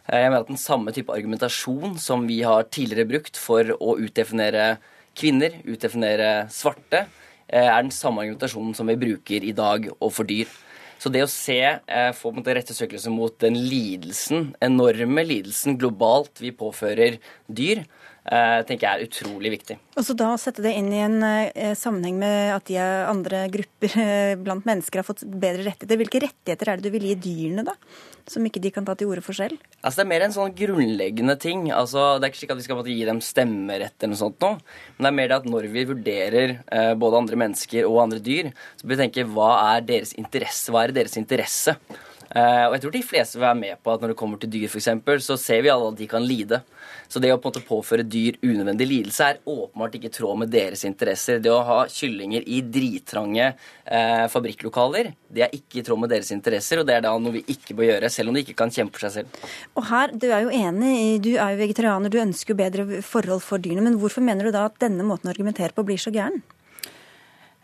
Eh, 0.08 0.21
jeg 0.21 0.32
mener 0.32 0.45
at 0.45 0.51
den 0.51 0.62
samme 0.62 0.93
type 0.95 1.13
argumentasjon 1.13 1.97
som 1.99 2.27
vi 2.30 2.41
har 2.45 2.69
tidligere 2.69 3.10
brukt 3.10 3.39
for 3.41 3.73
å 3.77 3.97
utdefinere 3.97 4.77
kvinner, 5.17 5.58
utdefinere 5.65 6.47
svarte, 6.53 7.08
er 7.47 7.71
den 7.80 7.93
samme 7.95 8.21
argumentasjonen 8.23 8.75
som 8.75 8.89
vi 8.91 8.97
bruker 8.99 9.43
i 9.43 9.56
dag 9.56 9.88
overfor 9.97 10.27
dyr. 10.27 10.49
Så 10.97 11.12
det 11.13 11.21
å 11.23 11.29
se, 11.29 11.60
eh, 11.62 12.12
få 12.13 12.31
på 12.31 12.33
en 12.33 12.41
måte 12.41 12.55
rette 12.57 12.73
søkelyset 12.73 13.13
mot 13.13 13.38
den 13.39 13.53
lidelsen, 13.69 14.55
enorme 14.62 15.23
lidelsen 15.23 15.77
globalt 15.77 16.41
vi 16.41 16.51
påfører 16.51 17.19
dyr, 17.47 17.86
tenker 18.27 18.83
jeg 18.83 18.91
er 18.91 19.05
utrolig 19.07 19.51
viktig. 19.53 19.77
Og 19.97 20.05
så 20.05 20.13
da 20.17 20.33
sette 20.41 20.63
det 20.65 20.73
inn 20.77 20.89
i 20.93 20.99
en 20.99 21.21
eh, 21.23 21.73
sammenheng 21.77 22.19
med 22.19 22.51
at 22.53 22.67
de 22.69 22.77
andre 22.81 23.45
grupper 23.53 23.95
blant 24.45 24.67
mennesker 24.67 25.01
har 25.01 25.07
fått 25.07 25.23
bedre 25.25 25.69
rettigheter. 25.69 26.01
Hvilke 26.03 26.21
rettigheter 26.25 26.71
er 26.71 26.81
det 26.81 26.89
du 26.89 26.95
vil 26.97 27.07
gi 27.09 27.17
dyrene, 27.27 27.65
da? 27.67 27.77
som 28.27 28.43
ikke 28.43 28.59
de 28.59 28.71
kan 28.75 28.83
ta 28.83 28.91
til 28.97 29.07
orde 29.11 29.23
for 29.23 29.37
selv? 29.37 29.55
Altså, 29.79 30.01
det 30.01 30.03
er 30.03 30.09
mer 30.11 30.25
en 30.25 30.35
sånn 30.35 30.55
grunnleggende 30.57 31.37
ting. 31.39 31.69
Altså, 31.71 32.17
det 32.17 32.27
er 32.27 32.33
ikke 32.33 32.41
slik 32.41 32.53
at 32.53 32.59
vi 32.59 32.65
skal 32.65 32.79
måtte, 32.79 32.91
gi 32.91 33.07
dem 33.07 33.21
stemmerett 33.23 33.95
eller 34.01 34.13
noe 34.13 34.19
sånt 34.19 34.43
nå. 34.43 34.51
Men 34.97 35.07
det 35.07 35.11
er 35.11 35.17
mer 35.21 35.31
det 35.31 35.37
at 35.37 35.47
når 35.53 35.69
vi 35.73 35.85
vurderer 35.91 36.57
eh, 36.59 36.91
både 36.99 37.23
andre 37.23 37.39
mennesker 37.45 37.87
og 37.87 38.01
andre 38.03 38.19
dyr, 38.23 38.51
så 38.75 38.83
bør 38.83 38.95
vi 38.95 39.01
tenke 39.05 39.27
hva 39.31 39.53
er 39.77 39.87
deres 39.87 40.13
interesse? 40.19 40.73
Hva 40.73 40.83
er 40.83 40.95
deres 40.99 41.17
interesse? 41.19 41.77
Eh, 42.35 42.65
og 42.67 42.75
jeg 42.75 42.83
tror 42.83 42.93
de 42.95 43.03
fleste 43.05 43.37
vil 43.37 43.45
være 43.45 43.59
med 43.59 43.79
på 43.83 43.93
at 43.93 44.03
når 44.03 44.11
det 44.11 44.19
kommer 44.19 44.41
til 44.41 44.51
dyr, 44.51 44.67
f.eks., 44.67 44.89
så 45.23 45.37
ser 45.39 45.63
vi 45.63 45.71
alle 45.71 45.91
at 45.93 45.99
de 45.99 46.07
kan 46.09 46.25
lide. 46.25 46.59
Så 47.07 47.21
det 47.23 47.31
å 47.31 47.37
på 47.39 47.47
en 47.47 47.53
måte 47.53 47.63
påføre 47.67 48.03
dyr 48.03 48.39
unødvendig 48.43 48.87
lidelse 48.89 49.29
er 49.29 49.39
åpenbart 49.47 49.95
ikke 49.95 50.09
i 50.09 50.15
tråd 50.17 50.41
med 50.43 50.51
deres 50.51 50.83
interesser. 50.87 51.39
Det 51.43 51.53
å 51.53 51.61
ha 51.67 51.77
kyllinger 51.91 52.43
i 52.43 52.59
drittrange 52.61 53.45
eh, 53.47 54.25
fabrikklokaler, 54.31 55.13
det 55.31 55.45
er 55.47 55.55
ikke 55.55 55.81
i 55.81 55.85
tråd 55.87 56.03
med 56.03 56.11
deres 56.11 56.33
interesser, 56.35 56.81
og 56.81 56.89
det 56.89 56.97
er 56.97 57.07
da 57.07 57.13
noe 57.21 57.37
vi 57.37 57.45
ikke 57.55 57.77
bør 57.77 57.91
gjøre, 57.91 58.11
selv 58.11 58.31
om 58.31 58.37
de 58.37 58.43
ikke 58.43 58.57
kan 58.59 58.73
kjempe 58.73 58.99
for 58.99 59.07
seg 59.07 59.21
selv. 59.21 59.47
Og 59.79 59.87
her, 59.91 60.15
Du 60.17 60.27
er 60.31 60.43
jo 60.43 60.51
enig, 60.53 61.21
du 61.23 61.33
er 61.35 61.53
jo 61.53 61.61
vegetarianer, 61.61 62.11
du 62.11 62.19
ønsker 62.19 62.53
jo 62.53 62.59
bedre 62.59 63.01
forhold 63.05 63.43
for 63.45 63.61
dyrene, 63.61 63.85
men 63.85 63.99
hvorfor 64.01 64.25
mener 64.25 64.47
du 64.47 64.55
da 64.55 64.67
at 64.67 64.79
denne 64.81 65.05
måten 65.07 65.29
å 65.29 65.35
argumentere 65.35 65.75
på 65.75 65.85
blir 65.87 66.01
så 66.01 66.11
gæren? 66.11 66.41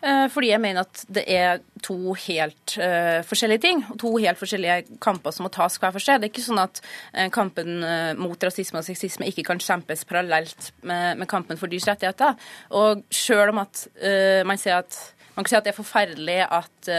Eh, 0.03 0.25
fordi 0.31 0.49
jeg 0.51 0.59
mener 0.59 0.83
at 0.83 1.03
det 1.15 1.23
er 1.31 1.61
to 1.83 2.15
helt 2.25 2.75
uh, 2.79 3.21
forskjellige 3.27 3.63
ting. 3.63 3.83
To 3.99 4.11
helt 4.19 4.39
forskjellige 4.39 4.97
kamper 5.03 5.31
som 5.31 5.47
må 5.47 5.51
tas 5.53 5.77
hver 5.79 5.93
for 5.95 6.03
seg. 6.03 6.19
Det 6.19 6.27
er 6.27 6.33
ikke 6.33 6.43
sånn 6.43 6.59
at 6.59 6.81
uh, 6.83 7.29
kampen 7.31 7.79
uh, 7.83 8.11
mot 8.19 8.43
rasisme 8.43 8.81
og 8.81 8.87
sexisme 8.87 9.27
ikke 9.31 9.45
kan 9.47 9.63
kjempes 9.63 10.03
parallelt 10.09 10.71
med, 10.83 11.21
med 11.21 11.29
kampen 11.31 11.59
for 11.59 11.71
dyrs 11.71 11.87
rettigheter. 11.87 12.35
Og 12.75 13.05
selv 13.13 13.53
om 13.53 13.63
at 13.63 13.85
man 14.47 14.59
sier 14.59 14.81
at 14.81 14.95
man 15.35 15.45
kan 15.45 15.51
si 15.53 15.57
at 15.57 15.65
det 15.65 15.73
er 15.73 15.77
forferdelig 15.77 16.39
at 16.45 16.89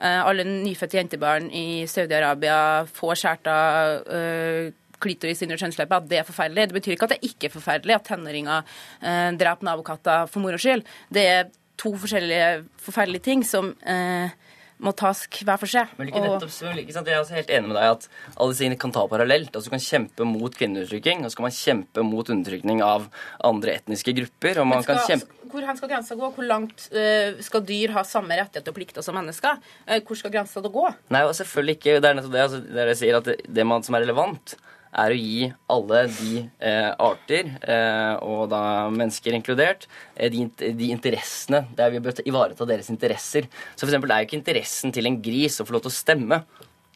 alle 0.00 0.44
nyfødte 0.48 0.96
jentebarn 0.96 1.50
i 1.52 1.84
Saudi-Arabia 1.90 2.86
får 2.88 3.18
skåret 3.20 3.50
av 3.52 4.70
klitoris 5.00 5.42
under 5.44 5.60
kjønnsleppa, 5.60 6.00
at 6.00 6.10
det 6.10 6.20
er 6.20 6.28
forferdelig. 6.28 6.68
Det 6.68 6.76
betyr 6.78 6.96
ikke 6.96 7.08
at 7.08 7.14
det 7.16 7.30
ikke 7.30 7.48
er 7.48 7.54
forferdelig 7.54 7.96
at 7.96 8.06
tenåringer 8.10 8.76
eh, 9.00 9.30
dreper 9.40 9.68
nabokatter 9.68 10.30
for 10.30 10.44
moro 10.44 10.60
skyld. 10.60 10.84
Det 11.12 11.26
er 11.26 11.50
to 11.80 11.92
forskjellige 11.96 12.48
forferdelige 12.84 13.24
ting 13.24 13.44
som 13.46 13.72
eh, 13.88 14.32
må 14.80 14.92
tas 14.96 15.22
hver 15.28 15.58
for 15.60 15.70
seg. 15.70 15.90
Men 15.98 16.08
ikke 16.10 16.22
nettopp, 16.24 16.52
ikke 16.80 16.94
sant? 16.94 17.08
Jeg 17.08 17.16
er 17.16 17.22
også 17.22 17.36
helt 17.36 17.50
enig 17.52 17.70
med 17.70 17.76
deg 17.76 17.96
at 17.96 18.06
alle 18.32 18.54
disse 18.54 18.78
kan 18.80 18.94
ta 18.94 19.04
parallelt. 19.10 19.52
Altså 19.52 19.68
Du 19.68 19.74
kan 19.74 19.84
kjempe 19.84 20.26
mot 20.28 20.56
kvinneundertrykking, 20.56 21.24
og 21.24 21.32
så 21.32 21.40
kan 21.40 21.46
man 21.46 21.56
kjempe 21.56 22.04
mot 22.06 22.32
undertrykning 22.32 22.80
av 22.84 23.10
andre 23.46 23.76
etniske 23.80 24.14
grupper. 24.16 24.62
og 24.62 24.70
man 24.70 24.84
skal, 24.86 25.02
kan 25.02 25.12
kjempe... 25.12 25.36
Hvor 25.50 25.66
hen 25.66 25.80
skal 25.80 25.92
grensa 25.92 26.16
gå? 26.16 26.32
Hvor 26.36 26.46
langt 26.46 26.86
uh, 26.94 27.40
skal 27.44 27.64
dyr 27.66 27.94
ha 27.96 28.04
samme 28.06 28.38
rettigheter 28.38 28.72
og 28.72 28.78
plikter 28.78 29.04
som 29.04 29.18
mennesker? 29.18 29.60
Uh, 29.84 29.98
hvor 29.98 30.18
skal 30.20 30.34
grensa 30.34 30.64
da 30.64 30.72
gå? 30.72 30.88
Nei, 31.12 31.24
selvfølgelig 31.40 31.78
ikke. 31.80 32.00
Det 32.00 32.10
er 32.10 32.18
nettopp 32.20 32.36
det, 32.36 32.44
altså, 32.48 32.64
det 32.64 32.90
jeg 32.94 33.00
sier, 33.04 33.20
at 33.20 33.30
det, 33.30 33.38
det 33.60 33.68
man 33.68 33.84
som 33.86 33.98
er 33.98 34.06
relevant, 34.06 34.56
er 34.90 35.12
å 35.12 35.18
gi 35.18 35.48
alle 35.70 36.00
de 36.16 36.40
eh, 36.42 36.90
arter, 36.98 37.52
eh, 37.62 38.14
og 38.26 38.48
da 38.52 38.62
mennesker 38.92 39.36
inkludert, 39.36 39.86
eh, 40.16 40.30
de, 40.32 40.48
de, 40.58 40.90
interessene 40.90 41.64
der 41.78 41.94
vi 41.94 42.02
bør 42.02 42.22
ivareta 42.24 42.66
deres 42.68 42.90
interesser. 42.92 43.46
Så 43.74 43.84
for 43.84 43.92
eksempel, 43.92 44.10
er 44.12 44.24
jo 44.24 44.30
ikke 44.30 44.40
interessen 44.40 44.94
til 44.94 45.06
en 45.06 45.20
gris 45.22 45.60
å 45.60 45.68
få 45.68 45.76
lov 45.76 45.86
til 45.86 45.92
å 45.92 45.98
stemme. 46.00 46.42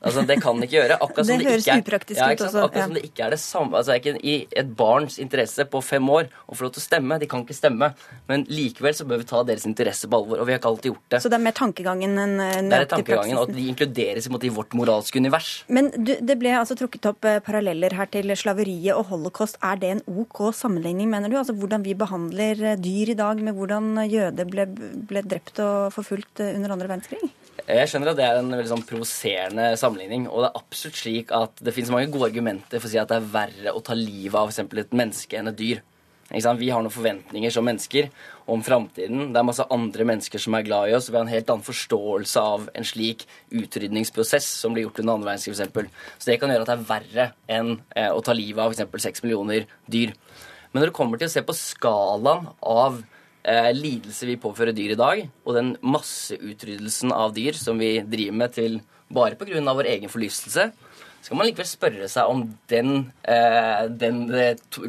Altså, 0.05 0.25
Det 0.29 0.37
kan 0.43 0.59
den 0.59 0.67
ikke 0.67 0.77
gjøre. 0.79 0.99
Akkurat 1.01 1.29
det, 1.29 1.39
det 1.41 1.49
høres 1.49 1.69
er, 1.69 1.83
upraktisk 1.83 2.21
ja, 2.21 2.31
ut 2.31 2.45
også. 2.47 2.65
Akkurat 2.67 2.81
ja. 2.81 2.87
som 2.89 2.97
det 2.99 3.05
ikke 3.09 3.27
er 3.27 3.35
det 3.35 3.41
samme 3.43 3.81
altså, 3.81 3.97
ikke 3.99 4.15
i 4.21 4.37
et 4.53 4.73
barns 4.79 5.19
interesse 5.23 5.67
på 5.71 5.83
fem 5.85 6.11
år 6.13 6.29
å 6.47 6.57
få 6.57 6.67
lov 6.67 6.75
til 6.77 6.83
å 6.83 6.87
stemme. 6.87 7.19
De 7.23 7.29
kan 7.31 7.45
ikke 7.45 7.57
stemme. 7.57 7.91
Men 8.31 8.47
likevel 8.51 8.97
så 8.97 9.07
bør 9.09 9.23
vi 9.23 9.29
ta 9.31 9.43
deres 9.47 9.67
interesse 9.69 10.11
på 10.11 10.21
alvor. 10.21 10.43
Og 10.43 10.49
vi 10.49 10.55
har 10.55 10.61
ikke 10.61 10.73
alltid 10.73 10.93
gjort 10.93 11.17
det. 11.17 11.23
Så 11.25 11.33
det 11.33 11.39
er 11.39 11.45
mer 11.47 11.57
tankegangen 11.57 12.19
enn 12.25 12.37
Det 12.71 12.81
er 12.81 12.91
tankegangen, 12.91 13.39
og 13.41 13.49
at 13.49 13.57
de 13.57 13.69
inkluderes 13.73 14.29
i 14.29 14.53
vårt 14.55 14.75
moralske 14.77 15.21
univers. 15.21 15.53
Men 15.73 15.91
du, 15.97 16.15
det 16.21 16.37
ble 16.41 16.53
altså 16.59 16.77
trukket 16.79 17.09
opp 17.11 17.27
eh, 17.29 17.41
paralleller 17.45 17.95
her 17.97 18.11
til 18.13 18.33
slaveriet 18.37 18.93
og 18.97 19.09
holocaust. 19.13 19.59
Er 19.65 19.81
det 19.81 19.93
en 19.95 20.05
OK 20.21 20.47
sammenligning, 20.57 21.09
mener 21.13 21.33
du? 21.33 21.39
Altså 21.41 21.57
Hvordan 21.57 21.85
vi 21.87 21.97
behandler 21.99 22.61
eh, 22.73 22.79
dyr 22.81 23.15
i 23.15 23.19
dag 23.19 23.41
med 23.45 23.57
hvordan 23.57 24.05
jøder 24.11 24.49
ble, 24.51 24.69
ble 25.09 25.25
drept 25.25 25.61
og 25.65 25.95
forfulgt 25.95 26.45
eh, 26.45 26.55
under 26.59 26.77
andre 26.77 26.91
verdenskrig? 26.91 27.33
Jeg 27.65 27.89
skjønner 27.89 28.11
at 28.13 28.19
det 28.19 28.25
er 28.29 28.39
en 28.43 28.51
veldig 28.53 28.69
sånn 28.75 28.85
provoserende 28.85 29.71
sammenligning. 29.81 30.27
Og 30.29 30.43
det 30.43 30.51
er 30.51 30.61
absolutt 30.61 30.99
slik 31.01 31.31
at 31.33 31.63
det 31.65 31.73
finnes 31.73 31.93
mange 31.95 32.11
gode 32.13 32.29
argumenter 32.29 32.81
for 32.81 32.91
å 32.91 32.93
si 32.93 33.01
at 33.01 33.09
det 33.09 33.17
er 33.17 33.33
verre 33.33 33.73
å 33.73 33.81
ta 33.85 33.97
livet 33.97 34.37
av 34.37 34.53
et 34.53 34.93
menneske 34.93 35.39
enn 35.39 35.49
et 35.49 35.61
dyr. 35.61 35.81
Vi 36.35 36.71
har 36.73 36.83
noen 36.83 36.93
forventninger 36.93 37.53
som 37.53 37.65
mennesker 37.65 38.09
om 38.51 38.63
framtiden. 38.65 39.31
Det 39.33 39.41
er 39.41 39.47
masse 39.47 39.65
andre 39.73 40.07
mennesker 40.09 40.41
som 40.41 40.57
er 40.57 40.65
glad 40.67 40.91
i 40.91 40.95
oss. 40.97 41.09
Vi 41.09 41.17
har 41.17 41.25
en 41.25 41.33
helt 41.33 41.51
annen 41.53 41.65
forståelse 41.65 42.45
av 42.53 42.69
en 42.75 42.89
slik 42.89 43.25
utrydningsprosess 43.53 44.49
som 44.61 44.77
blir 44.77 44.89
gjort 44.89 45.01
under 45.01 45.17
andre 45.17 45.33
verdenskrig 45.33 45.57
f.eks. 45.57 46.05
Så 46.19 46.31
det 46.31 46.39
kan 46.43 46.53
gjøre 46.53 46.67
at 46.67 46.73
det 46.73 46.77
er 46.77 46.89
verre 46.91 47.29
enn 47.49 47.75
eh, 47.95 48.11
å 48.11 48.25
ta 48.25 48.37
livet 48.37 48.61
av 48.65 48.73
f.eks. 48.75 49.05
seks 49.05 49.25
millioner 49.25 49.69
dyr. 49.87 50.13
Men 50.73 50.83
når 50.83 50.91
det 50.91 50.97
kommer 50.97 51.21
til 51.21 51.31
å 51.31 51.35
se 51.37 51.45
på 51.47 51.57
skalaen 51.57 52.49
av 52.61 53.05
eh, 53.45 53.71
lidelse 53.77 54.29
vi 54.29 54.41
påfører 54.41 54.75
dyr 54.77 54.95
i 54.95 54.99
dag, 54.99 55.23
og 55.45 55.59
den 55.59 55.75
masseutryddelsen 55.85 57.13
av 57.15 57.35
dyr 57.37 57.57
som 57.59 57.81
vi 57.81 57.99
driver 58.01 58.41
med 58.43 58.57
til 58.57 58.81
bare 59.15 59.39
pga. 59.39 59.61
vår 59.61 59.91
egen 59.93 60.11
forlystelse, 60.11 60.73
så 61.25 61.31
kan 61.31 61.39
man 61.39 61.49
likevel 61.49 61.69
spørre 61.69 62.09
seg 62.13 62.29
om 62.29 62.43
den, 62.69 63.13
eh, 63.25 63.87
den 63.89 64.27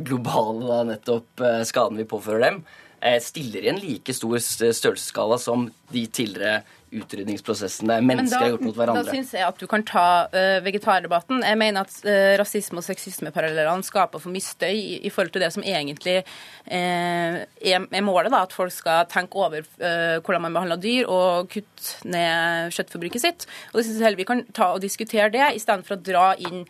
globale 0.03 0.68
da, 0.68 0.80
nettopp 0.84 1.39
eh, 1.39 1.62
skaden 1.64 1.97
vi 1.97 2.03
påfører 2.03 2.43
dem, 2.49 2.66
eh, 3.01 3.20
stiller 3.20 3.64
i 3.64 3.70
en 3.70 3.80
like 3.80 4.14
stor 4.14 4.38
størrelsesskala 4.39 5.39
som 5.39 5.70
de 5.91 6.06
tidligere 6.08 6.64
utrydningsprosessene 6.94 7.98
mennesker 8.06 8.38
da, 8.38 8.44
har 8.44 8.54
gjort 8.54 8.66
mot 8.68 8.78
hverandre. 8.78 9.04
Da 9.08 9.16
syns 9.16 9.34
jeg 9.36 9.46
at 9.46 9.60
du 9.60 9.66
kan 9.70 9.84
ta 9.88 10.06
uh, 10.30 10.58
vegetardebatten. 10.66 11.44
Jeg 11.46 11.60
mener 11.60 11.86
at 11.86 11.98
uh, 12.06 12.36
rasisme- 12.42 12.82
og 12.82 12.86
sexismeparallellene 12.86 13.86
skaper 13.88 14.22
for 14.22 14.34
mye 14.34 14.46
støy 14.46 14.74
i, 14.76 15.00
i, 15.02 15.12
forhold 15.14 15.34
til 15.36 15.46
det 15.46 15.52
som 15.56 15.66
egentlig 15.66 16.18
uh, 16.22 17.44
er, 17.44 17.88
er, 17.90 18.06
målet. 18.06 18.32
da, 18.34 18.44
At 18.46 18.56
folk 18.56 18.74
skal 18.76 19.06
tenke 19.12 19.40
over 19.42 19.66
hvordan 19.76 20.44
man 20.46 20.56
behandler 20.56 20.82
dyr 20.82 21.10
og 21.12 21.50
kutte 21.52 22.10
ned 22.10 22.74
kjøttforbruket 22.76 23.24
sitt. 23.24 23.48
Og 23.72 23.80
det 23.80 23.88
synes 23.88 24.00
jeg 24.00 24.08
heller 24.08 24.22
Vi 24.22 24.30
kan 24.30 24.44
ta 24.56 24.72
og 24.76 24.84
diskutere 24.84 25.32
det, 25.34 25.46
istedenfor 25.58 25.98
å 25.98 26.04
dra 26.04 26.28
inn 26.40 26.66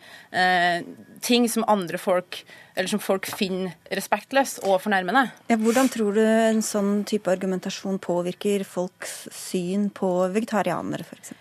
ting 1.24 1.46
som 1.50 1.64
andre 1.68 1.98
folk 2.00 2.44
eller 2.76 2.90
som 2.92 3.00
folk 3.00 3.24
finner 3.32 3.72
respektløs 3.96 4.58
og 4.68 4.82
fornærmende. 4.84 5.22
Ja, 5.48 5.56
hvordan 5.56 5.88
tror 5.92 6.16
du 6.16 6.20
en 6.22 6.60
sånn 6.64 7.06
type 7.08 7.30
argumentasjon 7.32 7.96
påvirker 8.04 8.66
folks 8.68 9.14
syn 9.32 9.88
på 9.96 10.05
vegetarianere, 10.34 11.06
f.eks.? 11.06 11.32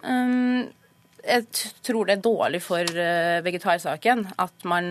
Um, 0.00 0.68
jeg 1.20 1.44
tror 1.84 2.08
det 2.08 2.14
er 2.16 2.22
dårlig 2.24 2.62
for 2.64 2.80
eh, 2.80 3.40
vegetarsaken 3.44 4.24
at 4.40 4.64
man 4.68 4.86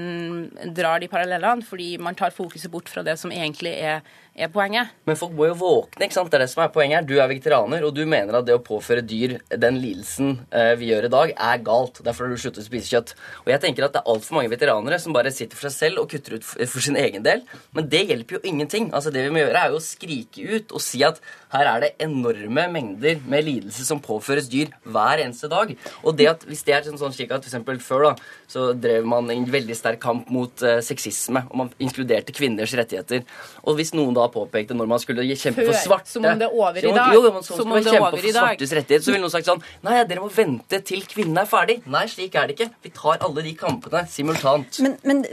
drar 0.77 1.01
de 1.01 1.09
parallellene, 1.09 1.65
fordi 1.65 1.95
man 1.97 2.17
tar 2.17 2.35
fokuset 2.35 2.69
bort 2.71 2.91
fra 2.91 3.03
det 3.05 3.17
som 3.19 3.33
egentlig 3.33 3.73
er 3.73 4.03
er 4.39 4.49
poenget. 4.51 4.93
Men 5.07 5.17
folk 5.19 5.33
må 5.35 5.49
jo 5.49 5.57
våkne. 5.59 6.05
ikke 6.05 6.15
sant? 6.15 6.29
Det 6.31 6.39
er 6.39 6.45
det 6.45 6.51
som 6.51 6.63
er 6.63 6.71
poenget 6.73 6.99
her. 6.99 7.07
Du 7.07 7.15
er 7.19 7.29
vegetarianer, 7.31 7.83
og 7.85 7.93
du 7.95 8.03
mener 8.09 8.39
at 8.39 8.47
det 8.47 8.55
å 8.55 8.63
påføre 8.63 9.03
dyr 9.05 9.37
den 9.49 9.79
lidelsen 9.81 10.37
eh, 10.55 10.73
vi 10.79 10.91
gjør 10.91 11.09
i 11.09 11.11
dag, 11.13 11.33
er 11.35 11.63
galt. 11.65 12.01
Derfor 12.05 12.27
har 12.27 12.33
du 12.33 12.41
sluttet 12.41 12.63
å 12.63 12.67
spise 12.67 12.93
kjøtt. 12.93 13.15
Og 13.43 13.51
jeg 13.53 13.63
tenker 13.65 13.87
at 13.87 13.95
det 13.95 14.03
er 14.03 14.13
altfor 14.13 14.39
mange 14.39 14.53
veteranere 14.53 14.99
som 15.01 15.15
bare 15.15 15.33
sitter 15.35 15.59
for 15.59 15.67
seg 15.67 15.75
selv 15.75 16.03
og 16.03 16.11
kutter 16.13 16.37
ut 16.37 16.47
for 16.47 16.85
sin 16.85 16.99
egen 16.99 17.25
del. 17.25 17.43
Men 17.75 17.89
det 17.91 18.05
hjelper 18.11 18.39
jo 18.39 18.43
ingenting. 18.53 18.91
Altså 18.95 19.13
Det 19.13 19.25
vi 19.25 19.33
må 19.33 19.43
gjøre, 19.43 19.65
er 19.65 19.73
jo 19.73 19.81
å 19.81 19.83
skrike 19.83 20.47
ut 20.55 20.75
og 20.75 20.83
si 20.83 21.03
at 21.05 21.19
her 21.53 21.65
er 21.65 21.81
det 21.81 21.89
enorme 22.05 22.65
mengder 22.69 23.21
med 23.29 23.45
lidelse 23.47 23.85
som 23.87 24.01
påføres 24.03 24.49
dyr 24.51 24.69
hver 24.85 25.23
eneste 25.23 25.49
dag. 25.49 25.71
Og 26.03 26.17
det 26.17 26.27
at 26.29 26.45
hvis 26.45 26.61
det 26.67 26.75
er 26.75 26.85
sånn, 26.85 26.99
sånn 27.01 27.15
slik 27.15 27.33
at 27.33 27.45
f.eks. 27.47 27.81
før 27.85 28.09
da, 28.09 28.11
så 28.49 28.69
drev 28.77 29.07
man 29.09 29.29
en 29.33 29.47
veldig 29.49 29.77
sterk 29.77 30.01
kamp 30.03 30.29
mot 30.33 30.63
uh, 30.65 30.77
sexisme, 30.85 31.41
og 31.49 31.57
man 31.63 31.71
inkluderte 31.81 32.35
kvinners 32.37 32.73
rettigheter. 32.77 33.25
Og 33.65 33.79
hvis 33.79 33.95
noen 33.97 34.13
da 34.17 34.27
påpekte 34.31 34.77
når 34.77 34.91
man 34.93 35.01
skulle 35.01 35.25
kjempe 35.29 35.65
for 35.65 35.77
svarte 35.77 36.09
Som 36.09 36.25
om 36.25 36.39
det 36.39 36.47
er 36.47 36.53
over 36.53 36.79
i 36.83 36.93
dag. 36.93 37.13
Jo, 37.15 37.41
som 37.45 37.65
om 37.65 37.77
det 37.79 37.93
er 37.93 38.01
over 38.01 38.21
i 38.21 38.33
dag. 38.33 38.53
Svartes 38.53 38.75
rettigheter, 38.77 39.05
så 39.05 39.13
ville 39.15 39.25
noen 39.25 39.33
sagt 39.33 39.49
sånn 39.49 39.63
Nei, 39.85 39.97
dere 40.09 40.21
må 40.21 40.29
vente 40.33 40.81
til 40.85 41.03
kvinnen 41.09 41.37
er 41.41 41.49
ferdig. 41.49 41.79
Nei, 41.89 42.05
slik 42.11 42.37
er 42.37 42.49
det 42.49 42.57
ikke. 42.57 42.69
Vi 42.85 42.93
tar 42.93 43.21
alle 43.25 43.45
de 43.45 43.55
kampene 43.57 44.03
simultant. 44.11 44.79
Men, 44.85 44.97
men 45.07 45.23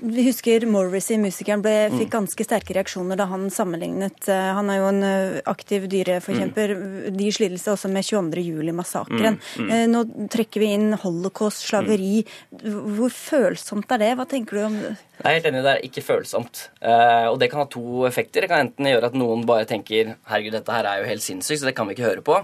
vi 0.00 0.26
husker 0.28 0.64
Morrissey, 0.70 1.20
musikeren, 1.20 1.62
ble, 1.64 1.76
mm. 1.92 2.00
fikk 2.02 2.12
ganske 2.14 2.46
sterke 2.46 2.76
reaksjoner 2.76 3.18
da 3.18 3.28
han 3.30 3.48
sammenlignet 3.52 4.28
eh, 4.32 4.50
Han 4.56 4.70
er 4.72 4.80
jo 4.80 4.90
en 4.90 5.02
eh, 5.06 5.40
aktiv 5.58 5.88
dyreforkjemper. 5.90 6.74
Mm. 6.78 7.16
De 7.18 7.30
lidelse 7.42 7.74
også 7.74 7.90
med 7.92 8.06
22. 8.06 8.44
juli-massakren. 8.46 9.38
Mm. 9.38 9.66
Mm. 9.66 9.72
Eh, 9.74 9.84
nå 9.90 10.28
trekker 10.32 10.64
vi 10.64 10.70
inn 10.78 10.92
holocaust, 11.02 11.66
slaveri. 11.66 12.22
Hvor 12.62 13.12
følsomt 13.14 13.90
er 13.98 14.04
det? 14.04 14.12
Hva 14.18 14.28
tenker 14.30 14.60
du 14.60 14.64
om 14.68 14.78
det? 14.86 14.94
Jeg 15.18 15.26
er 15.26 15.38
helt 15.40 15.50
enig, 15.50 15.64
det 15.66 15.74
er 15.74 15.88
ikke 15.90 16.06
følsomt. 16.06 16.68
og 16.78 17.40
det 17.42 17.50
kan 17.50 17.64
ha 17.64 17.66
to 17.66 18.06
effekter. 18.06 18.44
Det 18.44 18.50
kan 18.52 18.68
enten 18.68 18.86
gjøre 18.86 19.10
at 19.10 19.18
noen 19.18 19.42
bare 19.48 19.66
tenker 19.66 20.14
herregud, 20.30 20.54
dette 20.54 20.76
her 20.78 20.86
er 20.86 21.02
jo 21.02 21.10
helt 21.10 21.24
sinnssykt, 21.24 21.60
så 21.60 21.68
det 21.68 21.74
kan 21.74 21.88
vi 21.88 21.98
ikke 21.98 22.06
høre 22.06 22.24
på. 22.24 22.38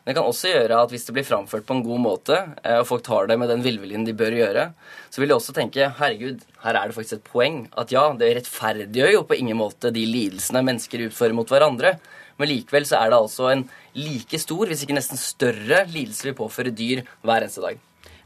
Men 0.00 0.14
det 0.14 0.16
kan 0.16 0.30
også 0.30 0.48
gjøre 0.48 0.78
at 0.80 0.92
hvis 0.94 1.04
det 1.06 1.14
blir 1.16 1.26
framført 1.28 1.66
på 1.68 1.76
en 1.76 1.82
god 1.84 2.00
måte, 2.00 2.36
eh, 2.64 2.78
og 2.80 2.86
folk 2.88 3.04
tar 3.04 3.28
det 3.28 3.36
med 3.40 3.50
den 3.52 3.64
villviljen 3.64 4.06
de 4.06 4.16
bør 4.16 4.36
gjøre, 4.38 4.70
så 5.12 5.20
vil 5.20 5.30
de 5.30 5.36
også 5.36 5.54
tenke 5.56 5.90
herregud, 5.98 6.40
her 6.64 6.78
er 6.78 6.88
det 6.88 6.96
faktisk 6.96 7.18
et 7.18 7.28
poeng. 7.28 7.60
At 7.78 7.92
ja, 7.92 8.06
det 8.16 8.30
rettferdiggjør 8.38 9.12
jo 9.18 9.26
på 9.28 9.36
ingen 9.36 9.60
måte 9.60 9.92
de 9.92 10.06
lidelsene 10.08 10.64
mennesker 10.64 11.04
utfører 11.08 11.36
mot 11.36 11.52
hverandre. 11.52 11.98
Men 12.40 12.48
likevel 12.48 12.88
så 12.88 12.98
er 13.02 13.12
det 13.12 13.20
altså 13.20 13.50
en 13.52 13.66
like 13.98 14.40
stor, 14.40 14.70
hvis 14.70 14.86
ikke 14.86 14.96
nesten 14.96 15.20
større, 15.20 15.84
lidelse 15.92 16.30
vi 16.30 16.36
påfører 16.38 16.74
dyr 16.74 17.04
hver 17.26 17.44
eneste 17.44 17.64
dag. 17.64 17.78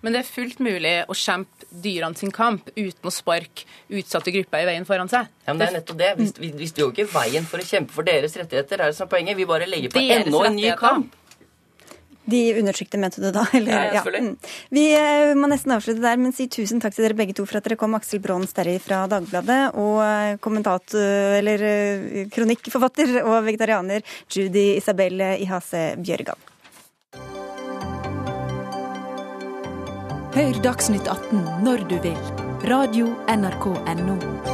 Men 0.04 0.12
det 0.12 0.20
er 0.20 0.28
fullt 0.28 0.58
mulig 0.60 0.92
å 1.08 1.14
kjempe 1.16 1.68
dyrene 1.84 2.18
sin 2.20 2.32
kamp 2.34 2.66
uten 2.76 3.08
å 3.08 3.12
sparke 3.12 3.64
utsatte 3.88 4.34
grupper 4.34 4.60
i 4.60 4.66
veien 4.68 4.84
foran 4.84 5.08
seg. 5.08 5.30
Ja, 5.46 5.54
men 5.54 5.62
det 5.62 5.68
er 5.70 5.76
nettopp 5.78 6.00
det. 6.02 6.10
Vi, 6.18 6.26
vi, 6.42 6.50
vi 6.60 6.68
står 6.68 6.82
jo 6.84 6.90
ikke 6.92 7.06
i 7.06 7.12
veien 7.14 7.48
for 7.48 7.62
å 7.62 7.64
kjempe 7.64 7.96
for 7.96 8.06
deres 8.06 8.36
rettigheter. 8.36 8.82
Er 8.82 8.92
det 8.92 8.98
som 8.98 9.08
er 9.08 9.14
poenget. 9.14 9.38
Vi 9.40 9.48
bare 9.48 9.68
legger 9.70 9.94
på 9.94 10.02
enda 10.04 10.42
en 10.50 10.58
ny 10.60 10.68
kamp. 10.76 11.16
De 12.30 12.40
undertrykte, 12.58 12.98
mente 13.00 13.20
du 13.20 13.30
da? 13.34 13.44
Eller? 13.56 13.72
Ja, 13.72 13.90
selvfølgelig. 13.98 14.22
Ja. 14.22 14.30
Mm. 14.30 14.54
Vi 14.76 14.84
uh, 14.96 15.34
må 15.38 15.50
nesten 15.52 15.74
avslutte 15.76 16.04
der, 16.04 16.20
men 16.20 16.32
si 16.36 16.48
tusen 16.52 16.80
takk 16.82 16.96
til 16.96 17.06
dere 17.06 17.18
begge 17.18 17.36
to 17.36 17.46
for 17.48 17.60
at 17.60 17.68
dere 17.68 17.78
kom. 17.80 17.96
Aksel 17.98 18.22
Braan 18.24 18.46
Sterri 18.50 18.78
fra 18.82 19.04
Dagbladet 19.10 19.60
og 19.80 20.00
uh, 20.00 20.32
kommentator, 20.44 21.38
eller 21.40 21.68
uh, 21.68 22.24
kronikkforfatter 22.32 23.20
og 23.24 23.44
vegetarianer 23.50 24.04
Judy 24.32 24.74
Isabel 24.78 25.22
Ihase 25.44 25.92
Bjørgan. 26.00 26.50
Hør 30.34 30.56
Dagsnytt 30.64 31.06
18 31.06 31.44
når 31.62 31.86
du 31.92 31.94
vil. 32.02 32.18
Radio 32.66 33.12
NRK 33.28 33.68
Radio.nrk.no. 33.76 34.53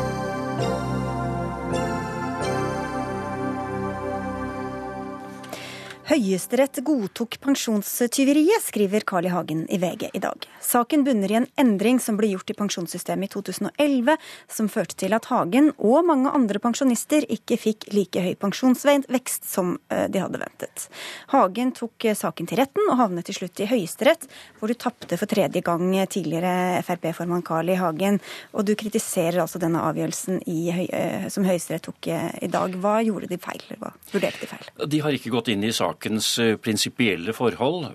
Høyesterett 6.11 6.81
godtok 6.83 7.37
pensjonstyveriet, 7.39 8.65
skriver 8.65 9.05
Carl 9.07 9.29
I. 9.29 9.31
Hagen 9.31 9.61
i 9.71 9.77
VG 9.79 10.09
i 10.11 10.19
dag. 10.19 10.43
Saken 10.59 11.05
bunner 11.07 11.31
i 11.31 11.37
en 11.39 11.45
endring 11.63 12.01
som 12.03 12.17
ble 12.19 12.33
gjort 12.33 12.51
i 12.51 12.57
pensjonssystemet 12.59 13.29
i 13.29 13.31
2011, 13.31 14.17
som 14.51 14.71
førte 14.75 14.97
til 14.99 15.15
at 15.15 15.29
Hagen 15.31 15.69
og 15.79 16.09
mange 16.09 16.33
andre 16.35 16.59
pensjonister 16.59 17.23
ikke 17.31 17.55
fikk 17.63 17.87
like 17.95 18.25
høy 18.25 18.33
pensjonsvekst 18.43 19.47
som 19.47 19.77
eh, 19.87 20.09
de 20.11 20.19
hadde 20.19 20.41
ventet. 20.43 20.89
Hagen 21.31 21.71
tok 21.79 22.09
eh, 22.11 22.19
saken 22.19 22.51
til 22.51 22.59
retten 22.59 22.91
og 22.91 22.99
havnet 23.05 23.31
til 23.31 23.39
slutt 23.39 23.63
i 23.63 23.71
Høyesterett, 23.71 24.27
hvor 24.59 24.67
du 24.67 24.75
tapte 24.75 25.15
for 25.15 25.31
tredje 25.31 25.63
gang 25.63 25.95
tidligere 26.11 26.83
Frp-formann 26.89 27.47
Carl 27.47 27.71
I. 27.71 27.79
Hagen. 27.79 28.19
Og 28.51 28.67
du 28.67 28.75
kritiserer 28.75 29.45
altså 29.45 29.63
denne 29.63 29.87
avgjørelsen 29.93 30.43
i, 30.51 30.59
eh, 30.75 31.31
som 31.31 31.47
Høyesterett 31.47 31.87
tok 31.87 32.11
i 32.11 32.51
dag. 32.51 32.75
Hva 32.83 32.99
gjorde 33.07 33.31
de 33.31 33.39
feil? 33.47 33.63
Hva 33.79 33.95
vurderte 34.11 34.43
de 34.43 34.53
feil? 34.57 34.75
De 34.91 35.05
har 35.07 35.15
ikke 35.15 35.37
gått 35.39 35.55
inn 35.55 35.63
i 35.63 35.71
saken 35.71 36.00
sakens 36.01 36.39
eh, 36.39 36.57
prinsipielle 36.57 37.33
forhold. 37.33 37.91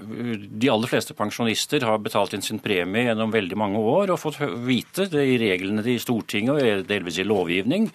De 0.49 0.69
aller 0.69 0.87
fleste 0.87 1.13
pensjonister 1.13 1.81
har 1.81 1.97
betalt 1.99 2.33
inn 2.33 2.41
sin 2.41 2.59
premie 2.59 3.07
gjennom 3.07 3.31
veldig 3.31 3.57
mange 3.57 3.79
år 3.79 4.11
og 4.11 4.19
fått 4.19 4.39
vite 4.65 5.07
det 5.09 5.25
i 5.25 5.37
reglene 5.37 5.83
i 5.83 5.99
Stortinget 5.99 6.55
og 6.55 6.87
delvis 6.87 7.19
i 7.19 7.25
lovgivning. 7.25 7.89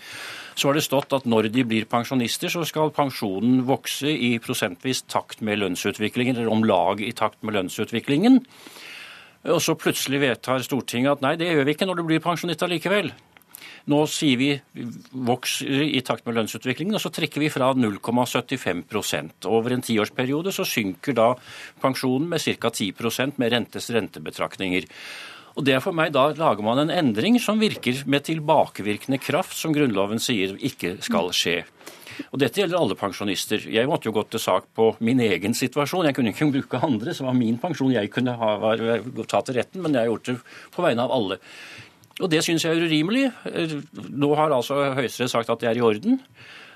Så 0.54 0.68
har 0.68 0.74
det 0.74 0.84
stått 0.84 1.12
at 1.12 1.24
når 1.24 1.48
de 1.48 1.64
blir 1.64 1.86
pensjonister, 1.86 2.50
så 2.50 2.64
skal 2.66 2.90
pensjonen 2.92 3.62
vokse 3.64 4.10
i 4.10 4.38
prosentvis 4.42 5.02
takt 5.08 5.40
med 5.40 5.60
lønnsutviklingen, 5.60 6.36
eller 6.36 6.50
om 6.50 6.64
lag 6.64 7.00
i 7.00 7.12
takt 7.12 7.42
med 7.42 7.54
lønnsutviklingen. 7.54 8.42
Og 9.48 9.62
så 9.62 9.72
plutselig 9.78 10.20
vedtar 10.20 10.60
Stortinget 10.60 11.16
at 11.16 11.22
nei, 11.24 11.36
det 11.40 11.48
gjør 11.48 11.64
vi 11.64 11.72
ikke 11.72 11.88
når 11.88 12.00
du 12.00 12.08
blir 12.10 12.20
pensjonist 12.20 12.66
allikevel. 12.66 13.12
Nå 13.88 14.02
sier 14.10 14.36
vi 14.36 14.50
vokser 15.10 15.84
i 15.86 16.02
takt 16.04 16.26
med 16.26 16.36
lønnsutviklingen, 16.36 16.94
og 16.98 17.02
så 17.02 17.12
trekker 17.14 17.40
vi 17.40 17.50
fra 17.52 17.72
0,75% 17.72 19.48
Over 19.48 19.76
en 19.76 19.84
tiårsperiode 19.84 20.52
så 20.52 20.66
synker 20.68 21.16
da 21.16 21.32
pensjonen 21.80 22.28
med 22.28 22.44
ca. 22.44 22.68
10% 22.68 23.40
med 23.40 23.52
rentes 23.54 23.90
rentebetraktninger. 23.94 24.88
Og 25.56 25.66
det 25.66 25.74
er 25.74 25.82
for 25.82 25.96
meg, 25.96 26.12
Da 26.12 26.30
lager 26.36 26.62
man 26.62 26.78
en 26.78 26.92
endring 26.94 27.40
som 27.42 27.58
virker 27.60 28.04
med 28.06 28.24
tilbakevirkende 28.28 29.18
kraft, 29.18 29.56
som 29.56 29.74
Grunnloven 29.74 30.22
sier 30.22 30.54
ikke 30.56 30.98
skal 31.02 31.32
skje. 31.34 31.62
Og 32.30 32.38
Dette 32.38 32.60
gjelder 32.60 32.78
alle 32.78 32.96
pensjonister. 32.98 33.64
Jeg 33.72 33.88
måtte 33.88 34.10
jo 34.10 34.14
gått 34.14 34.30
til 34.34 34.42
sak 34.42 34.68
på 34.76 34.92
min 35.00 35.20
egen 35.24 35.54
situasjon. 35.56 36.06
Jeg 36.06 36.16
kunne 36.16 36.34
ikke 36.34 36.50
bruke 36.52 36.82
andre, 36.84 37.14
som 37.16 37.30
var 37.30 37.38
min 37.38 37.58
pensjon. 37.58 37.94
Jeg 37.94 38.12
kunne 38.12 38.36
ha, 38.36 38.50
ta 39.26 39.40
til 39.40 39.56
retten, 39.56 39.82
men 39.82 39.96
jeg 39.96 40.04
har 40.04 40.10
gjort 40.12 40.28
det 40.28 40.36
på 40.74 40.84
vegne 40.84 41.06
av 41.06 41.14
alle. 41.16 41.40
Og 42.20 42.30
det 42.32 42.42
syns 42.44 42.66
jeg 42.66 42.76
er 42.76 42.88
urimelig. 42.88 43.28
Nå 44.10 44.32
har 44.36 44.52
altså 44.52 44.90
Høyesterett 44.98 45.32
sagt 45.32 45.52
at 45.52 45.62
det 45.62 45.70
er 45.70 45.78
i 45.78 45.84
orden. 45.84 46.18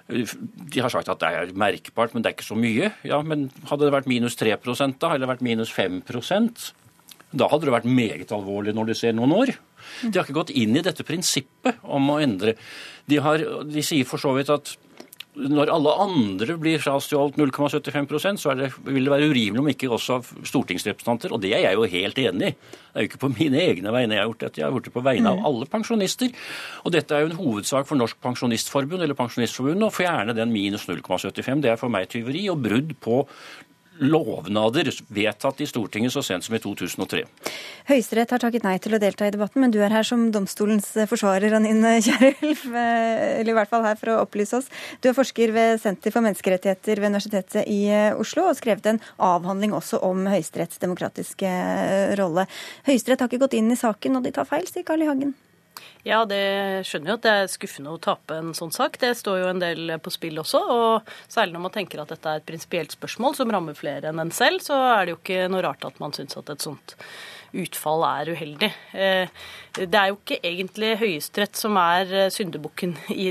De 0.08 0.80
har 0.80 0.92
sagt 0.92 1.08
at 1.10 1.20
det 1.20 1.32
er 1.32 1.52
merkbart, 1.58 2.14
men 2.14 2.22
det 2.22 2.30
er 2.30 2.36
ikke 2.36 2.46
så 2.46 2.56
mye. 2.56 2.92
Ja, 3.08 3.20
Men 3.22 3.50
hadde 3.70 3.88
det 3.88 3.92
vært 3.96 4.08
minus 4.08 4.36
3 4.40 4.56
da, 4.56 5.14
eller 5.14 5.30
vært 5.30 5.44
minus 5.44 5.72
5% 5.72 6.72
da 7.34 7.48
hadde 7.50 7.66
det 7.66 7.74
vært 7.74 7.90
meget 7.90 8.32
alvorlig 8.34 8.74
når 8.76 8.90
du 8.90 8.94
ser 8.98 9.14
noen 9.16 9.34
år. 9.34 9.52
De 10.02 10.12
har 10.14 10.24
ikke 10.24 10.36
gått 10.36 10.54
inn 10.54 10.76
i 10.78 10.84
dette 10.84 11.06
prinsippet 11.06 11.82
om 11.82 12.12
å 12.12 12.20
endre. 12.22 12.54
De, 13.10 13.18
har, 13.20 13.42
de 13.68 13.84
sier 13.84 14.06
for 14.08 14.22
så 14.22 14.32
vidt 14.36 14.52
at 14.54 14.74
når 15.34 15.70
alle 15.74 15.92
andre 16.04 16.54
blir 16.62 16.78
frastjålet 16.82 17.38
0,75 17.40 18.38
så 18.38 18.54
det, 18.54 18.68
vil 18.86 19.06
det 19.06 19.12
være 19.12 19.30
urimelig 19.32 19.62
om 19.62 19.70
ikke 19.72 19.90
også 19.96 20.20
stortingsrepresentanter. 20.46 21.34
Og 21.34 21.42
det 21.42 21.50
er 21.56 21.64
jeg 21.66 21.78
jo 21.78 21.88
helt 21.90 22.20
enig 22.22 22.52
i. 22.52 22.54
Det 22.54 22.94
er 22.94 23.06
jo 23.06 23.10
ikke 23.10 23.22
på 23.24 23.32
mine 23.32 23.58
egne 23.58 23.94
vegne 23.94 24.14
jeg 24.14 24.22
har 24.22 24.30
gjort 24.30 24.44
dette, 24.44 24.60
jeg 24.60 24.66
har 24.68 24.76
gjort 24.76 24.86
det 24.86 24.94
på 24.94 25.04
vegne 25.08 25.32
av 25.32 25.40
mm. 25.40 25.48
alle 25.50 25.68
pensjonister. 25.72 26.46
Og 26.84 26.94
dette 26.94 27.16
er 27.16 27.24
jo 27.24 27.32
en 27.32 27.40
hovedsak 27.40 27.90
for 27.90 27.98
Norsk 27.98 28.20
Pensjonistforbund 28.22 29.02
eller 29.02 29.18
Pensjonistforbundet 29.18 29.88
å 29.88 29.94
fjerne 29.94 30.36
den 30.38 30.54
minus 30.54 30.86
0,75. 30.86 31.64
Det 31.64 31.74
er 31.74 31.80
for 31.80 31.90
meg 31.92 32.06
tyveri 32.14 32.46
og 32.52 32.62
brudd 32.62 32.94
på 33.02 33.24
lovnader 34.00 34.90
vedtatt 35.08 35.60
i 35.60 35.66
Stortinget 35.68 36.12
så 36.14 36.22
sent 36.24 36.44
som 36.46 36.54
i 36.56 36.60
2003. 36.62 37.22
Høyesterett 37.88 38.32
har 38.34 38.42
takket 38.42 38.64
nei 38.66 38.76
til 38.82 38.96
å 38.96 39.00
delta 39.02 39.28
i 39.28 39.32
debatten, 39.34 39.62
men 39.62 39.74
du 39.74 39.78
er 39.84 39.92
her 39.94 40.06
som 40.06 40.26
domstolens 40.34 40.88
forsvarer, 41.10 41.54
Anine 41.58 41.96
Kierulf. 42.04 42.64
Eller 43.38 43.52
i 43.52 43.56
hvert 43.58 43.70
fall 43.70 43.86
her 43.86 43.98
for 44.00 44.14
å 44.14 44.18
opplyse 44.24 44.58
oss. 44.58 44.70
Du 45.04 45.10
er 45.10 45.16
forsker 45.16 45.54
ved 45.54 45.82
Senter 45.82 46.14
for 46.14 46.24
menneskerettigheter 46.24 47.02
ved 47.02 47.14
Universitetet 47.14 47.70
i 47.70 47.82
Oslo, 48.18 48.48
og 48.50 48.58
skrevet 48.58 48.90
en 48.90 49.02
avhandling 49.22 49.76
også 49.76 50.02
om 50.06 50.26
Høyesteretts 50.30 50.82
demokratiske 50.82 51.54
rolle. 52.20 52.48
Høyesterett 52.88 53.24
har 53.24 53.32
ikke 53.32 53.46
gått 53.46 53.58
inn 53.60 53.72
i 53.72 53.80
saken, 53.80 54.18
og 54.18 54.26
de 54.26 54.34
tar 54.34 54.48
feil, 54.48 54.66
sier 54.70 54.86
Carl 54.86 55.04
I. 55.04 55.10
Hagen. 55.12 55.34
Ja, 56.04 56.20
det 56.28 56.84
skjønner 56.84 57.14
jo 57.14 57.16
at 57.16 57.24
det 57.24 57.32
er 57.32 57.46
skuffende 57.48 57.94
å 57.94 58.00
tape 58.02 58.36
en 58.36 58.50
sånn 58.56 58.72
sak. 58.74 58.98
Det 59.00 59.14
står 59.16 59.38
jo 59.40 59.46
en 59.48 59.62
del 59.62 59.94
på 60.04 60.12
spill 60.12 60.42
også. 60.42 60.60
Og 60.74 61.14
særlig 61.32 61.56
når 61.56 61.64
man 61.64 61.74
tenker 61.78 62.02
at 62.02 62.12
dette 62.12 62.28
er 62.28 62.42
et 62.42 62.48
prinsipielt 62.50 62.92
spørsmål 62.92 63.38
som 63.38 63.52
rammer 63.54 63.78
flere 63.78 64.10
enn 64.10 64.20
en 64.20 64.34
selv, 64.34 64.60
så 64.64 64.76
er 64.98 65.06
det 65.06 65.14
jo 65.14 65.20
ikke 65.22 65.48
noe 65.48 65.64
rart 65.64 65.88
at 65.88 65.96
man 66.04 66.12
syns 66.12 66.36
at 66.36 66.52
et 66.52 66.66
sånt 66.66 66.96
utfall 67.54 68.04
er 68.08 68.34
uheldig. 68.34 68.70
Eh, 68.92 69.48
det 69.80 69.96
er 69.96 70.10
jo 70.10 70.18
ikke 70.18 70.42
egentlig 70.44 70.92
Høyesterett 71.00 71.56
som 71.56 71.78
er 71.80 72.12
eh, 72.12 72.30
syndebukken 72.34 72.96
i, 73.14 73.28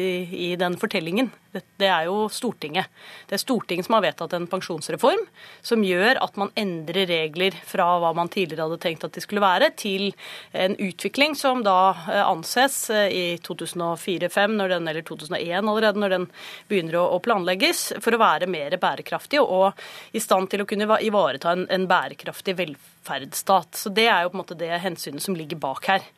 i 0.50 0.52
den 0.60 0.80
fortellingen. 0.82 1.30
Det 1.54 1.88
er 1.88 2.08
jo 2.08 2.28
Stortinget. 2.34 2.90
Det 3.30 3.38
er 3.38 3.42
Stortinget 3.42 3.86
som 3.86 3.98
har 3.98 4.06
vedtatt 4.08 4.34
en 4.34 4.48
pensjonsreform 4.50 5.22
som 5.62 5.84
gjør 5.86 6.18
at 6.24 6.38
man 6.40 6.50
endrer 6.60 7.06
regler 7.10 7.56
fra 7.68 7.86
hva 8.02 8.14
man 8.18 8.32
tidligere 8.34 8.66
hadde 8.66 8.80
tenkt 8.82 9.06
at 9.06 9.14
de 9.14 9.24
skulle 9.24 9.44
være, 9.44 9.70
til 9.78 10.10
en 10.58 10.76
utvikling 10.82 11.38
som 11.38 11.62
da 11.66 11.94
eh, 12.10 12.22
anses 12.24 12.78
i 12.94 13.26
2004-2005, 13.46 14.56
eller 14.64 15.02
2001 15.06 15.60
allerede, 15.62 16.02
når 16.02 16.16
den 16.16 16.28
begynner 16.72 17.00
å 17.04 17.22
planlegges, 17.24 17.86
for 18.04 18.16
å 18.16 18.22
være 18.22 18.50
mer 18.50 18.78
bærekraftig 18.82 19.42
og 19.44 19.78
i 20.14 20.22
stand 20.24 20.50
til 20.52 20.64
å 20.64 20.70
kunne 20.70 21.00
ivareta 21.06 21.54
en, 21.54 21.68
en 21.70 21.88
bærekraftig 21.90 22.58
velferdsstat. 22.60 23.78
Så 23.84 23.94
Det 23.94 24.08
er 24.10 24.24
jo 24.24 24.34
på 24.34 24.40
en 24.40 24.44
måte 24.44 24.60
det 24.60 24.72
hensynet 24.84 25.24
som 25.24 25.38
ligger 25.38 25.62
bak 25.62 25.92
her. 25.92 26.10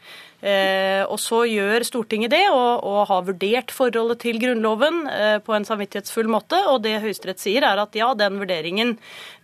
Eh, 0.46 1.02
og 1.10 1.18
så 1.22 1.42
gjør 1.50 1.84
Stortinget 1.88 2.34
det, 2.36 2.44
og, 2.54 2.84
og 2.86 3.08
har 3.10 3.24
vurdert 3.26 3.74
forholdet 3.74 4.22
til 4.22 4.38
Grunnloven 4.42 5.06
eh, 5.10 5.38
på 5.42 5.56
en 5.58 5.66
samvittighetsfull 5.66 6.30
måte. 6.30 6.60
Og 6.70 6.84
det 6.86 7.00
Høyesterett 7.02 7.42
sier, 7.42 7.66
er 7.66 7.82
at 7.82 7.98
ja, 7.98 8.12
den 8.18 8.38
vurderingen 8.42 8.96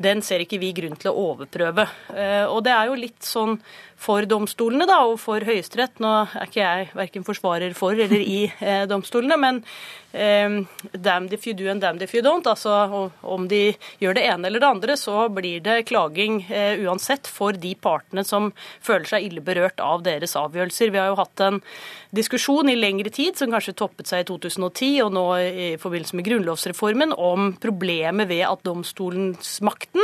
den 0.02 0.22
ser 0.26 0.46
ikke 0.46 0.62
vi 0.62 0.74
grunn 0.78 1.00
til 1.02 1.10
å 1.10 1.32
overprøve. 1.32 1.88
Eh, 2.14 2.44
og 2.46 2.62
det 2.68 2.76
er 2.76 2.92
jo 2.92 3.00
litt 3.02 3.26
sånn 3.26 3.58
for 4.02 4.26
domstolene 4.26 4.88
da, 4.90 5.02
og 5.10 5.20
for 5.22 5.44
Høyesterett. 5.46 6.00
Nå 6.02 6.12
er 6.26 6.48
ikke 6.48 6.62
jeg 6.62 6.92
verken 6.98 7.26
forsvarer 7.26 7.76
for 7.78 7.98
eller 7.98 8.22
i 8.22 8.44
eh, 8.50 8.84
domstolene, 8.90 9.38
men 9.42 9.62
eh, 10.14 10.58
damned 10.94 11.34
if 11.36 11.46
you 11.48 11.54
do 11.58 11.70
and 11.72 11.84
damned 11.84 12.02
if 12.02 12.16
you 12.16 12.24
don't. 12.26 12.48
Altså 12.50 13.10
om 13.22 13.48
de 13.52 13.76
gjør 14.02 14.18
det 14.18 14.26
ene 14.30 14.50
eller 14.50 14.64
det 14.64 14.72
andre, 14.72 14.98
så 14.98 15.28
blir 15.34 15.62
det 15.66 15.84
klaging 15.92 16.42
eh, 16.50 16.82
uansett 16.82 17.30
for 17.30 17.58
de 17.58 17.76
partene 17.78 18.26
som 18.28 18.50
føler 18.82 19.10
seg 19.12 19.30
ille 19.30 19.46
berørt 19.46 19.82
av 19.84 20.06
deres 20.08 20.36
avgjørelser. 20.40 20.91
Vi 20.92 21.02
har 21.02 21.12
jo 21.12 21.20
hatt 21.20 21.44
en 21.46 21.60
diskusjon 22.16 22.70
i 22.72 22.78
lengre 22.78 23.12
tid, 23.14 23.38
som 23.40 23.52
kanskje 23.54 23.76
toppet 23.80 24.10
seg 24.12 24.24
i 24.24 24.30
2010 24.30 25.02
og 25.06 25.14
nå 25.16 25.26
i 25.40 25.70
forbindelse 25.82 26.18
med 26.20 26.28
grunnlovsreformen, 26.28 27.16
om 27.16 27.54
problemet 27.62 28.30
ved 28.32 28.44
at 28.50 28.66
domstolens 28.68 29.58
makten 29.64 30.04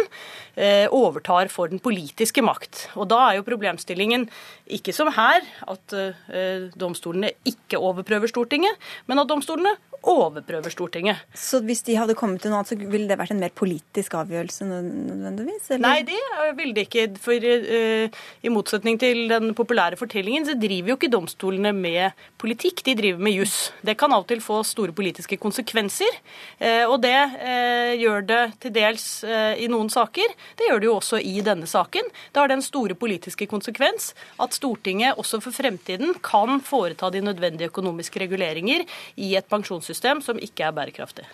overtar 0.89 1.51
for 1.53 1.69
den 1.69 1.81
politiske 1.83 2.41
makt. 2.41 2.87
Og 2.97 3.09
da 3.11 3.19
er 3.27 3.37
jo 3.37 3.45
problemstillingen 3.45 4.25
ikke 4.73 4.93
som 4.95 5.11
her, 5.15 5.43
at 5.67 5.95
uh, 5.95 6.69
domstolene 6.79 7.33
ikke 7.47 7.79
overprøver 7.79 8.31
Stortinget, 8.31 8.75
men 9.07 9.21
at 9.21 9.29
domstolene 9.29 9.75
overprøver 10.07 10.71
Stortinget. 10.71 11.23
Så 11.35 11.59
hvis 11.65 11.81
de 11.87 11.97
hadde 11.97 12.15
kommet 12.17 12.41
til 12.43 12.51
noe 12.51 12.61
annet, 12.61 12.69
så 12.69 12.77
ville 12.77 13.07
det 13.09 13.17
vært 13.19 13.33
en 13.33 13.41
mer 13.41 13.53
politisk 13.57 14.13
avgjørelse 14.19 14.67
nødvendigvis? 14.67 15.71
Eller? 15.73 15.83
Nei, 15.83 16.03
det 16.07 16.19
ville 16.59 16.75
det 16.77 16.87
ikke. 16.87 17.07
For 17.21 17.47
uh, 17.47 18.21
i 18.43 18.53
motsetning 18.53 18.99
til 19.01 19.25
den 19.31 19.53
populære 19.57 19.99
fortellingen, 19.99 20.45
så 20.47 20.53
driver 20.59 20.76
jo 20.85 20.95
ikke 20.97 21.09
domstolene 21.09 21.71
med 21.73 22.17
politikk, 22.37 22.83
de 22.85 22.95
driver 22.99 23.23
med 23.25 23.33
juss. 23.33 23.55
Det 23.81 23.97
kan 23.97 24.13
av 24.13 24.25
og 24.25 24.27
til 24.29 24.41
få 24.43 24.59
store 24.67 24.93
politiske 24.93 25.39
konsekvenser, 25.41 26.19
uh, 26.61 26.85
og 26.91 26.99
det 27.05 27.15
uh, 27.17 27.93
gjør 27.97 28.27
det 28.27 28.41
til 28.61 28.75
dels 28.75 29.07
i 29.27 29.67
noen 29.71 29.89
saker. 29.89 30.33
Det 30.59 30.67
gjør 30.67 30.81
det 30.81 30.87
jo 30.87 30.95
også 30.97 31.19
i 31.23 31.39
denne 31.45 31.67
saken. 31.69 32.11
Da 32.33 32.43
har 32.43 32.51
det 32.51 32.57
en 32.59 32.65
store 32.65 32.97
politiske 32.99 33.47
konsekvens 33.49 34.11
at 34.43 34.53
Stortinget 34.53 35.17
også 35.17 35.39
for 35.43 35.55
fremtiden 35.55 36.13
kan 36.25 36.61
foreta 36.63 37.09
de 37.13 37.23
nødvendige 37.23 37.71
økonomiske 37.71 38.21
reguleringer 38.25 38.85
i 39.15 39.33
et 39.39 39.49
pensjonssystem 39.49 40.21
som 40.25 40.39
ikke 40.41 40.67
er 40.67 40.75
bærekraftig. 40.77 41.25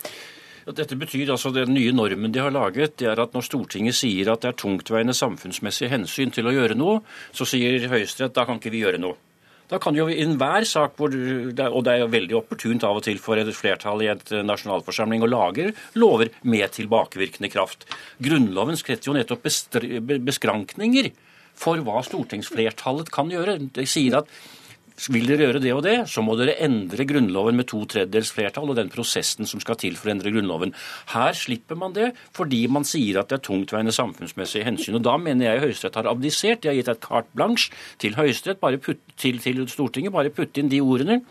Dette 0.63 0.95
betyr 0.95 1.33
altså 1.33 1.51
Den 1.51 1.73
nye 1.73 1.91
normen 1.91 2.31
de 2.31 2.39
har 2.39 2.51
laget, 2.51 2.95
det 2.99 3.09
er 3.11 3.19
at 3.19 3.33
når 3.35 3.43
Stortinget 3.49 3.97
sier 3.97 4.31
at 4.31 4.41
det 4.41 4.53
er 4.53 4.59
tungtveiende 4.61 5.13
samfunnsmessige 5.13 5.91
hensyn 5.91 6.31
til 6.31 6.47
å 6.47 6.55
gjøre 6.55 6.77
noe, 6.79 7.01
så 7.35 7.47
sier 7.47 7.89
Høyesterett 7.91 8.35
da 8.35 8.45
kan 8.47 8.61
ikke 8.61 8.71
vi 8.71 8.85
gjøre 8.85 9.01
noe. 9.03 9.19
Da 9.71 9.79
kan 9.81 9.95
jo 9.95 10.09
i 10.11 10.19
enhver 10.21 10.65
sak, 10.67 10.97
hvor, 10.99 11.13
og 11.13 11.83
det 11.85 11.91
er 11.93 12.01
jo 12.03 12.09
veldig 12.11 12.37
opportunt 12.37 12.83
av 12.85 12.99
og 12.99 13.05
til 13.05 13.19
for 13.21 13.39
et 13.39 13.51
flertall 13.55 14.03
i 14.03 14.09
et 14.11 14.33
nasjonalforsamling 14.45 15.23
å 15.23 15.31
lage 15.31 15.69
lover 15.99 16.33
med 16.43 16.75
tilbakevirkende 16.75 17.49
kraft. 17.53 17.87
Grunnloven 18.23 18.77
skretter 18.79 19.09
jo 19.09 19.17
nettopp 19.17 19.47
beskrankninger 20.27 21.13
for 21.57 21.79
hva 21.85 22.03
stortingsflertallet 22.05 23.11
kan 23.13 23.31
gjøre. 23.31 23.59
Det 23.73 23.87
sier 23.89 24.19
at 24.21 24.29
vil 25.13 25.25
dere 25.27 25.47
gjøre 25.47 25.61
det 25.63 25.73
og 25.73 25.81
det, 25.85 25.95
så 26.09 26.21
må 26.23 26.35
dere 26.37 26.55
endre 26.63 27.05
Grunnloven 27.09 27.57
med 27.57 27.67
to 27.69 27.81
tredjedels 27.89 28.31
flertall 28.35 28.69
og 28.69 28.77
den 28.77 28.91
prosessen 28.93 29.47
som 29.49 29.61
skal 29.63 29.77
til 29.81 29.97
for 29.97 30.09
å 30.09 30.13
endre 30.13 30.31
Grunnloven. 30.33 30.73
Her 31.13 31.33
slipper 31.37 31.79
man 31.79 31.95
det 31.95 32.11
fordi 32.35 32.63
man 32.71 32.85
sier 32.87 33.19
at 33.21 33.31
det 33.31 33.39
er 33.39 33.45
tungtveiende 33.47 33.93
samfunnsmessige 33.95 34.67
hensyn. 34.67 34.99
og 34.99 35.05
Da 35.07 35.15
mener 35.17 35.49
jeg 35.49 35.63
Høyesterett 35.65 35.97
har 35.99 36.09
abdisert. 36.11 36.61
De 36.63 36.69
har 36.69 36.77
gitt 36.77 36.91
et 36.93 37.03
carte 37.03 37.33
blanche 37.33 37.73
til 38.01 38.17
Høyesterett, 38.19 38.61
bare 38.61 38.81
putt, 38.81 39.01
til, 39.17 39.39
til, 39.43 39.63
Stortinget. 39.69 40.13
Bare 40.13 40.33
putte 40.33 40.61
inn 40.61 40.71
de 40.71 40.81
ordene. 40.83 41.21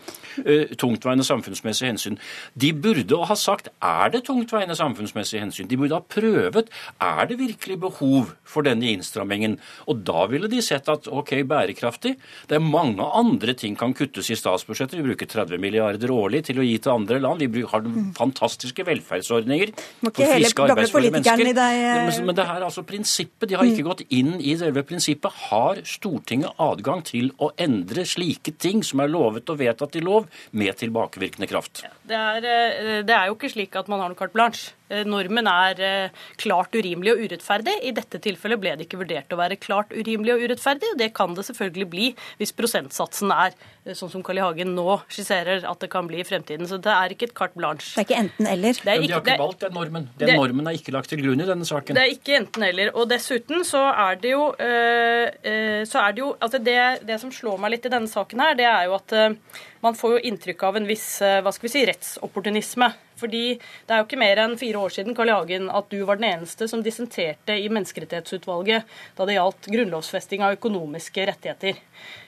Uh, 0.43 0.73
tungtveiende 0.79 1.25
samfunnsmessige 1.27 1.91
hensyn. 1.91 2.19
De 2.59 2.73
burde 2.73 3.19
ha 3.29 3.37
sagt 3.39 3.69
er 3.79 4.13
det 4.13 4.25
tungtveiende 4.27 4.75
samfunnsmessige 4.77 5.43
hensyn. 5.43 5.69
De 5.71 5.79
burde 5.79 5.97
ha 5.97 6.03
prøvet 6.03 6.71
er 6.99 7.29
det 7.29 7.39
virkelig 7.39 7.79
behov 7.79 8.33
for 8.43 8.65
denne 8.65 8.91
innstrammingen. 8.91 9.57
Og 9.87 10.03
da 10.07 10.27
ville 10.31 10.51
de 10.51 10.61
sett 10.63 10.89
at 10.91 11.07
OK, 11.07 11.35
bærekraftig. 11.47 12.15
Det 12.49 12.57
er 12.57 12.63
mange 12.63 13.05
andre 13.05 13.52
andre 13.53 13.59
ting 13.59 13.75
kan 13.77 13.93
kuttes 13.93 14.29
i 14.31 14.35
statsbudsjettet. 14.35 14.97
Vi 14.97 15.05
bruker 15.05 15.27
30 15.29 15.59
milliarder 15.61 16.11
årlig 16.11 16.43
til 16.47 16.59
å 16.59 16.65
gi 16.65 16.77
til 16.81 16.93
andre 16.93 17.19
land. 17.21 17.41
Vi 17.53 17.63
har 17.63 17.85
fantastiske 18.17 18.85
velferdsordninger. 18.85 19.73
Må 20.01 20.11
ikke 20.11 20.29
hele 20.29 20.49
gamle 20.53 20.87
politikeren 20.89 21.51
i 21.51 21.53
deg 21.53 21.81
men, 21.83 22.25
men 22.25 22.35
det 22.35 22.47
her 22.47 22.61
er 22.61 22.67
altså 22.67 22.83
prinsippet. 22.83 23.49
De 23.49 23.57
har 23.57 23.65
ikke 23.65 23.85
gått 23.85 24.03
inn 24.09 24.39
i 24.39 24.55
selve 24.57 24.83
prinsippet. 24.83 25.31
Har 25.49 25.81
Stortinget 25.85 26.57
adgang 26.61 27.03
til 27.05 27.31
å 27.39 27.51
endre 27.57 28.05
slike 28.05 28.55
ting 28.57 28.83
som 28.83 29.03
er 29.03 29.11
lovet 29.11 29.49
og 29.49 29.59
vedtatt 29.61 29.97
i 29.99 30.03
lov, 30.03 30.29
med 30.51 30.75
tilbakevirkende 30.79 31.47
kraft? 31.49 31.83
Det 32.07 32.17
er, 32.17 32.45
eh, 32.45 33.03
det 33.05 33.13
er 33.13 33.29
jo 33.29 33.37
ikke 33.37 33.51
slik 33.51 33.75
at 33.79 33.89
man 33.91 34.01
har 34.01 34.11
noe 34.11 34.17
carte 34.17 34.35
blanche. 34.35 34.73
Eh, 34.91 35.03
normen 35.07 35.47
er 35.47 35.79
eh, 35.83 36.23
klart 36.41 36.75
urimelig 36.75 37.13
og 37.13 37.23
urettferdig. 37.23 37.75
I 37.87 37.93
dette 37.95 38.19
tilfellet 38.23 38.59
ble 38.59 38.75
det 38.77 38.87
ikke 38.87 38.99
vurdert 38.99 39.31
å 39.33 39.39
være 39.39 39.57
klart 39.61 39.93
urimelig 39.95 40.35
og 40.35 40.43
urettferdig. 40.43 40.91
og 40.93 40.99
Det 40.99 41.09
kan 41.15 41.35
det 41.37 41.45
selvfølgelig 41.47 41.87
bli 41.89 42.09
hvis 42.41 42.53
prosentsatsen 42.57 43.31
er 43.33 43.55
eh, 43.55 43.95
sånn 43.97 44.11
som 44.11 44.25
Carl 44.25 44.41
I. 44.41 44.43
Hagen 44.43 44.73
nå 44.75 44.97
skisserer 45.07 45.63
at 45.69 45.79
det 45.79 45.89
kan 45.93 46.09
bli 46.09 46.19
i 46.19 46.27
fremtiden. 46.27 46.67
Så 46.67 46.81
det 46.83 46.91
er 46.91 47.15
ikke 47.15 47.29
et 47.31 47.35
carte 47.37 47.55
blanche. 47.59 47.93
Det 47.95 48.03
er 48.03 48.09
ikke 48.09 48.21
enten-eller. 48.25 48.81
De 48.83 48.91
har 48.91 49.23
ikke 49.23 49.39
valgt 49.39 49.65
den 49.65 49.77
normen. 49.79 50.09
Den 50.19 50.33
det, 50.33 50.37
normen 50.41 50.67
er 50.67 50.79
ikke 50.79 50.95
lagt 50.95 51.13
til 51.13 51.23
grunn 51.23 51.43
i 51.43 51.47
denne 51.47 51.67
saken. 51.69 51.95
Det 51.95 52.03
er 52.03 52.15
ikke 52.17 52.39
enten-eller. 52.41 52.91
Og 52.99 53.07
dessuten 53.11 53.63
så 53.67 53.85
er 53.91 54.19
det 54.19 54.33
jo, 54.35 54.49
øh, 54.51 55.83
så 55.87 56.03
er 56.03 56.17
det, 56.17 56.25
jo 56.25 56.33
altså 56.35 56.59
det, 56.59 56.79
det, 57.07 57.21
som 57.23 57.31
slår 57.31 57.61
meg 57.63 57.77
litt 57.77 57.87
i 57.87 57.93
denne 57.93 58.11
saken 58.11 58.43
her, 58.43 58.57
det 58.59 58.67
er 58.67 58.89
jo 58.89 58.97
at 58.99 59.15
øh, 59.15 59.63
man 59.83 59.97
får 59.99 60.15
jo 60.15 60.23
inntrykk 60.31 60.63
av 60.63 60.79
en 60.79 60.87
viss 60.87 61.07
hva 61.21 61.51
skal 61.53 61.67
vi 61.67 61.73
si, 61.75 61.85
rettsopportunisme. 61.89 62.89
Fordi 63.19 63.43
det 63.59 63.93
er 63.93 64.01
jo 64.01 64.07
ikke 64.07 64.19
mer 64.19 64.41
enn 64.41 64.55
fire 64.59 64.81
år 64.81 64.93
siden 64.95 65.15
Karl 65.17 65.31
Hagen, 65.31 65.69
at 65.71 65.89
du 65.91 65.99
var 66.07 66.19
den 66.19 66.29
eneste 66.31 66.67
som 66.69 66.81
dissenterte 66.83 67.55
i 67.59 67.69
Menneskerettighetsutvalget 67.71 68.89
da 69.17 69.27
det 69.27 69.37
gjaldt 69.37 69.69
grunnlovfesting 69.75 70.43
av 70.43 70.57
økonomiske 70.57 71.27
rettigheter. 71.29 71.79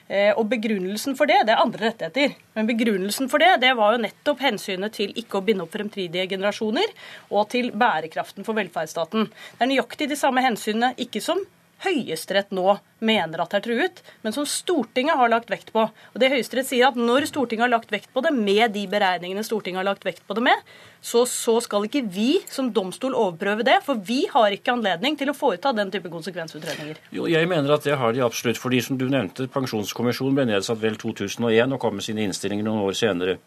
Eh, 0.06 0.30
og 0.38 0.46
begrunnelsen 0.52 1.16
for 1.18 1.26
det, 1.30 1.40
det 1.48 1.56
er 1.56 1.64
andre 1.64 1.88
rettigheter, 1.88 2.36
men 2.54 2.68
begrunnelsen 2.68 3.30
for 3.32 3.42
det, 3.42 3.56
det 3.64 3.72
var 3.78 3.96
jo 3.96 4.04
nettopp 4.04 4.44
hensynet 4.46 4.94
til 4.94 5.10
ikke 5.18 5.40
å 5.40 5.44
binde 5.46 5.66
opp 5.66 5.74
fremtidige 5.74 6.28
generasjoner, 6.36 6.94
og 7.32 7.50
til 7.52 7.72
bærekraften 7.74 8.46
for 8.46 8.58
velferdsstaten. 8.58 9.26
Det 9.26 9.66
er 9.66 9.72
nøyaktig 9.72 10.10
de 10.12 10.18
samme 10.20 10.44
hensynene, 10.46 10.94
ikke 11.02 11.24
som 11.24 11.42
Høyesterett 11.84 12.54
nå 12.56 12.78
mener 13.04 13.42
at 13.42 13.52
er 13.54 13.62
truet, 13.64 14.00
men 14.24 14.32
som 14.32 14.46
Stortinget 14.48 15.18
har 15.20 15.28
lagt 15.28 15.50
vekt 15.52 15.72
på. 15.74 15.82
Og 15.84 16.20
det 16.20 16.30
Høyesterett 16.32 16.70
sier 16.70 16.88
at 16.88 16.96
Når 16.96 17.28
Stortinget 17.28 17.66
har 17.66 17.72
lagt 17.74 17.92
vekt 17.92 18.08
på 18.14 18.22
det, 18.24 18.32
med 18.32 18.72
de 18.72 18.86
beregningene 18.88 19.44
Stortinget 19.44 19.82
har 19.82 19.88
lagt 19.90 20.06
vekt 20.08 20.24
på 20.26 20.38
det 20.38 20.46
med, 20.46 20.64
så, 21.04 21.26
så 21.28 21.58
skal 21.60 21.84
ikke 21.86 22.06
vi 22.08 22.40
som 22.48 22.72
domstol 22.72 23.14
overprøve 23.14 23.66
det. 23.66 23.76
For 23.84 24.00
vi 24.00 24.22
har 24.32 24.56
ikke 24.56 24.72
anledning 24.78 25.18
til 25.20 25.30
å 25.30 25.36
foreta 25.36 25.74
den 25.76 25.92
type 25.92 26.10
konsekvensutredninger. 26.12 27.02
Jo, 27.12 27.28
Jeg 27.28 27.50
mener 27.52 27.76
at 27.76 27.84
det 27.84 28.00
har 28.00 28.16
de 28.16 28.24
absolutt. 28.24 28.58
fordi 28.58 28.80
som 28.80 28.96
du 28.96 29.08
nevnte, 29.12 29.50
Pensjonskommisjonen 29.52 30.34
ble 30.34 30.48
nedsatt 30.54 30.80
vel 30.80 30.96
2001 30.96 31.76
og 31.76 31.80
kom 31.80 32.00
med 32.00 32.08
sine 32.08 32.24
innstillinger 32.24 32.64
noen 32.64 32.86
år 32.88 32.96
senere. 32.96 33.38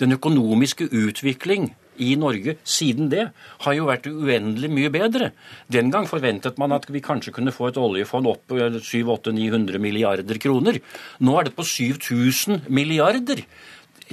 Den 0.00 0.16
økonomiske 0.16 0.88
utvikling 0.92 1.74
i 2.02 2.14
Norge 2.20 2.56
siden 2.66 3.10
det 3.12 3.28
har 3.64 3.76
jo 3.76 3.88
vært 3.88 4.08
uendelig 4.10 4.70
mye 4.72 4.92
bedre. 4.92 5.30
Den 5.72 5.92
gang 5.94 6.08
forventet 6.10 6.58
man 6.60 6.74
at 6.76 6.88
vi 6.92 7.04
kanskje 7.04 7.34
kunne 7.36 7.54
få 7.54 7.70
et 7.70 7.80
oljefond 7.80 8.30
opp 8.30 8.56
700-900 8.56 9.80
milliarder 9.82 10.40
kroner. 10.42 10.80
Nå 11.20 11.38
er 11.38 11.48
det 11.48 11.56
på 11.56 11.66
7000 11.66 12.66
milliarder 12.68 13.44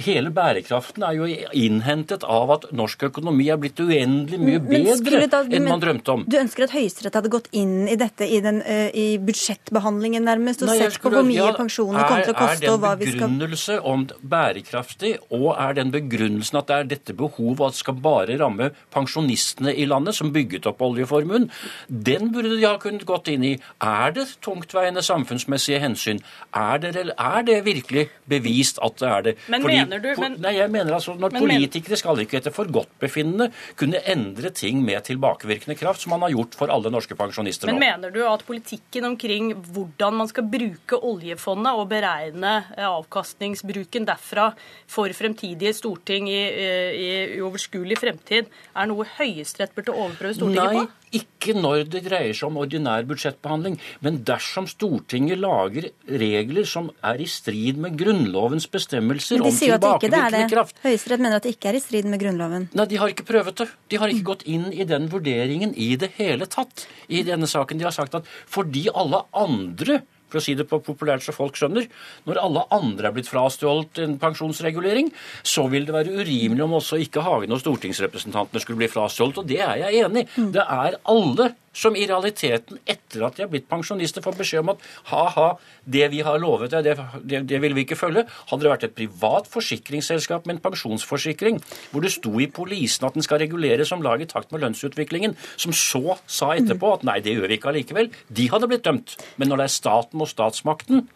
hele 0.02 0.30
bærekraften 0.34 1.04
er 1.06 1.14
jo 1.18 1.26
innhentet 1.54 2.24
av 2.26 2.50
at 2.56 2.66
norsk 2.74 3.06
økonomi 3.08 3.46
er 3.52 3.58
blitt 3.62 3.78
uendelig 3.78 4.40
mye 4.42 4.60
bedre 4.64 5.28
da, 5.30 5.42
enn 5.46 5.68
man 5.68 5.82
drømte 5.82 6.14
om. 6.16 6.24
Du 6.26 6.36
ønsker 6.40 6.66
at 6.66 6.74
Høyesterett 6.74 7.14
hadde 7.18 7.30
gått 7.32 7.46
inn 7.54 7.86
i 7.90 7.96
dette 8.00 8.26
i, 8.26 8.40
den, 8.44 8.60
uh, 8.66 8.88
i 8.90 9.18
budsjettbehandlingen 9.22 10.26
nærmest, 10.26 10.64
og 10.64 10.72
Nei, 10.72 10.78
sett 10.82 10.98
på 11.02 11.12
hvor 11.14 11.26
mye 11.26 11.38
ja, 11.38 11.52
pensjoner 11.56 12.08
kommer 12.08 12.26
til 12.26 12.34
å 12.34 12.38
koste 12.40 12.72
og 12.72 12.80
hva 12.82 12.94
vi 12.98 13.10
skal 13.12 13.14
Er 13.14 13.28
den 13.28 13.38
begrunnelse 13.38 13.78
om 13.92 14.06
bærekraftig, 14.34 15.12
og 15.30 15.48
er 15.54 15.78
den 15.78 15.94
begrunnelsen 15.94 16.60
at 16.60 16.70
det 16.70 16.78
er 16.80 16.90
dette 16.96 17.16
behovet 17.18 17.64
at 17.68 17.78
det 17.78 17.82
skal 17.84 17.98
bare 18.08 18.38
ramme 18.40 18.70
pensjonistene 18.94 19.76
i 19.78 19.86
landet, 19.90 20.18
som 20.18 20.34
bygget 20.34 20.66
opp 20.70 20.82
oljeformuen, 20.84 21.48
den 21.86 22.32
burde 22.34 22.56
de 22.56 22.66
ha 22.66 22.74
kunnet 22.82 23.06
gått 23.06 23.30
inn 23.30 23.46
i. 23.46 23.54
Er 23.84 24.14
det 24.16 24.26
tungtveiende 24.44 25.04
samfunnsmessige 25.06 25.80
hensyn? 25.82 26.22
Er 26.50 26.82
det, 26.82 26.96
er 27.14 27.46
det 27.46 27.62
virkelig 27.66 28.08
bevist 28.30 28.82
at 28.82 28.98
det 28.98 29.10
er 29.10 29.26
det? 29.28 29.38
Men 29.52 29.62
Fordi 29.62 29.83
mener 29.84 30.02
du? 30.02 30.10
Men, 30.20 30.36
nei, 30.42 30.54
jeg 30.58 30.72
mener 30.72 30.96
altså, 30.96 31.14
når 31.18 31.34
men, 31.36 31.44
Politikere 31.44 31.98
skal 32.00 32.22
ikke 32.22 32.38
etter 32.40 32.54
forgodtbefinnende 32.54 33.50
kunne 33.78 34.00
endre 34.10 34.50
ting 34.54 34.80
med 34.84 35.04
tilbakevirkende 35.08 35.76
kraft, 35.78 36.04
som 36.04 36.14
man 36.14 36.24
har 36.26 36.34
gjort 36.34 36.58
for 36.58 36.72
alle 36.72 36.92
norske 36.92 37.16
pensjonister 37.18 37.70
nå. 37.70 37.76
Men 37.76 37.84
mener 37.84 38.14
du 38.14 38.20
at 38.28 38.44
politikken 38.46 39.08
omkring 39.10 39.52
hvordan 39.74 40.20
man 40.22 40.30
skal 40.30 40.48
bruke 40.50 40.98
oljefondet 40.98 41.80
og 41.80 41.88
beregne 41.92 42.56
eh, 42.76 42.88
avkastningsbruken 42.88 44.08
derfra 44.08 44.50
for 44.90 45.12
fremtidige 45.16 45.74
storting 45.76 46.28
i, 46.32 46.42
eh, 46.48 46.90
i, 46.98 47.08
i 47.38 47.40
overskuelig 47.44 48.00
fremtid, 48.00 48.50
er 48.74 48.90
noe 48.90 49.06
Høyesterett 49.16 49.74
burde 49.76 49.94
overprøve 49.94 50.36
Stortinget 50.38 50.78
nei. 50.78 50.84
på? 50.84 51.03
Ikke 51.14 51.54
når 51.56 51.84
det 51.92 52.04
dreier 52.06 52.34
seg 52.36 52.48
om 52.48 52.58
ordinær 52.62 53.04
budsjettbehandling, 53.08 53.76
men 54.04 54.20
dersom 54.26 54.66
Stortinget 54.70 55.40
lager 55.42 55.90
regler 56.08 56.66
som 56.68 56.88
er 57.04 57.20
i 57.22 57.28
strid 57.30 57.78
med 57.80 57.98
Grunnlovens 58.00 58.66
bestemmelser 58.72 59.42
om 59.42 59.50
tilbakevirkende 59.54 60.48
kraft. 60.52 60.80
Høyesterett 60.84 61.22
mener 61.22 61.38
at 61.38 61.46
det 61.46 61.54
ikke 61.56 61.70
er 61.72 61.78
i 61.78 61.84
strid 61.84 62.08
med 62.10 62.22
Grunnloven. 62.22 62.68
Nei, 62.74 62.88
de 62.90 63.00
har 63.00 63.12
ikke 63.12 63.28
prøvet 63.28 63.62
det. 63.62 63.68
De 63.92 64.00
har 64.00 64.12
ikke 64.12 64.28
gått 64.32 64.46
inn 64.50 64.70
i 64.72 64.88
den 64.88 65.06
vurderingen 65.12 65.76
i 65.76 65.94
det 66.00 66.14
hele 66.18 66.48
tatt 66.50 66.86
i 67.08 67.22
denne 67.26 67.48
saken. 67.50 67.80
De 67.80 67.86
har 67.86 67.94
sagt 67.94 68.18
at 68.18 68.28
fordi 68.50 68.88
alle 68.92 69.24
andre 69.36 70.02
for 70.34 70.42
å 70.42 70.44
si 70.44 70.56
det 70.58 70.66
på 70.70 70.82
populært 70.84 71.24
så 71.24 71.34
folk 71.34 71.56
skjønner. 71.58 71.88
Når 72.28 72.42
alle 72.42 72.66
andre 72.74 73.10
er 73.10 73.16
blitt 73.16 73.30
frastjålet 73.30 74.02
en 74.04 74.18
pensjonsregulering, 74.22 75.12
så 75.46 75.68
vil 75.72 75.86
det 75.88 75.96
være 75.96 76.20
urimelig 76.20 76.66
om 76.66 76.78
også 76.80 77.00
ikke 77.06 77.24
Hagen 77.24 77.54
og 77.54 77.62
stortingsrepresentantene 77.62 78.62
skulle 78.62 78.82
bli 78.82 78.90
frastjålet, 78.92 79.40
og 79.40 79.48
det 79.48 79.62
er 79.62 79.84
jeg 79.86 80.04
enig 80.04 80.26
i. 80.26 80.48
Det 80.54 80.64
er 80.64 80.98
alle 81.10 81.52
som 81.74 81.96
i 81.98 82.06
realiteten, 82.08 82.78
etter 82.86 83.24
at 83.26 83.36
de 83.36 83.44
har 83.44 83.50
blitt 83.52 83.68
pensjonister, 83.70 84.22
får 84.24 84.36
beskjed 84.38 84.62
om 84.64 84.72
at 84.74 84.84
ha-ha, 85.10 85.48
det 85.84 86.06
vi 86.12 86.22
har 86.24 86.38
lovet 86.40 86.72
deg, 86.72 86.86
det, 86.86 86.94
det, 87.22 87.42
det, 87.50 87.60
vil 87.64 87.74
vi 87.76 87.84
ikke 87.84 87.98
følge. 87.98 88.24
Hadde 88.50 88.64
det 88.64 88.72
vært 88.72 88.86
et 88.88 88.96
privat 88.96 89.50
forsikringsselskap 89.50 90.46
med 90.46 90.56
en 90.56 90.62
pensjonsforsikring, 90.68 91.60
hvor 91.92 92.04
det 92.04 92.14
sto 92.14 92.32
i 92.40 92.48
polisen 92.48 93.08
at 93.08 93.18
den 93.18 93.26
skal 93.26 93.42
reguleres 93.42 93.92
om 93.94 94.04
lag 94.04 94.22
i 94.22 94.30
takt 94.30 94.54
med 94.54 94.64
lønnsutviklingen, 94.64 95.36
som 95.56 95.74
så 95.76 96.18
sa 96.30 96.54
etterpå 96.54 96.94
at 96.94 97.04
nei, 97.08 97.18
det 97.24 97.36
gjør 97.36 97.50
vi 97.50 97.58
ikke 97.58 97.74
allikevel, 97.74 98.14
de 98.30 98.48
hadde 98.52 98.70
blitt 98.70 98.86
dømt. 98.86 99.18
Men 99.36 99.50
når 99.50 99.64
det 99.64 99.68
er 99.68 99.78
staten 99.80 100.24
og 100.24 100.30
statsmakten 100.30 101.06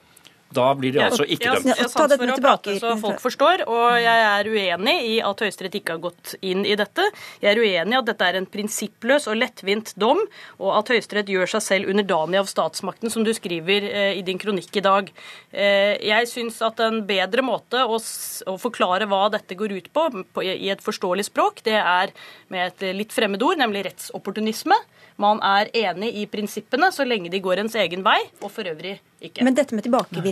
da 0.54 0.68
blir 0.78 0.94
de 0.94 1.00
altså 1.04 1.26
ikke 1.28 1.50
dømt. 1.52 1.66
Jeg, 1.68 1.76
har 1.76 1.90
sans 1.92 2.14
for 2.16 2.32
å 2.32 2.36
prate 2.40 2.76
så 2.80 2.94
folk 3.00 3.20
forstår, 3.20 3.64
og 3.68 3.98
jeg 4.00 4.22
er 4.28 4.48
uenig 4.48 4.94
i 5.04 5.14
at 5.24 5.42
Høyesterett 5.44 5.76
ikke 5.76 5.96
har 5.96 6.02
gått 6.06 6.34
inn 6.40 6.64
i 6.64 6.76
dette. 6.78 7.04
Jeg 7.42 7.50
er 7.52 7.60
uenig 7.60 7.96
i 7.96 7.98
at 7.98 8.08
dette 8.08 8.28
er 8.30 8.38
en 8.40 8.48
prinsippløs 8.48 9.28
og 9.28 9.36
lettvint 9.42 9.92
dom, 10.00 10.22
og 10.62 10.72
at 10.78 10.94
Høyesterett 10.94 11.32
gjør 11.32 11.52
seg 11.52 11.64
selv 11.66 11.92
underdanig 11.92 12.40
av 12.40 12.48
statsmakten, 12.48 13.12
som 13.12 13.26
du 13.26 13.34
skriver 13.36 13.88
eh, 13.90 14.12
i 14.16 14.24
din 14.24 14.40
kronikk 14.40 14.80
i 14.80 14.84
dag. 14.84 15.12
Eh, 15.52 15.98
jeg 16.08 16.30
syns 16.32 16.62
at 16.64 16.80
en 16.84 17.02
bedre 17.08 17.44
måte 17.44 17.84
å, 17.84 18.00
forklare 18.58 19.08
hva 19.10 19.26
dette 19.34 19.56
går 19.58 19.76
ut 19.76 19.92
på, 19.92 20.08
på, 20.32 20.44
i 20.44 20.72
et 20.72 20.84
forståelig 20.84 21.28
språk, 21.28 21.60
det 21.68 21.76
er 21.76 22.14
med 22.52 22.70
et 22.70 22.94
litt 22.96 23.12
fremmed 23.12 23.42
ord, 23.44 23.60
nemlig 23.60 23.84
rettsopportunisme. 23.90 24.76
Man 25.18 25.40
er 25.42 25.66
enig 25.74 26.12
i 26.20 26.24
prinsippene 26.30 26.92
så 26.94 27.02
lenge 27.06 27.30
de 27.32 27.40
går 27.42 27.64
ens 27.64 27.74
egen 27.82 28.04
vei, 28.06 28.20
og 28.38 28.52
for 28.54 28.68
øvrig 28.70 29.00
ikke. 29.18 29.42
Men 29.42 29.56
dette 29.58 29.74
med 29.74 29.82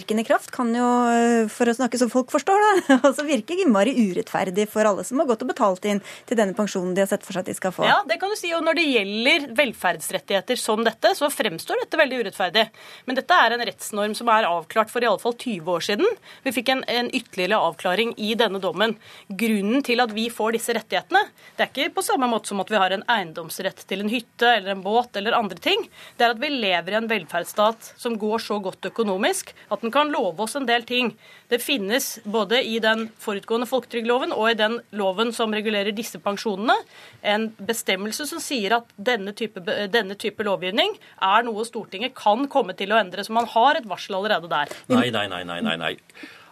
tilbakevirkende 0.06 0.24
kraft 0.24 0.50
kan 0.50 0.70
jo, 0.74 1.48
for 1.50 1.68
å 1.68 1.74
snakke 1.74 1.98
som 1.98 2.10
folk 2.10 2.30
forstår, 2.30 2.62
da, 2.86 2.98
altså 3.08 3.24
virke 3.26 3.56
innmari 3.58 3.94
urettferdig 3.94 4.68
for 4.70 4.86
alle 4.86 5.04
som 5.04 5.18
har 5.18 5.26
gått 5.26 5.42
og 5.42 5.50
betalt 5.50 5.84
inn 5.84 6.00
til 6.26 6.38
denne 6.38 6.54
pensjonen 6.54 6.94
de 6.94 7.02
har 7.02 7.10
sett 7.10 7.24
for 7.24 7.34
seg 7.34 7.44
at 7.44 7.50
de 7.50 7.56
skal 7.56 7.72
få. 7.74 7.84
Ja, 7.86 8.02
det 8.06 8.18
kan 8.20 8.30
du 8.30 8.36
si. 8.38 8.52
Og 8.54 8.64
når 8.64 8.78
det 8.78 8.86
gjelder 8.86 9.48
velferdsrettigheter 9.56 10.56
som 10.56 10.84
dette, 10.86 11.14
så 11.16 11.30
fremstår 11.30 11.82
dette 11.82 11.98
veldig 11.98 12.20
urettferdig. 12.22 12.66
Men 13.06 13.18
dette 13.18 13.34
er 13.34 13.56
en 13.56 13.64
rettsnorm 13.66 14.14
som 14.16 14.30
er 14.32 14.48
avklart 14.48 14.92
for 14.92 15.04
iallfall 15.04 15.36
20 15.36 15.72
år 15.74 15.86
siden. 15.86 16.16
Vi 16.46 16.54
fikk 16.54 16.72
en, 16.74 16.84
en 16.86 17.10
ytterligere 17.10 17.60
avklaring 17.70 18.14
i 18.16 18.34
denne 18.38 18.60
dommen. 18.62 18.96
Grunnen 19.28 19.84
til 19.86 20.02
at 20.04 20.14
vi 20.14 20.28
får 20.32 20.56
disse 20.56 20.76
rettighetene, 20.76 21.26
det 21.56 21.66
er 21.66 21.72
ikke 21.72 21.96
på 21.98 22.06
samme 22.06 22.28
måte 22.30 22.52
som 22.52 22.62
at 22.62 22.70
vi 22.70 22.78
har 22.80 22.94
en 22.94 23.04
eiendomsrett 23.10 23.82
til 23.88 24.04
en 24.04 24.12
hytte 24.12 24.48
eller 24.58 24.74
en 24.74 24.84
båt 24.84 25.16
eller 25.18 25.36
andre 25.36 25.58
ting. 25.62 25.86
Det 26.16 26.26
er 26.26 26.34
at 26.34 26.42
vi 26.42 26.52
lever 26.52 26.94
i 26.94 27.00
en 27.00 27.10
velferdsstat 27.10 27.92
som 27.98 28.16
går 28.20 28.42
så 28.42 28.58
godt 28.62 28.90
økonomisk 28.90 29.52
at 29.72 29.82
den 29.82 29.92
kan 29.94 29.95
love 30.04 30.42
oss 30.44 30.56
en 30.56 30.66
del 30.68 30.84
ting. 30.86 31.12
Det 31.48 31.58
finnes 31.62 32.18
både 32.24 32.60
i 32.64 32.78
den 32.82 33.06
forutgående 33.22 33.68
folketrygdloven 33.70 34.34
og 34.34 34.50
i 34.50 34.58
den 34.58 34.78
loven 34.98 35.32
som 35.32 35.54
regulerer 35.54 35.94
disse 35.96 36.20
pensjonene, 36.22 36.76
en 37.22 37.48
bestemmelse 37.56 38.26
som 38.28 38.42
sier 38.42 38.76
at 38.78 38.92
denne 38.96 39.32
type, 39.36 39.62
denne 39.92 40.18
type 40.20 40.44
lovgivning 40.46 40.96
er 41.22 41.46
noe 41.46 41.64
Stortinget 41.66 42.16
kan 42.18 42.48
komme 42.52 42.76
til 42.76 42.92
å 42.92 43.00
endre. 43.00 43.24
Så 43.24 43.34
man 43.36 43.48
har 43.56 43.80
et 43.80 43.88
varsel 43.88 44.18
allerede 44.18 44.50
der. 44.52 44.72
Nei, 44.92 45.08
nei, 45.14 45.26
nei, 45.32 45.42
nei, 45.48 45.60
nei. 45.64 45.76
nei. 45.80 45.94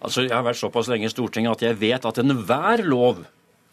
Altså, 0.05 0.27
Jeg 0.27 0.37
har 0.37 0.45
vært 0.45 0.61
såpass 0.61 0.91
lenge 0.93 1.09
i 1.09 1.13
Stortinget 1.13 1.59
at 1.59 1.69
jeg 1.69 1.81
vet 1.81 2.05
at 2.05 2.21
enhver 2.21 2.85
lov 2.85 3.25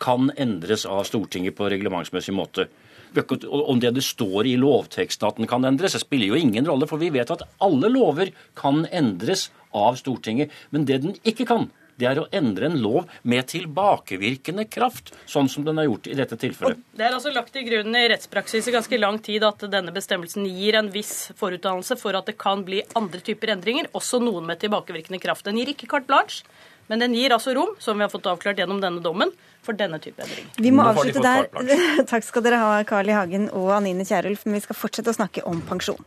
kan 0.01 0.31
endres 0.39 0.85
av 0.89 1.03
Stortinget 1.05 1.55
på 1.57 1.69
reglementsmessig 1.69 2.33
måte. 2.33 2.67
Om 3.11 3.81
det 3.83 3.91
det 3.97 4.05
står 4.05 4.47
i 4.47 4.55
lovteksten 4.59 5.27
at 5.27 5.39
den 5.41 5.49
kan 5.51 5.65
endres, 5.67 5.97
det 5.97 6.03
spiller 6.05 6.31
jo 6.31 6.39
ingen 6.39 6.67
rolle. 6.67 6.87
For 6.87 7.01
vi 7.01 7.11
vet 7.13 7.33
at 7.33 7.43
alle 7.63 7.91
lover 7.91 8.31
kan 8.57 8.85
endres 8.87 9.49
av 9.75 9.99
Stortinget. 9.99 10.51
Men 10.71 10.87
det 10.87 11.01
den 11.03 11.17
ikke 11.27 11.47
kan, 11.49 11.69
det 12.01 12.07
er 12.09 12.21
å 12.21 12.27
endre 12.33 12.69
en 12.69 12.79
lov 12.81 13.09
med 13.27 13.45
tilbakevirkende 13.51 14.65
kraft, 14.71 15.11
sånn 15.29 15.49
som 15.51 15.65
den 15.67 15.77
har 15.77 15.89
gjort 15.89 16.09
i 16.09 16.17
dette 16.17 16.37
tilfellet. 16.39 16.81
Det 16.97 17.05
er 17.05 17.13
altså 17.13 17.33
lagt 17.35 17.53
til 17.53 17.67
grunn 17.67 17.97
i 17.97 18.07
rettspraksis 18.09 18.69
i 18.69 18.73
ganske 18.73 18.99
lang 18.99 19.19
tid 19.23 19.45
at 19.45 19.67
denne 19.71 19.93
bestemmelsen 19.93 20.47
gir 20.49 20.79
en 20.79 20.89
viss 20.93 21.29
forutdannelse 21.37 21.99
for 22.01 22.17
at 22.17 22.31
det 22.31 22.39
kan 22.41 22.65
bli 22.67 22.81
andre 22.97 23.21
typer 23.25 23.53
endringer, 23.53 23.91
også 23.97 24.21
noen 24.23 24.47
med 24.49 24.63
tilbakevirkende 24.63 25.21
kraft. 25.21 25.45
Den 25.45 25.61
gir 25.61 25.73
ikke 25.75 25.89
carte 25.91 26.09
blanche, 26.09 26.41
men 26.89 27.03
den 27.03 27.15
gir 27.15 27.33
altså 27.35 27.53
rom, 27.57 27.75
som 27.79 27.99
vi 27.99 28.05
har 28.05 28.11
fått 28.11 28.29
avklart 28.29 28.59
gjennom 28.61 28.81
denne 28.83 29.03
dommen, 29.03 29.31
for 29.61 29.77
denne 29.77 29.99
type 30.01 30.23
endringer. 30.23 30.49
Vi 30.57 30.71
må 30.73 30.87
avslutte 30.89 31.21
der. 31.21 31.47
Takk 32.11 32.25
skal 32.25 32.45
dere 32.47 32.61
ha, 32.61 32.71
Carl 32.87 33.11
I. 33.11 33.15
Hagen 33.15 33.49
og 33.53 33.69
Anine 33.77 34.07
Kierulf, 34.07 34.47
men 34.47 34.57
vi 34.57 34.65
skal 34.65 34.79
fortsette 34.79 35.13
å 35.13 35.19
snakke 35.19 35.45
om 35.47 35.61
pensjon. 35.69 36.01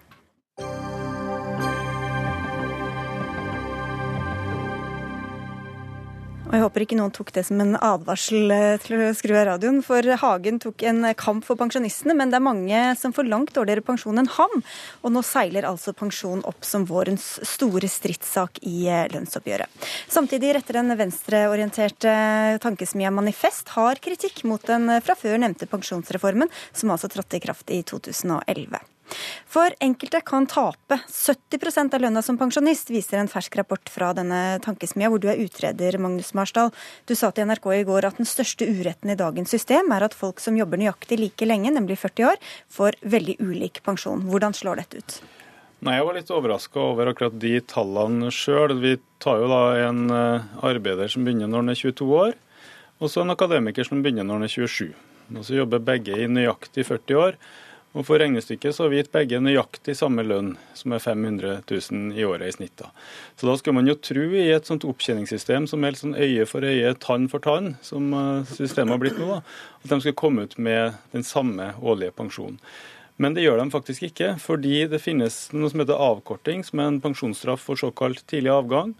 Og 6.54 6.60
jeg 6.60 6.62
håper 6.68 6.82
ikke 6.84 6.96
noen 7.00 7.10
tok 7.10 7.32
det 7.34 7.42
som 7.48 7.58
en 7.58 7.74
advarsel 7.82 8.52
eh, 8.54 8.76
til 8.78 9.00
å 9.02 9.08
skru 9.18 9.32
av 9.34 9.48
radioen, 9.48 9.80
for 9.82 10.06
Hagen 10.20 10.60
tok 10.62 10.84
en 10.86 11.02
kamp 11.18 11.42
for 11.42 11.58
pensjonistene, 11.58 12.14
men 12.14 12.30
det 12.30 12.38
er 12.38 12.44
mange 12.46 12.82
som 13.00 13.10
får 13.16 13.26
langt 13.26 13.50
dårligere 13.56 13.82
pensjon 13.82 14.22
enn 14.22 14.30
ham. 14.36 14.62
Og 15.02 15.10
nå 15.16 15.24
seiler 15.26 15.66
altså 15.66 15.90
pensjon 15.98 16.44
opp 16.46 16.62
som 16.62 16.86
vårens 16.86 17.26
store 17.56 17.90
stridssak 17.90 18.62
i 18.70 18.86
eh, 18.86 19.08
lønnsoppgjøret. 19.10 19.90
Samtidig 20.06 20.54
retter 20.54 20.78
den 20.78 20.94
venstreorienterte 21.02 22.14
tankesmia 22.62 23.10
Manifest 23.10 23.74
har 23.74 23.98
kritikk 23.98 24.44
mot 24.46 24.62
den 24.70 25.00
fra 25.02 25.18
før 25.18 25.42
nevnte 25.42 25.66
pensjonsreformen, 25.66 26.54
som 26.70 26.94
altså 26.94 27.10
trådte 27.10 27.42
i 27.42 27.46
kraft 27.50 27.74
i 27.74 27.82
2011. 27.82 28.78
For 29.50 29.74
enkelte 29.84 30.20
kan 30.26 30.46
tape 30.50 30.98
70% 31.10 31.94
av 31.94 32.02
lønna 32.02 32.22
som 32.24 32.38
pensjonist, 32.40 32.90
viser 32.90 33.20
en 33.20 33.30
fersk 33.30 33.58
rapport 33.60 33.92
fra 33.92 34.12
denne 34.16 34.58
tankesmia, 34.64 35.10
hvor 35.12 35.22
du 35.22 35.28
er 35.30 35.40
utreder, 35.44 35.98
Magnus 36.02 36.32
Marsdal. 36.34 36.72
Du 37.06 37.14
sa 37.18 37.30
til 37.30 37.48
NRK 37.48 37.68
i 37.76 37.84
går 37.86 38.08
at 38.08 38.18
den 38.20 38.28
største 38.28 38.66
uretten 38.66 39.12
i 39.12 39.18
dagens 39.20 39.54
system 39.54 39.92
er 39.94 40.08
at 40.08 40.16
folk 40.16 40.42
som 40.42 40.58
jobber 40.58 40.80
nøyaktig 40.80 41.20
like 41.20 41.48
lenge, 41.48 41.72
nemlig 41.74 42.00
40 42.02 42.32
år, 42.32 42.42
får 42.72 42.98
veldig 43.04 43.38
ulik 43.44 43.82
pensjon. 43.86 44.24
Hvordan 44.30 44.56
slår 44.56 44.82
dette 44.82 45.02
ut? 45.02 45.18
Nei, 45.84 45.98
Jeg 45.98 46.04
var 46.06 46.16
litt 46.16 46.30
overraska 46.32 46.80
over 46.80 47.10
akkurat 47.10 47.34
de 47.36 47.58
tallene 47.68 48.30
sjøl. 48.32 48.72
Vi 48.80 48.96
tar 49.20 49.42
jo 49.42 49.50
da 49.50 49.62
en 49.84 50.06
eh, 50.08 50.46
arbeider 50.64 51.10
som 51.12 51.26
begynner 51.26 51.50
når 51.50 51.60
han 51.60 51.74
er 51.74 51.80
22 51.82 52.08
år, 52.22 52.38
og 53.02 53.10
så 53.12 53.20
en 53.20 53.34
akademiker 53.34 53.84
som 53.84 54.00
begynner 54.00 54.24
når 54.24 54.40
han 54.40 54.48
er 54.48 54.54
27. 54.54 54.94
Og 55.34 55.44
så 55.44 55.58
jobber 55.58 55.84
begge 55.84 56.16
i 56.20 56.28
nøyaktig 56.30 56.86
40 56.88 57.20
år. 57.20 57.36
Og 57.94 58.02
For 58.08 58.18
regnestykket 58.18 58.74
så 58.74 58.84
har 58.84 58.90
vi 58.90 58.98
gitt 58.98 59.12
begge 59.14 59.38
nøyaktig 59.38 59.94
samme 59.94 60.24
lønn, 60.26 60.56
som 60.74 60.96
er 60.96 61.02
500 61.02 61.60
000 61.70 62.16
i 62.18 62.24
året 62.26 62.48
i 62.48 62.56
snitt. 62.56 62.74
da. 62.80 62.90
Så 63.38 63.46
da 63.46 63.54
skal 63.60 63.76
man 63.76 63.86
jo 63.86 63.94
tro 63.94 64.24
i 64.34 64.48
et 64.50 64.66
sånt 64.66 64.86
opptjeningssystem 64.88 65.68
som 65.70 65.86
er 65.86 65.94
sånn 65.98 66.16
øye 66.18 66.46
for 66.50 66.66
øye, 66.66 66.90
tann 66.98 67.28
for 67.30 67.44
tann, 67.44 67.76
som 67.86 68.10
eh, 68.10 68.50
systemet 68.50 68.96
har 68.96 69.02
blitt 69.04 69.20
nå, 69.20 69.28
da, 69.36 69.38
at 69.84 69.94
de 69.94 70.00
skal 70.02 70.18
komme 70.18 70.48
ut 70.48 70.58
med 70.58 70.98
den 71.14 71.22
samme 71.22 71.70
årlige 71.78 72.16
pensjonen. 72.18 72.58
Men 73.22 73.36
det 73.36 73.44
gjør 73.44 73.60
de 73.62 73.70
faktisk 73.70 74.08
ikke, 74.08 74.32
fordi 74.42 74.88
det 74.90 74.98
finnes 74.98 75.36
noe 75.54 75.70
som 75.70 75.84
heter 75.84 76.00
avkorting, 76.02 76.64
som 76.66 76.82
er 76.82 76.90
en 76.90 77.02
pensjonsstraff 77.04 77.62
for 77.62 77.78
såkalt 77.78 78.24
tidlig 78.26 78.50
avgang. 78.50 78.96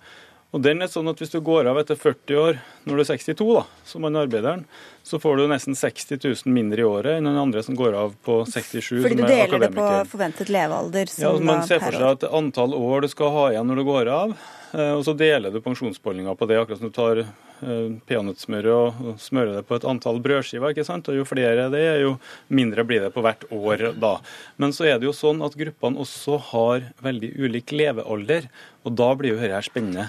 Og 0.54 0.62
den 0.62 0.84
er 0.84 0.90
sånn 0.90 1.10
at 1.10 1.18
Hvis 1.18 1.34
du 1.34 1.40
går 1.42 1.66
av 1.66 1.80
etter 1.80 1.98
40 1.98 2.38
år 2.38 2.60
når 2.86 2.94
du 2.94 3.02
er 3.02 3.08
62, 3.10 3.48
da, 3.58 3.64
som 3.82 4.06
man 4.06 4.20
arbeideren, 4.20 4.68
så 5.04 5.18
får 5.20 5.36
du 5.36 5.44
nesten 5.50 5.76
60 5.76 6.16
000 6.24 6.52
mindre 6.54 6.80
i 6.80 6.84
året 6.88 7.18
enn 7.18 7.26
den 7.28 7.36
andre 7.36 7.60
som 7.62 7.76
går 7.76 7.92
av 8.00 8.14
på 8.24 8.38
67, 8.48 9.02
Fordi 9.04 9.18
du 9.18 9.22
er 9.26 9.32
deler 9.34 9.60
det 9.66 9.72
på 9.76 9.88
forventet 10.08 10.48
levealder? 10.48 11.10
Ja, 11.20 11.32
Som 11.36 11.44
Man 11.44 11.64
ser 11.68 11.82
for 11.82 11.92
seg 11.92 12.06
at 12.08 12.24
antall 12.32 12.72
år 12.78 13.04
du 13.04 13.10
skal 13.12 13.32
ha 13.34 13.42
igjen 13.52 13.68
når 13.68 13.82
du 13.82 13.84
går 13.84 14.08
av, 14.08 14.32
eh, 14.72 14.92
og 14.94 15.02
så 15.04 15.12
deler 15.12 15.52
du 15.52 15.60
pensjonsbeholdninga 15.60 16.32
på 16.40 16.48
det, 16.48 16.56
akkurat 16.56 16.80
som 16.80 16.88
du 16.88 16.96
tar 16.96 17.20
eh, 17.20 17.90
peanøttsmøret 18.08 18.72
og 18.72 19.20
smører 19.20 19.58
det 19.58 19.66
på 19.68 19.76
et 19.76 19.84
antall 19.92 20.22
brødskiver. 20.24 20.72
ikke 20.72 20.86
sant? 20.88 21.10
Og 21.12 21.20
Jo 21.20 21.26
flere 21.28 21.68
det 21.74 21.82
er, 21.84 22.00
jo 22.06 22.14
mindre 22.48 22.86
blir 22.88 23.04
det 23.04 23.12
på 23.12 23.24
hvert 23.26 23.44
år 23.52 23.90
da. 24.00 24.14
Men 24.56 24.72
så 24.72 24.88
er 24.88 24.96
det 24.96 25.10
jo 25.10 25.12
sånn 25.12 25.44
at 25.44 25.58
gruppene 25.60 26.00
også 26.00 26.38
har 26.48 26.88
veldig 27.04 27.34
ulik 27.44 27.76
levealder, 27.76 28.48
og 28.88 28.96
da 28.96 29.12
blir 29.20 29.34
jo 29.34 29.42
dette 29.42 29.52
her 29.52 29.68
spennende. 29.68 30.08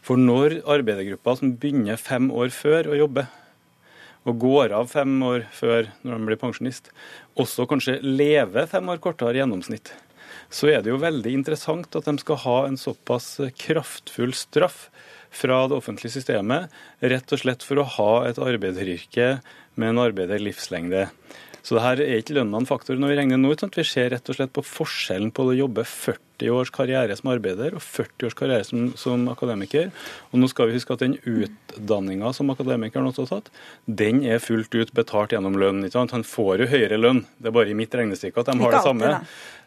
For 0.00 0.16
når 0.16 0.62
arbeidergruppa 0.64 1.36
som 1.36 1.52
begynner 1.60 2.00
fem 2.00 2.32
år 2.32 2.48
før 2.56 2.88
å 2.88 2.96
jobbe, 3.02 3.26
og 4.28 4.38
går 4.42 4.74
av 4.76 4.90
fem 4.92 5.12
år 5.24 5.46
før 5.54 5.88
når 6.04 6.18
de 6.18 6.28
blir 6.28 6.40
pensjonist, 6.40 6.90
også 7.40 7.66
kanskje 7.70 8.00
lever 8.04 8.68
fem 8.70 8.88
år 8.92 9.00
kortere 9.02 9.38
gjennomsnitt, 9.40 9.92
så 10.50 10.70
er 10.72 10.82
det 10.82 10.92
jo 10.92 11.00
veldig 11.00 11.32
interessant 11.32 11.96
at 11.96 12.08
de 12.08 12.16
skal 12.20 12.42
ha 12.44 12.58
en 12.66 12.78
såpass 12.80 13.36
kraftfull 13.58 14.34
straff 14.36 14.88
fra 15.30 15.62
det 15.70 15.78
offentlige 15.78 16.16
systemet, 16.18 16.70
rett 17.00 17.32
og 17.32 17.42
slett 17.42 17.64
for 17.64 17.80
å 17.80 17.88
ha 17.96 18.12
et 18.26 18.40
arbeideryrke 18.42 19.36
med 19.78 19.92
en 19.92 20.02
arbeiderlivslengde. 20.02 21.06
Så 21.62 21.76
det 21.76 21.84
her 21.84 22.00
er 22.02 22.20
ikke 22.20 22.36
lønna 22.38 22.60
en 22.60 22.68
faktor 22.68 22.98
når 23.00 23.12
vi 23.12 23.18
regner 23.20 23.40
nå. 23.40 23.52
Sant? 23.60 23.76
Vi 23.76 23.84
ser 23.86 24.10
rett 24.14 24.32
og 24.32 24.38
slett 24.38 24.52
på 24.56 24.64
forskjellen 24.64 25.32
på 25.36 25.46
å 25.48 25.56
jobbe 25.56 25.84
40 25.88 26.54
års 26.56 26.72
karriere 26.72 27.16
som 27.18 27.30
arbeider 27.34 27.76
og 27.76 27.84
40 27.84 28.28
års 28.30 28.36
karriere 28.38 28.66
som, 28.66 28.88
som 29.00 29.28
akademiker. 29.32 29.90
Og 30.30 30.40
nå 30.40 30.48
skal 30.50 30.70
vi 30.70 30.78
huske 30.78 30.96
at 30.96 31.04
den 31.04 31.18
utdanninga 31.20 32.32
som 32.36 32.52
akademikeren 32.54 33.10
også 33.10 33.26
har 33.26 33.32
tatt, 33.36 33.52
den 33.86 34.24
er 34.24 34.42
fullt 34.42 34.74
ut 34.74 34.94
betalt 34.96 35.36
gjennom 35.36 35.58
lønn. 35.60 35.84
Han 35.92 36.26
får 36.26 36.64
jo 36.64 36.70
høyere 36.72 37.00
lønn. 37.00 37.24
Det 37.38 37.52
er 37.52 37.58
bare 37.60 37.72
i 37.72 37.78
mitt 37.78 37.94
regnestykke 37.94 38.40
at 38.40 38.52
de 38.52 38.60
har 38.64 38.78
det 38.78 38.84
samme. 38.86 39.16
da. 39.18 39.22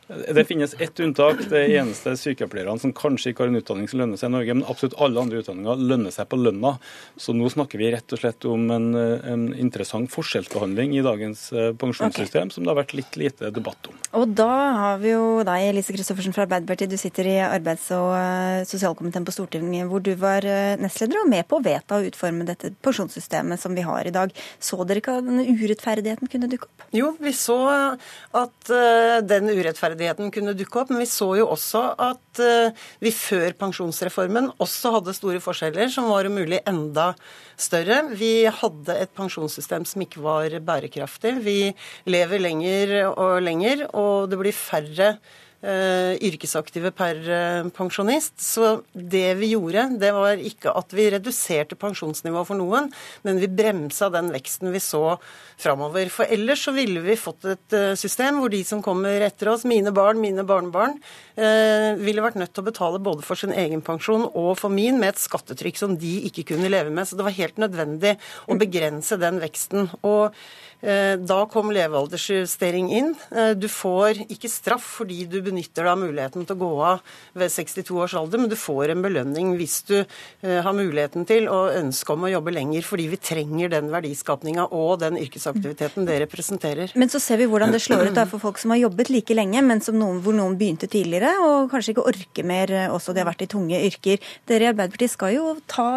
Det 0.08 0.45
finnes 0.49 0.76
ett 0.80 0.99
unntak. 0.99 1.45
Det 1.49 1.64
eneste 1.78 2.16
sykepleierne 2.20 2.80
som 2.82 2.95
kanskje 2.95 3.34
ikke 3.34 3.45
har 3.45 3.54
en 3.54 3.62
utdanning 3.62 3.89
som 3.91 4.04
lønner 4.04 4.20
seg 4.20 4.32
i 4.32 4.36
Norge, 4.38 4.58
men 4.60 4.68
absolutt 4.70 4.97
alle 5.01 5.22
andre 5.24 5.43
utdanninger 5.43 5.88
lønner 5.93 6.14
seg 6.16 6.30
på 6.32 6.39
lønna. 6.39 6.76
Så 7.18 7.36
nå 7.38 7.49
snakker 7.54 7.82
vi 7.82 7.91
rett 7.93 8.16
og 8.16 8.22
slett 8.22 8.47
om 8.49 8.70
en, 8.74 8.91
en 8.95 9.47
interessant 9.54 10.12
forskjellsbehandling 10.14 10.97
i 10.97 11.06
dagens 11.06 11.49
pensjonssystem, 11.49 12.14
pensjonssystem, 12.14 12.51
som 12.51 12.64
det 12.64 12.72
har 12.72 12.80
vært 12.80 12.95
litt 12.97 13.18
lite 13.20 13.51
debatt 13.54 13.89
om. 13.89 13.97
Og 14.20 14.34
da 14.38 14.49
har 14.80 15.01
vi 15.01 15.14
jo 15.14 15.43
deg, 15.45 15.68
Elise 15.70 15.95
Christoffersen 15.95 16.36
fra 16.36 16.45
Arbeiderpartiet. 16.47 16.91
Du 16.91 16.97
sitter 16.99 17.30
i 17.30 17.38
arbeids- 17.43 17.89
og 17.95 18.14
eh, 18.18 18.64
sosialkomiteen 18.70 19.26
på 19.28 19.36
Stortinget, 19.36 19.88
hvor 19.89 20.04
du 20.04 20.14
var 20.20 20.45
eh, 20.47 20.76
nestleder 20.82 21.24
og 21.24 21.30
med 21.32 21.47
på 21.49 21.60
å 21.60 21.66
vedta 21.66 21.99
og 21.99 22.10
utforme 22.10 22.47
dette 22.47 22.74
pensjonssystemet 22.84 23.62
som 23.62 23.76
vi 23.76 23.86
har 23.86 24.08
i 24.08 24.14
dag. 24.14 24.34
Så 24.60 24.80
dere 24.88 25.04
ikke 25.04 25.18
at 25.20 25.28
den 25.28 25.43
urettferdigheten 25.43 26.32
kunne 26.32 26.49
dukke 26.51 26.70
opp? 26.70 26.88
Jo, 26.93 27.14
vi 27.22 27.34
så 27.38 27.60
at 27.64 28.74
eh, 28.74 29.20
den 29.26 29.49
urettferdigheten 29.51 29.93
kunne 30.34 30.56
dukke 30.58 30.80
opp, 30.82 30.89
men 30.89 31.02
vi 31.04 31.10
så 31.10 31.30
jo 31.38 31.48
også 31.54 31.84
at 32.02 32.41
eh, 32.41 32.74
vi 33.04 33.12
før 33.12 33.54
pensjonsreformen 33.60 34.52
også 34.64 34.94
hadde 34.98 35.14
store 35.14 35.39
forskjeller, 35.44 35.89
som 35.89 36.10
var 36.10 36.26
om 36.26 36.36
mulig 36.38 36.62
enda 36.66 37.14
større. 37.58 38.16
Vi 38.16 38.46
hadde 38.46 38.98
et 38.98 39.14
pensjonssystem 39.16 39.86
som 39.86 40.02
ikke 40.02 40.24
var 40.24 40.58
bærekraftig. 40.60 41.38
Vi 41.44 41.74
lever 42.06 42.39
lenger 42.41 43.14
og 43.14 43.41
lenger, 43.44 43.88
og 43.94 44.30
det 44.32 44.39
blir 44.41 44.56
færre 44.56 45.18
yrkesaktive 45.64 46.91
per 46.91 47.20
eh, 47.24 47.70
pensjonist. 47.76 48.36
Så 48.43 48.82
det 48.91 49.30
vi 49.39 49.53
gjorde, 49.53 49.86
det 50.01 50.11
var 50.16 50.41
ikke 50.41 50.74
at 50.76 50.91
vi 50.95 51.07
reduserte 51.14 51.78
pensjonsnivået 51.80 52.49
for 52.49 52.59
noen, 52.59 52.89
men 53.24 53.39
vi 53.39 53.47
bremsa 53.47 54.09
den 54.14 54.32
veksten 54.34 54.74
vi 54.74 54.82
så 54.84 55.16
framover. 55.61 56.09
For 56.11 56.28
ellers 56.28 56.66
så 56.68 56.74
ville 56.76 57.03
vi 57.05 57.16
fått 57.20 57.47
et 57.47 57.78
eh, 57.78 57.93
system 57.99 58.41
hvor 58.41 58.51
de 58.51 58.59
som 58.68 58.84
kommer 58.84 59.24
etter 59.24 59.53
oss, 59.53 59.64
mine 59.70 59.93
barn, 59.95 60.20
mine 60.24 60.43
barnebarn, 60.47 60.97
eh, 61.38 61.93
ville 62.01 62.26
vært 62.26 62.41
nødt 62.41 62.53
til 62.55 62.66
å 62.66 62.68
betale 62.68 63.01
både 63.03 63.24
for 63.24 63.39
sin 63.39 63.55
egen 63.55 63.86
pensjon 63.86 64.28
og 64.34 64.51
for 64.59 64.74
min, 64.74 64.99
med 64.99 65.14
et 65.14 65.24
skattetrykk 65.24 65.80
som 65.80 65.95
de 65.99 66.18
ikke 66.28 66.49
kunne 66.51 66.72
leve 66.72 66.91
med. 66.91 67.07
Så 67.07 67.16
det 67.16 67.28
var 67.28 67.39
helt 67.39 67.61
nødvendig 67.61 68.18
å 68.51 68.59
begrense 68.59 69.18
den 69.22 69.39
veksten. 69.43 69.88
Og 70.03 70.36
eh, 70.84 71.16
da 71.22 71.39
kom 71.51 71.72
levealdersjustering 71.74 72.91
inn. 72.91 73.14
Eh, 73.32 73.53
Du 73.55 73.70
får 73.72 74.26
ikke 74.28 74.51
straff 74.51 74.86
fordi 74.99 75.24
du 75.30 75.39
benytter 75.39 75.53
deg 75.58 75.89
av 75.89 75.99
muligheten 75.99 76.47
til 76.47 76.56
å 76.56 76.62
gå 76.62 76.72
av 76.84 77.16
ved 77.38 77.51
62 77.51 77.97
års 78.06 78.16
alder, 78.20 78.41
men 78.41 78.51
du 78.51 78.58
får 78.60 78.93
en 78.93 79.04
belønning 79.04 79.54
hvis 79.60 79.80
du 79.89 79.95
eh, 79.99 80.60
har 80.66 80.76
muligheten 80.76 81.28
til 81.30 81.49
og 81.51 81.76
ønske 81.78 82.16
om 82.16 82.26
å 82.28 82.32
jobbe 82.32 82.54
lenger, 82.56 82.86
fordi 82.88 83.08
vi 83.12 83.20
trenger 83.22 83.74
den 83.74 83.91
verdiskapninga 83.93 84.68
og 84.72 84.99
den 85.04 85.20
yrkesaktiviteten 85.22 86.08
det 86.10 86.20
representerer. 86.26 86.95
Men 86.99 87.12
så 87.12 87.22
ser 87.24 87.41
vi 87.41 87.47
hvordan 87.51 87.74
det 87.74 87.84
slår 87.84 88.12
ut 88.12 88.18
da 88.18 88.26
for 88.30 88.43
folk 88.43 88.62
som 88.62 88.74
har 88.74 88.84
jobbet 88.84 89.12
like 89.14 89.38
lenge, 89.38 89.64
men 89.66 89.84
noen, 89.93 90.22
hvor 90.24 90.36
noen 90.38 90.58
begynte 90.60 90.89
tidligere 90.91 91.34
og 91.43 91.72
kanskje 91.74 91.95
ikke 91.95 92.08
orker 92.14 92.49
mer 92.49 92.74
eh, 92.74 92.89
også. 92.93 93.14
De 93.14 93.24
har 93.24 93.30
vært 93.30 93.45
i 93.45 93.51
tunge 93.51 93.80
yrker. 93.89 94.22
Dere 94.49 94.68
i 94.68 94.72
Arbeiderpartiet 94.74 95.14
skal 95.14 95.36
jo 95.36 95.56
ta 95.70 95.88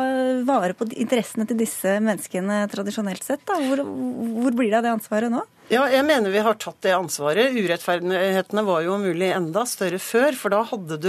vare 0.46 0.76
på 0.76 0.88
interessene 0.94 1.46
til 1.48 1.60
disse 1.60 1.98
menneskene 2.02 2.64
tradisjonelt 2.72 3.24
sett. 3.24 3.44
da. 3.48 3.58
Hvor, 3.66 3.84
hvor 3.84 4.56
blir 4.56 4.72
det 4.72 4.80
av 4.80 4.88
det 4.88 4.96
ansvaret 4.96 5.32
nå? 5.32 5.44
Ja, 5.66 5.80
jeg 5.90 6.04
mener 6.06 6.30
vi 6.30 6.38
har 6.46 6.54
tatt 6.62 6.76
det 6.86 6.92
ansvaret. 6.94 7.56
Urettferdighetene 7.58 8.62
var 8.62 8.84
jo 8.84 8.92
om 8.94 9.02
mulig 9.02 9.32
enda 9.34 9.64
større 9.66 9.98
før, 9.98 10.36
for 10.38 10.54
da 10.54 10.60
hadde 10.62 10.98
du 11.02 11.08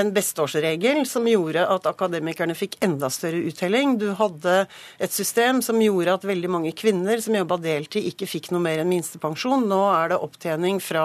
en 0.00 0.12
besteårsregel 0.16 1.02
som 1.04 1.26
gjorde 1.28 1.66
at 1.68 1.84
akademikerne 1.90 2.54
fikk 2.56 2.78
enda 2.80 3.10
større 3.12 3.42
uttelling. 3.50 3.98
Du 4.00 4.06
hadde 4.16 4.54
et 5.04 5.12
system 5.12 5.60
som 5.60 5.82
gjorde 5.84 6.14
at 6.16 6.24
veldig 6.30 6.48
mange 6.48 6.72
kvinner 6.72 7.20
som 7.20 7.36
jobba 7.36 7.58
deltid, 7.60 8.06
ikke 8.08 8.30
fikk 8.30 8.48
noe 8.54 8.64
mer 8.64 8.80
enn 8.80 8.88
minstepensjon. 8.88 9.66
Nå 9.68 9.82
er 9.92 10.14
det 10.14 10.22
opptjening 10.24 10.80
fra 10.80 11.04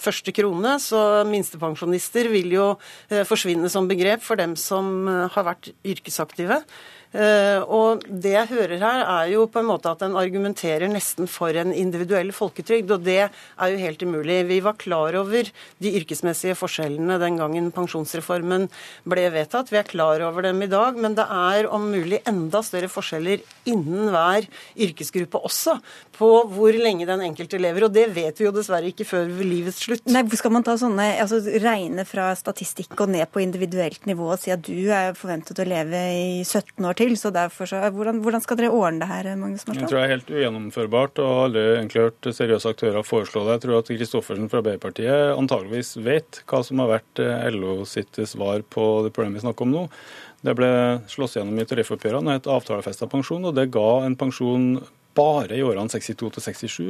første 0.00 0.32
krone, 0.32 0.78
så 0.80 1.02
minstepensjonister 1.28 2.30
vil 2.32 2.56
jo 2.56 2.70
eh, 3.10 3.20
forsvinne 3.28 3.68
som 3.68 3.90
begrep 3.90 4.24
for 4.24 4.40
dem 4.40 4.56
som 4.56 5.04
eh, 5.12 5.28
har 5.36 5.44
vært 5.50 5.74
yrkesaktive. 5.84 6.62
Eh, 7.10 7.58
og 7.66 8.04
det 8.06 8.36
jeg 8.36 8.50
hører 8.52 8.78
her, 8.78 9.00
er 9.02 9.30
jo 9.32 9.46
på 9.50 9.58
en 9.60 9.68
måte 9.72 9.90
at 9.90 10.02
en 10.06 10.14
argumenterer 10.18 10.90
nesten 10.90 11.26
for 11.30 11.56
en 11.58 11.72
individuell 11.74 12.30
folketrygd, 12.34 12.92
og 12.94 13.06
det 13.06 13.18
er 13.26 13.72
jo 13.72 13.80
helt 13.82 14.04
umulig. 14.06 14.38
Vi 14.46 14.60
var 14.62 14.78
klar 14.78 15.18
over 15.18 15.50
de 15.82 15.94
yrkesmessige 15.98 16.54
forskjellene 16.58 17.18
den 17.22 17.40
gangen 17.40 17.72
pensjonsreformen 17.74 18.68
ble 19.10 19.26
vedtatt. 19.34 19.72
Vi 19.74 19.80
er 19.80 19.88
klar 19.90 20.22
over 20.28 20.46
dem 20.46 20.62
i 20.62 20.70
dag, 20.70 21.00
men 21.02 21.16
det 21.18 21.26
er 21.26 21.66
om 21.70 21.88
mulig 21.90 22.22
enda 22.30 22.62
større 22.62 22.90
forskjeller 22.92 23.42
innen 23.70 24.12
hver 24.14 24.46
yrkesgruppe 24.78 25.42
også, 25.50 25.80
på 26.14 26.30
hvor 26.52 26.78
lenge 26.78 27.08
den 27.08 27.26
enkelte 27.26 27.58
lever. 27.58 27.88
Og 27.88 27.94
det 27.96 28.06
vet 28.14 28.38
vi 28.38 28.46
jo 28.46 28.54
dessverre 28.54 28.92
ikke 28.92 29.08
før 29.08 29.26
livets 29.42 29.82
slutt. 29.82 30.06
Nei, 30.06 30.22
Skal 30.40 30.54
man 30.54 30.64
ta 30.64 30.76
sånne, 30.78 31.10
altså 31.20 31.42
regne 31.58 32.06
fra 32.06 32.30
statistikk 32.38 32.94
og 33.02 33.10
ned 33.16 33.26
på 33.32 33.42
individuelt 33.42 34.06
nivå 34.06 34.30
og 34.30 34.38
si 34.40 34.54
at 34.54 34.62
du 34.62 34.92
er 34.94 35.16
forventet 35.18 35.58
å 35.58 35.66
leve 35.66 36.00
i 36.14 36.40
17 36.46 36.86
år 36.86 36.99
til, 37.00 37.16
så 37.18 37.32
derfor 37.34 37.68
så, 37.70 37.80
hvordan, 37.94 38.20
hvordan 38.24 38.44
skal 38.44 38.60
dere 38.60 38.70
ordne 38.76 39.02
det 39.02 39.10
her, 39.10 39.28
Magnus 39.40 39.64
Jeg 39.66 39.88
tror 39.88 39.98
det 39.98 40.04
er 40.04 40.14
helt 40.14 40.32
ugjennomførbart, 40.36 41.20
og 41.24 41.42
alle 41.46 41.64
egentlig 41.78 42.06
hørt 42.06 42.30
seriøse 42.36 42.74
aktører 42.74 43.06
foreslå 43.06 43.44
det. 43.46 43.58
Jeg 43.58 43.64
tror 43.66 43.80
at 43.80 43.92
Kristoffersen 43.92 44.50
fra 44.52 44.62
Arbeiderpartiet 44.62 45.34
antageligvis 45.34 45.96
vet 46.04 46.42
hva 46.50 46.62
som 46.66 46.84
har 46.84 46.94
vært 46.98 47.24
eh, 47.24 47.48
LO 47.56 47.80
sitt 47.88 48.20
svar 48.28 48.64
på 48.68 48.88
det 49.06 49.14
problemet 49.16 49.40
vi 49.40 49.46
snakker 49.46 49.66
om 49.66 49.74
nå. 49.74 49.86
Det 50.46 50.54
ble 50.56 50.70
slått 51.12 51.36
gjennom 51.36 51.58
i 51.60 51.66
tariffoppgjørene, 51.68 52.38
et 52.38 52.48
avtalefesta 52.48 53.08
pensjon, 53.12 53.44
og 53.48 53.56
det 53.58 53.68
ga 53.74 53.90
en 54.06 54.16
pensjon 54.20 54.70
bare 55.16 55.56
i 55.56 55.62
årene 55.64 55.90
62 55.90 56.30
til 56.36 56.44
67 56.44 56.84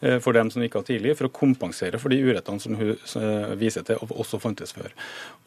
eh, 0.00 0.18
for 0.22 0.36
dem 0.36 0.50
som 0.52 0.62
gikk 0.64 0.78
av 0.78 0.86
tidlig, 0.88 1.16
for 1.18 1.28
å 1.28 1.34
kompensere 1.34 2.00
for 2.00 2.12
de 2.12 2.20
urettene 2.24 2.62
som 2.62 2.76
hun 2.78 2.94
eh, 2.94 3.54
viser 3.60 3.86
til 3.86 4.00
og 4.00 4.14
også 4.24 4.40
fantes 4.42 4.74
før. 4.76 4.94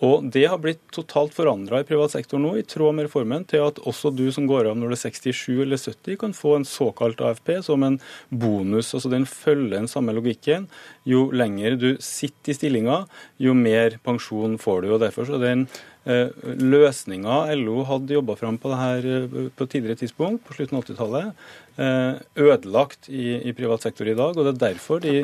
Og 0.05 0.29
Det 0.33 0.45
har 0.51 0.61
blitt 0.61 0.81
totalt 0.95 1.35
forandra 1.35 1.81
i 1.81 1.87
privat 1.87 2.13
sektor 2.13 2.41
nå, 2.41 2.55
i 2.59 2.65
tråd 2.67 2.97
med 2.97 3.09
reformen, 3.09 3.45
til 3.49 3.65
at 3.65 3.81
også 3.89 4.13
du 4.15 4.27
som 4.35 4.47
går 4.49 4.69
av 4.69 4.77
når 4.79 4.93
du 4.93 4.97
er 4.97 5.03
67 5.03 5.61
eller 5.65 5.81
70, 5.81 6.19
kan 6.21 6.35
få 6.35 6.57
en 6.59 6.67
såkalt 6.67 7.21
AFP 7.25 7.59
som 7.65 7.85
en 7.85 7.99
bonus. 8.29 8.93
altså 8.93 9.11
Den 9.11 9.27
følger 9.29 9.77
den 9.79 9.91
samme 9.91 10.15
logikken. 10.15 10.69
Jo 11.09 11.29
lenger 11.33 11.79
du 11.79 11.89
sitter 12.03 12.53
i 12.53 12.57
stillinga, 12.57 13.03
jo 13.41 13.55
mer 13.57 13.97
pensjon 14.05 14.59
får 14.61 14.83
du. 14.85 14.93
og 14.93 15.01
Derfor 15.03 15.27
så 15.27 15.39
er 15.39 15.47
den 15.49 15.69
Løsninga 16.09 17.41
LO 17.59 17.83
hadde 17.85 18.15
jobba 18.15 18.33
fram 18.39 18.55
på 18.57 18.71
det 18.71 18.77
her 18.79 19.07
på 19.53 19.65
tidligere 19.69 19.99
tidspunkt, 19.99 20.45
på 20.47 20.55
slutten 20.55 20.79
av 20.79 20.85
80-tallet, 20.87 21.35
Eh, 21.68 21.68
ødelagt 21.79 23.07
i, 23.07 23.39
i, 23.47 23.53
privat 23.55 23.85
sektor 23.85 24.07
i 24.09 24.15
dag. 24.17 24.35
og 24.35 24.45
Det 24.45 24.51
er 24.51 24.59
derfor 24.73 24.99
de, 25.03 25.21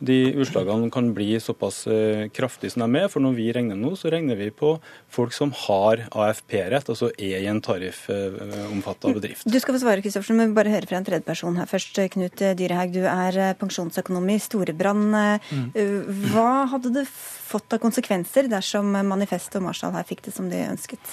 de 0.00 0.18
utslagene 0.40 0.90
kan 0.92 1.10
bli 1.16 1.36
såpass 1.42 1.82
eh, 1.90 2.28
kraftige 2.32 2.72
som 2.72 2.84
de 2.86 3.02
er. 3.02 3.10
For 3.12 3.24
når 3.24 3.36
vi 3.36 3.48
regner 3.52 3.76
nå, 3.76 3.92
så 3.98 4.12
regner 4.12 4.38
vi 4.38 4.48
på 4.54 4.76
folk 5.12 5.34
som 5.36 5.52
har 5.66 6.06
AFP-rett, 6.08 6.88
altså 6.88 7.10
er 7.12 7.42
i 7.42 7.48
en 7.50 7.60
tariffomfatta 7.64 9.12
bedrift. 9.16 9.48
Du 9.48 9.58
skal 9.60 9.76
få 9.76 9.82
svare, 9.82 10.04
Kristoffersen, 10.04 10.38
men 10.40 10.54
bare 10.56 10.72
høre 10.72 10.88
fra 10.88 11.00
en 11.00 11.08
tredjeperson 11.08 11.58
her 11.60 11.68
først. 11.68 12.00
Knut 12.14 12.40
Dyrehaug, 12.56 12.94
du 12.94 13.02
er 13.04 13.40
pensjonsøkonom 13.60 14.30
i 14.32 14.38
Storebrand. 14.40 15.12
Mm. 15.50 15.68
Hva 16.32 16.48
hadde 16.72 16.94
det 16.94 17.04
fått 17.08 17.72
av 17.72 17.80
konsekvenser 17.80 18.48
dersom 18.48 18.92
Manifest 19.08 19.54
og 19.56 19.64
Marshall 19.66 19.94
her 19.96 20.06
fikk 20.08 20.24
det 20.26 20.34
som 20.36 20.48
de 20.52 20.60
ønsket? 20.68 21.12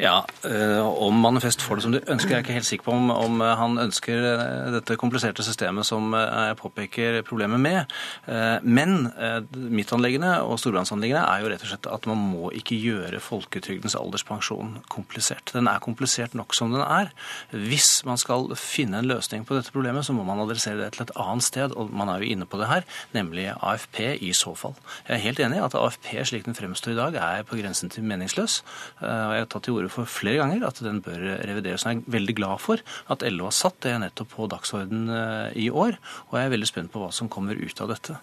Ja, 0.00 0.18
Om 0.44 1.20
Manifest 1.20 1.64
får 1.64 1.78
det 1.78 1.84
som 1.86 1.94
de 1.94 2.00
ønsker, 2.04 2.32
jeg 2.32 2.40
er 2.40 2.46
ikke 2.46 2.56
helt 2.56 2.68
sikker 2.68 2.88
på 2.88 2.96
om, 2.96 3.10
om 3.12 3.44
han 3.44 3.76
ønsker 3.86 4.25
Eh, 4.25 4.25
dette 4.74 4.96
kompliserte 5.00 5.44
systemet 5.46 5.86
som 5.88 6.14
eh, 6.16 6.50
jeg 6.50 6.58
påpeker 6.60 7.20
problemet 7.26 7.62
med. 7.62 7.94
Eh, 8.30 8.58
men 8.62 9.10
mitt 9.72 9.92
anliggende 9.94 10.32
og 10.44 10.58
storbrannsanliggende 10.60 11.24
er 11.24 11.42
jo 11.42 11.50
rett 11.52 11.64
og 11.64 11.70
slett 11.70 11.88
at 11.90 12.08
man 12.10 12.20
må 12.20 12.50
ikke 12.56 12.78
gjøre 12.78 13.20
folketrygdens 13.22 13.96
alderspensjon 13.98 14.80
komplisert. 14.92 15.52
Den 15.54 15.70
er 15.70 15.82
komplisert 15.84 16.36
nok 16.38 16.54
som 16.56 16.74
den 16.74 16.84
er. 16.84 17.12
Hvis 17.50 18.04
man 18.08 18.20
skal 18.20 18.48
finne 18.58 19.00
en 19.00 19.10
løsning 19.10 19.46
på 19.46 19.56
dette 19.56 19.74
problemet, 19.74 20.06
så 20.06 20.14
må 20.16 20.24
man 20.26 20.42
adressere 20.44 20.80
det 20.80 20.92
til 20.96 21.06
et 21.06 21.14
annet 21.22 21.46
sted, 21.46 21.74
og 21.76 21.92
man 21.94 22.10
er 22.12 22.22
jo 22.22 22.32
inne 22.34 22.48
på 22.48 22.60
det 22.60 22.70
her, 22.70 22.86
nemlig 23.16 23.48
AFP 23.54 24.00
i 24.24 24.32
så 24.36 24.54
fall. 24.58 24.76
Jeg 25.06 25.16
er 25.16 25.24
helt 25.24 25.42
enig 25.42 25.60
i 25.60 25.64
at 25.66 25.76
AFP 25.78 26.10
slik 26.26 26.46
den 26.48 26.58
fremstår 26.58 26.94
i 26.94 26.98
dag, 26.98 27.20
er 27.22 27.46
på 27.46 27.58
grensen 27.60 27.92
til 27.92 28.06
meningsløs. 28.06 28.60
Jeg 29.00 29.40
har 29.42 29.50
tatt 29.50 29.66
til 29.66 29.78
orde 29.78 29.92
for 29.92 30.08
flere 30.10 30.40
ganger 30.42 30.66
at 30.68 30.80
den 30.84 31.02
bør 31.04 31.22
revideres. 31.46 31.86
Jeg 31.86 32.02
er 32.02 32.16
veldig 32.16 32.36
glad 32.38 32.62
for 32.62 32.82
at 33.12 33.24
LO 33.32 33.48
har 33.50 33.56
satt 33.56 33.80
det 33.84 33.94
nettopp 34.00 34.05
nettopp 34.06 34.32
på 34.34 34.48
dagsorden 34.50 35.10
eh, 35.10 35.56
i 35.66 35.68
år. 35.70 35.96
Og 36.30 36.38
jeg 36.38 36.48
er 36.48 36.52
veldig 36.54 36.68
spent 36.68 36.92
på 36.92 37.02
hva 37.02 37.10
som 37.14 37.30
kommer 37.32 37.58
ut 37.58 37.82
av 37.82 37.90
dette. 37.92 38.18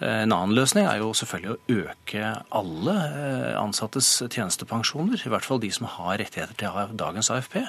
Eh, 0.00 0.22
en 0.24 0.34
annen 0.34 0.54
løsning 0.56 0.86
er 0.88 1.00
jo 1.02 1.12
selvfølgelig 1.16 1.54
å 1.54 1.80
øke 1.84 2.32
alle 2.54 2.96
eh, 3.08 3.50
ansattes 3.60 4.10
tjenestepensjoner. 4.28 5.24
I 5.24 5.32
hvert 5.32 5.46
fall 5.46 5.62
de 5.62 5.70
som 5.74 5.88
har 5.96 6.18
rettigheter 6.22 6.56
til 6.58 6.96
dagens 6.98 7.30
AFP. 7.34 7.60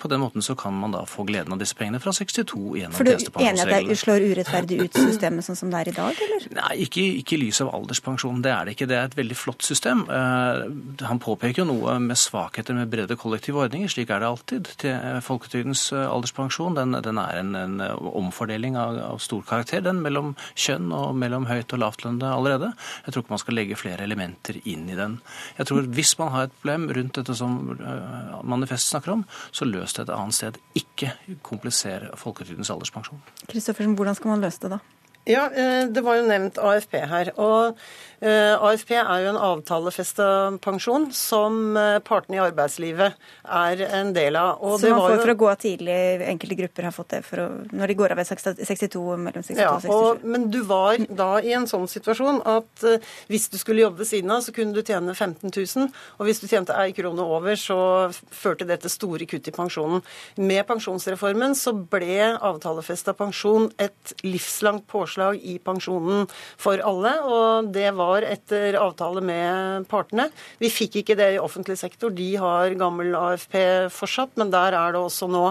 På 0.00 0.08
den 0.10 0.20
måten 0.22 0.44
så 0.44 0.54
kan 0.58 0.74
man 0.76 0.94
da 0.94 1.02
få 1.08 1.24
gleden 1.28 1.54
av 1.54 1.60
disse 1.60 1.76
pengene 1.78 2.00
fra 2.02 2.12
62 2.14 2.58
gjennom 2.80 2.96
tjenestepensjonsreglene. 2.96 3.30
For 3.30 3.40
du 3.40 3.44
er 3.44 3.50
enig 3.50 3.64
at 3.76 3.90
det 3.90 3.98
slår 4.00 4.26
urettferdig 4.30 4.78
ut 4.84 4.98
systemet 4.98 5.46
sånn 5.46 5.58
som 5.58 5.72
det 5.72 5.82
er 5.82 5.92
i 5.92 5.96
dag, 5.96 6.22
eller? 6.26 6.46
Nei, 6.60 6.72
ikke, 6.86 7.04
ikke 7.22 7.36
i 7.36 7.40
lys 7.44 7.62
av 7.64 7.72
alderspensjon. 7.76 8.42
Det 8.44 8.52
er 8.54 8.68
det 8.68 8.76
ikke. 8.76 8.90
Det 8.90 8.98
er 8.98 9.10
et 9.10 9.18
veldig 9.18 9.38
flott 9.38 9.66
system. 9.66 10.04
Han 10.10 11.22
påpeker 11.22 11.62
jo 11.62 11.68
noe 11.70 11.96
med 12.02 12.18
svakheter 12.20 12.76
med 12.76 12.90
brede 12.92 13.16
kollektive 13.20 13.64
ordninger. 13.64 13.90
Slik 13.92 14.12
er 14.12 14.22
det 14.22 14.30
alltid. 14.30 14.72
Til 14.80 15.20
folketrygdens 15.24 15.88
alderspensjon 15.96 16.49
pensjon 16.50 16.74
den, 16.74 16.98
den 17.02 17.18
er 17.22 17.38
en, 17.38 17.54
en, 17.54 17.80
omfordeling 18.18 18.76
av, 18.76 18.98
av, 18.98 19.18
stor 19.22 19.42
karakter 19.46 19.84
den 19.84 20.02
mellom 20.02 20.34
kjønn 20.58 20.90
og 20.92 21.14
mellom 21.18 21.46
høyt- 21.46 21.72
og 21.76 21.82
lavtlønnede 21.84 22.32
allerede. 22.34 22.72
Jeg 23.06 23.14
tror 23.14 23.24
ikke 23.24 23.34
man 23.36 23.42
skal 23.44 23.58
legge 23.58 23.78
flere 23.78 24.04
elementer 24.04 24.58
inn 24.64 24.88
i 24.90 24.98
den. 24.98 25.20
Jeg 25.58 25.70
tror 25.70 25.88
Hvis 25.94 26.16
man 26.18 26.32
har 26.34 26.48
et 26.48 26.56
problem 26.58 26.88
rundt 26.90 27.16
dette 27.20 27.36
som 27.38 27.58
manifestet 27.70 28.58
Manifest 28.60 28.90
snakker 28.92 29.12
om, 29.14 29.22
så 29.56 29.64
løs 29.64 29.94
det 29.96 30.02
et 30.02 30.14
annet 30.14 30.36
sted. 30.36 30.58
Ikke 30.76 31.14
kompliser 31.46 32.10
folketrygdens 32.20 32.70
alderspensjon. 32.70 33.22
Kristoffersen, 33.48 33.94
hvordan 33.96 34.18
skal 34.18 34.34
man 34.34 34.42
løse 34.44 34.60
det 34.60 34.74
da? 34.74 34.80
Ja, 35.28 35.46
eh, 35.48 35.86
det 35.92 36.02
var 36.04 36.18
jo 36.18 36.28
nevnt 36.28 36.58
AFP 36.60 36.98
her. 37.08 37.32
og 37.40 37.76
Eh, 37.76 37.76
AFP 38.20 38.90
er 39.00 39.22
jo 39.24 39.30
en 39.30 39.38
avtalefesta 39.40 40.24
pensjon 40.60 41.06
som 41.16 41.76
eh, 41.78 41.96
partene 42.04 42.36
i 42.36 42.40
arbeidslivet 42.44 43.14
er 43.48 43.82
en 43.86 44.10
del 44.12 44.36
av. 44.36 44.58
Og 44.60 44.76
så 44.82 44.90
man 44.92 45.00
får 45.00 45.14
jo... 45.14 45.20
for 45.22 45.32
å 45.32 45.36
gå 45.40 45.48
av 45.48 45.60
tidlig, 45.62 45.96
enkelte 46.28 46.58
grupper 46.58 46.88
har 46.90 46.92
fått 46.92 47.14
det 47.14 47.22
å, 47.40 47.46
når 47.72 47.92
de 47.92 47.96
går 47.96 48.12
av 48.12 48.20
ved 48.20 48.28
62, 48.28 49.04
mellom 49.24 49.46
62 49.46 49.62
ja, 49.62 49.70
og 49.72 49.86
67? 49.86 49.94
Og, 49.96 50.26
men 50.34 50.44
du 50.52 50.60
var 50.68 51.00
da 51.08 51.30
i 51.40 51.54
en 51.56 51.64
sånn 51.70 51.88
situasjon 51.88 52.42
at 52.44 52.84
uh, 52.84 53.08
hvis 53.32 53.48
du 53.52 53.56
skulle 53.60 53.86
jobbe 53.86 54.02
ved 54.02 54.10
siden 54.10 54.34
av, 54.36 54.44
så 54.44 54.52
kunne 54.56 54.76
du 54.76 54.84
tjene 54.84 55.16
15 55.16 55.48
000. 55.48 55.88
Og 56.20 56.28
hvis 56.28 56.42
du 56.44 56.48
tjente 56.50 56.76
ei 56.76 56.92
krone 56.96 57.24
over, 57.24 57.56
så 57.56 57.78
førte 58.12 58.68
det 58.68 58.82
til 58.84 58.92
store 58.92 59.30
kutt 59.30 59.48
i 59.48 59.56
pensjonen. 59.56 60.04
Med 60.36 60.66
pensjonsreformen 60.68 61.56
så 61.56 61.72
ble 61.72 62.34
avtalefesta 62.36 63.16
pensjon 63.16 63.70
et 63.80 64.14
livslangt 64.26 64.84
påslag 64.92 65.40
i 65.40 65.56
pensjonen 65.64 66.28
for 66.60 66.84
alle, 66.84 67.16
og 67.24 67.72
det 67.72 67.88
var 67.96 68.09
var 68.10 68.26
etter 68.26 68.78
avtale 68.80 69.22
med 69.24 69.86
partene. 69.90 70.28
Vi 70.60 70.72
fikk 70.72 71.00
ikke 71.00 71.18
det 71.18 71.32
i 71.36 71.42
offentlig 71.42 71.78
sektor. 71.80 72.12
De 72.14 72.32
har 72.40 72.76
gammel 72.80 73.14
AFP 73.16 73.56
fortsatt, 73.94 74.36
men 74.40 74.52
der 74.52 74.76
er 74.76 74.94
det 74.94 75.00
også 75.00 75.30
nå 75.30 75.46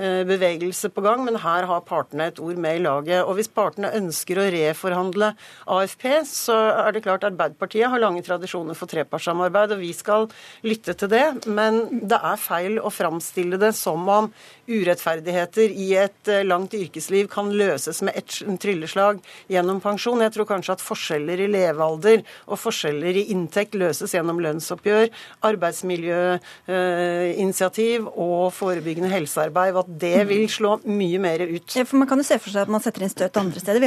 bevegelse 0.00 0.90
på 0.94 1.02
gang, 1.04 1.24
men 1.26 1.38
her 1.42 1.66
har 1.68 1.84
partene 1.86 2.30
et 2.30 2.40
ord 2.42 2.58
med 2.60 2.78
i 2.78 2.84
laget. 2.84 3.24
Og 3.24 3.36
hvis 3.38 3.50
partene 3.52 3.92
ønsker 3.98 4.40
å 4.40 4.46
reforhandle 4.54 5.32
AFP, 5.70 6.06
så 6.28 6.56
er 6.86 6.94
det 6.94 7.04
klart 7.04 7.26
Arbeiderpartiet 7.28 7.90
har 7.92 8.02
lange 8.02 8.22
tradisjoner 8.26 8.78
for 8.78 8.90
trepartssamarbeid, 8.90 9.76
og 9.76 9.82
vi 9.82 9.92
skal 9.96 10.28
lytte 10.66 10.96
til 10.98 11.12
det. 11.12 11.26
Men 11.46 11.82
det 11.90 12.16
er 12.16 12.40
feil 12.40 12.80
å 12.80 12.92
framstille 12.92 13.60
det 13.60 13.72
som 13.78 14.08
om 14.10 14.30
urettferdigheter 14.70 15.72
i 15.74 15.96
et 15.98 16.28
eh, 16.30 16.46
langt 16.46 16.74
yrkesliv 16.76 17.26
kan 17.32 17.50
løses 17.54 18.02
med 18.06 18.14
ett 18.18 18.30
trylleslag 18.62 19.18
gjennom 19.50 19.80
pensjon. 19.82 20.22
Jeg 20.24 20.32
tror 20.36 20.46
kanskje 20.48 20.72
at 20.76 20.84
forskjeller 20.84 21.38
i 21.42 21.48
levealder 21.50 22.18
og 22.46 22.58
forskjeller 22.60 23.14
i 23.18 23.28
inntekt 23.34 23.74
løses 23.78 24.14
gjennom 24.14 24.40
lønnsoppgjør, 24.42 25.06
arbeidsmiljøinitiativ 25.50 28.06
og 28.10 28.52
forebyggende 28.56 29.10
helsearbeid. 29.12 29.76
At 29.80 29.89
det 29.98 30.24
vil 30.28 30.44
slå 30.50 30.76
mye 30.86 31.18
mer 31.18 31.42
ut. 31.42 31.74
Ja, 31.74 31.84
for 31.84 31.98
Man 31.98 32.08
kan 32.08 32.20
jo 32.20 32.26
se 32.26 32.38
for 32.38 32.52
seg 32.52 32.62
at 32.62 32.70
man 32.70 32.82
setter 32.82 33.02
inn 33.02 33.10
støt 33.10 33.38
andre 33.40 33.60
steder. 33.62 33.86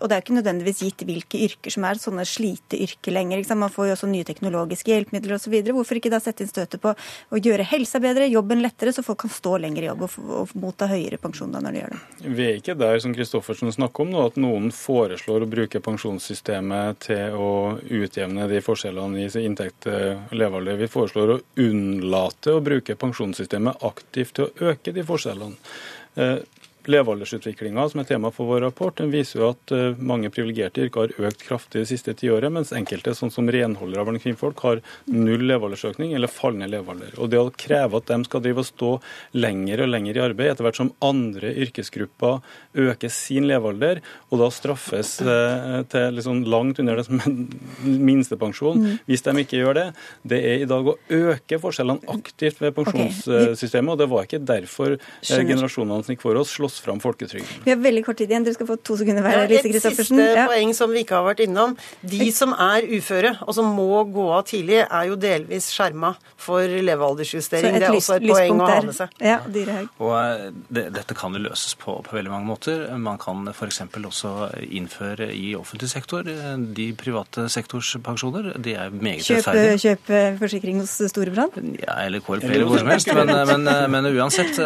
og 0.00 0.08
Det 0.08 0.16
er 0.16 0.22
ikke 0.22 0.36
nødvendigvis 0.38 0.80
gitt 0.86 1.04
hvilke 1.04 1.40
yrker 1.44 1.74
som 1.74 1.84
er 1.84 2.00
sånne 2.00 2.24
sliteyrker 2.28 3.12
lenger. 3.12 3.44
Man 3.58 3.72
får 3.72 3.90
jo 3.90 3.96
også 3.96 4.08
nye 4.10 4.26
teknologiske 4.26 4.94
hjelpemidler 4.94 5.36
osv. 5.36 5.58
Hvorfor 5.68 6.00
ikke 6.00 6.12
da 6.12 6.22
sette 6.22 6.46
inn 6.46 6.50
støtet 6.50 6.80
på 6.82 6.94
å 6.94 7.40
gjøre 7.40 7.66
helsa 7.68 8.00
bedre, 8.02 8.30
jobben 8.32 8.62
lettere, 8.64 8.94
så 8.96 9.04
folk 9.04 9.24
kan 9.26 9.34
stå 9.34 9.58
lenger 9.62 9.84
i 9.84 9.90
jobb 9.90 10.06
og, 10.08 10.16
og 10.40 10.54
motta 10.62 10.88
høyere 10.90 11.20
pensjon 11.20 11.52
da 11.52 11.60
når 11.60 11.76
de 11.76 11.82
gjør 11.82 11.94
det? 11.94 12.32
Vi 12.38 12.48
er 12.48 12.58
ikke 12.62 12.78
der 12.80 13.02
som 13.04 13.14
Kristoffersen 13.16 13.74
snakker 13.76 14.06
om 14.06 14.14
nå, 14.14 14.24
at 14.32 14.40
noen 14.40 14.72
foreslår 14.72 15.44
å 15.44 15.50
bruke 15.52 15.82
pensjonssystemet 15.84 17.04
til 17.08 17.36
å 17.36 17.52
utjevne 17.82 18.48
de 18.48 18.62
forskjellene 18.64 19.26
i 19.26 19.44
inntekt 19.44 19.90
og 19.90 20.32
levealder. 20.36 20.80
Vi 20.80 20.90
foreslår 20.92 21.34
å 21.34 21.40
unnlate 21.60 22.56
å 22.56 22.64
bruke 22.64 22.96
pensjonssystemet 22.98 23.84
aktivt 23.84 24.36
til 24.38 24.48
å 24.48 24.72
øke 24.72 24.94
de 24.94 25.04
forskjellene 25.06 25.41
forskjellene. 25.42 26.42
Levealdersutviklinga, 26.90 27.84
som 27.88 28.00
er 28.02 28.06
tema 28.08 28.30
for 28.34 28.48
vår 28.50 28.64
rapport, 28.66 28.94
den 28.98 29.12
viser 29.12 29.38
jo 29.38 29.50
at 29.52 29.72
eh, 29.74 29.98
mange 30.02 30.30
privilegerte 30.34 30.82
yrker 30.82 31.12
har 31.12 31.28
økt 31.28 31.44
kraftig 31.46 31.82
det 31.82 31.90
siste 31.92 32.14
tiåret, 32.18 32.50
mens 32.52 32.72
enkelte, 32.74 33.14
sånn 33.14 33.30
som 33.30 33.46
renholdere 33.52 34.04
blant 34.08 34.22
kvinnfolk, 34.24 34.62
har 34.66 34.82
null 35.06 35.44
levealdersøkning 35.46 36.14
eller 36.16 36.32
fallende 36.32 36.70
levealder. 36.72 37.14
Og 37.22 37.30
Det 37.32 37.38
å 37.38 37.52
kreve 37.54 38.00
at 38.00 38.10
de 38.10 38.18
skal 38.26 38.42
drive 38.44 38.64
og 38.64 38.68
stå 38.68 38.90
lenger 39.38 39.84
og 39.84 39.92
lenger 39.92 40.18
i 40.18 40.24
arbeid, 40.24 40.50
etter 40.52 40.66
hvert 40.66 40.80
som 40.80 40.92
andre 41.04 41.52
yrkesgrupper 41.66 42.42
øker 42.88 43.14
sin 43.14 43.46
levealder, 43.50 44.02
og 44.32 44.42
da 44.42 44.50
straffes 44.54 45.14
eh, 45.22 45.78
til 45.92 46.18
liksom 46.18 46.42
langt 46.50 46.82
under 46.82 46.98
det 46.98 47.06
som 47.06 47.22
er 47.22 47.38
minstepensjon, 48.10 48.82
mm. 48.82 48.98
hvis 49.06 49.26
de 49.28 49.36
ikke 49.44 49.62
gjør 49.62 49.78
det, 49.78 49.86
det 50.34 50.42
er 50.50 50.66
i 50.66 50.68
dag 50.70 50.90
å 50.90 50.98
øke 51.12 51.62
forskjellene 51.62 52.10
aktivt 52.10 52.58
ved 52.64 52.74
pensjonssystemet, 52.76 53.94
og 53.94 54.02
det 54.02 54.10
var 54.10 54.26
ikke 54.26 54.42
derfor 54.42 54.96
eh, 54.98 55.46
generasjonene 55.46 56.02
som 56.02 56.16
gikk 56.16 56.26
for 56.26 56.42
oss, 56.42 56.56
slåss 56.58 56.71
oss 56.72 56.80
fram 56.80 57.00
folketrygden. 57.02 57.64
Vi 57.64 57.70
har 57.70 57.80
veldig 57.82 58.04
kort 58.06 58.18
tid 58.20 58.32
igjen. 58.32 58.46
Dere 58.46 58.56
skal 58.56 58.68
få 58.70 58.78
to 58.80 58.96
sekunder 59.00 59.24
hver. 59.24 59.44
Ja, 59.44 59.60
et 59.60 59.82
siste 59.84 60.26
ja. 60.32 60.46
poeng 60.50 60.72
som 60.76 60.92
vi 60.92 61.04
ikke 61.04 61.18
har 61.18 61.26
vært 61.26 61.44
innom. 61.44 61.76
De 62.00 62.28
som 62.34 62.54
er 62.56 62.86
uføre 62.88 63.34
og 63.46 63.56
som 63.56 63.68
må 63.76 64.04
gå 64.12 64.26
av 64.32 64.46
tidlig, 64.48 64.82
er 64.84 65.08
jo 65.10 65.18
delvis 65.20 65.70
skjerma 65.74 66.14
for 66.40 66.66
levealdersjustering. 66.88 67.78
Det 67.78 67.88
er 67.88 67.96
også 67.96 68.18
et 68.18 68.26
poeng 68.30 68.62
å 68.62 68.68
ha 68.70 68.78
med 68.86 68.96
seg. 68.96 69.16
Ja, 69.22 69.38
og 70.02 70.14
eh, 70.18 70.46
det, 70.72 70.86
dette 70.96 71.16
kan 71.18 71.36
jo 71.36 71.42
løses 71.44 71.76
på, 71.78 71.98
på, 72.06 72.16
veldig 72.16 72.32
mange 72.32 72.48
måter. 72.48 72.84
Man 72.98 73.20
kan 73.22 73.46
f.eks. 73.52 73.82
også 73.98 74.32
innføre 74.68 75.30
i 75.34 75.52
offentlig 75.58 75.90
sektor 75.92 76.28
eh, 76.30 76.54
de 76.78 76.88
private 76.98 77.48
sektors 77.52 77.94
pensjoner. 78.04 78.52
De 78.62 78.76
er 78.78 78.94
meget 78.94 79.28
rettferdige. 79.28 79.80
Kjøp 79.82 80.12
forsikring 80.42 80.82
hos 80.82 80.96
Storebrand? 81.12 81.58
Ja, 81.82 81.98
eller 82.06 82.22
KLP 82.24 82.48
eller 82.48 82.68
hvor 82.68 82.82
som 82.82 82.92
helst. 82.92 83.12
Men, 83.12 83.32
men, 83.50 83.70
men, 83.92 84.10
uansett, 84.12 84.58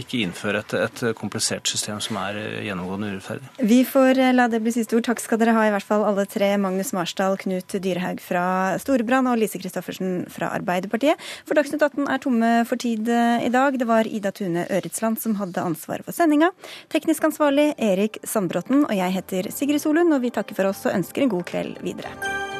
ikke 0.00 0.22
innføre 0.24 0.64
et, 0.64 0.76
et 0.86 1.04
komplisert 1.18 1.53
komplisert 1.54 1.68
system 1.68 2.00
som 2.00 2.16
er 2.18 2.36
eh, 2.38 2.64
gjennomgående 2.66 3.14
urettferdig. 3.14 3.48
Vi 3.58 3.84
får 3.84 4.18
eh, 4.18 4.32
la 4.34 4.48
det 4.48 4.60
bli 4.62 4.72
siste 4.72 4.96
ord. 4.96 5.04
Takk 5.04 5.20
skal 5.20 5.38
dere 5.38 5.54
ha, 5.54 5.66
i 5.66 5.72
hvert 5.72 5.86
fall 5.86 6.04
alle 6.04 6.26
tre. 6.26 6.56
Magnus 6.58 6.92
Marsdal, 6.92 7.36
Knut 7.38 7.68
Dyrehaug 7.68 8.20
fra 8.20 8.76
Storebrand 8.78 9.28
og 9.28 9.38
Lise 9.38 9.58
Christoffersen 9.58 10.26
fra 10.30 10.50
Arbeiderpartiet. 10.54 11.20
For 11.46 11.54
Dagsnytt 11.54 11.82
18 11.82 12.08
er 12.08 12.22
tomme 12.22 12.52
for 12.68 12.80
tid 12.80 13.08
eh, 13.08 13.46
i 13.46 13.52
dag. 13.52 13.78
Det 13.78 13.88
var 13.88 14.06
Ida 14.06 14.32
Tune 14.32 14.66
Øritsland 14.70 15.20
som 15.20 15.36
hadde 15.40 15.62
ansvaret 15.64 16.06
for 16.06 16.16
sendinga. 16.16 16.50
Teknisk 16.92 17.24
ansvarlig 17.30 17.72
Erik 17.78 18.20
Sandbråten, 18.24 18.86
og 18.88 18.96
jeg 18.96 19.18
heter 19.18 19.52
Sigrid 19.54 19.82
Solund, 19.82 20.14
og 20.14 20.24
vi 20.24 20.34
takker 20.34 20.56
for 20.58 20.70
oss 20.70 20.84
og 20.88 20.96
ønsker 20.96 21.24
en 21.24 21.32
god 21.36 21.46
kveld 21.50 21.80
videre. 21.84 22.53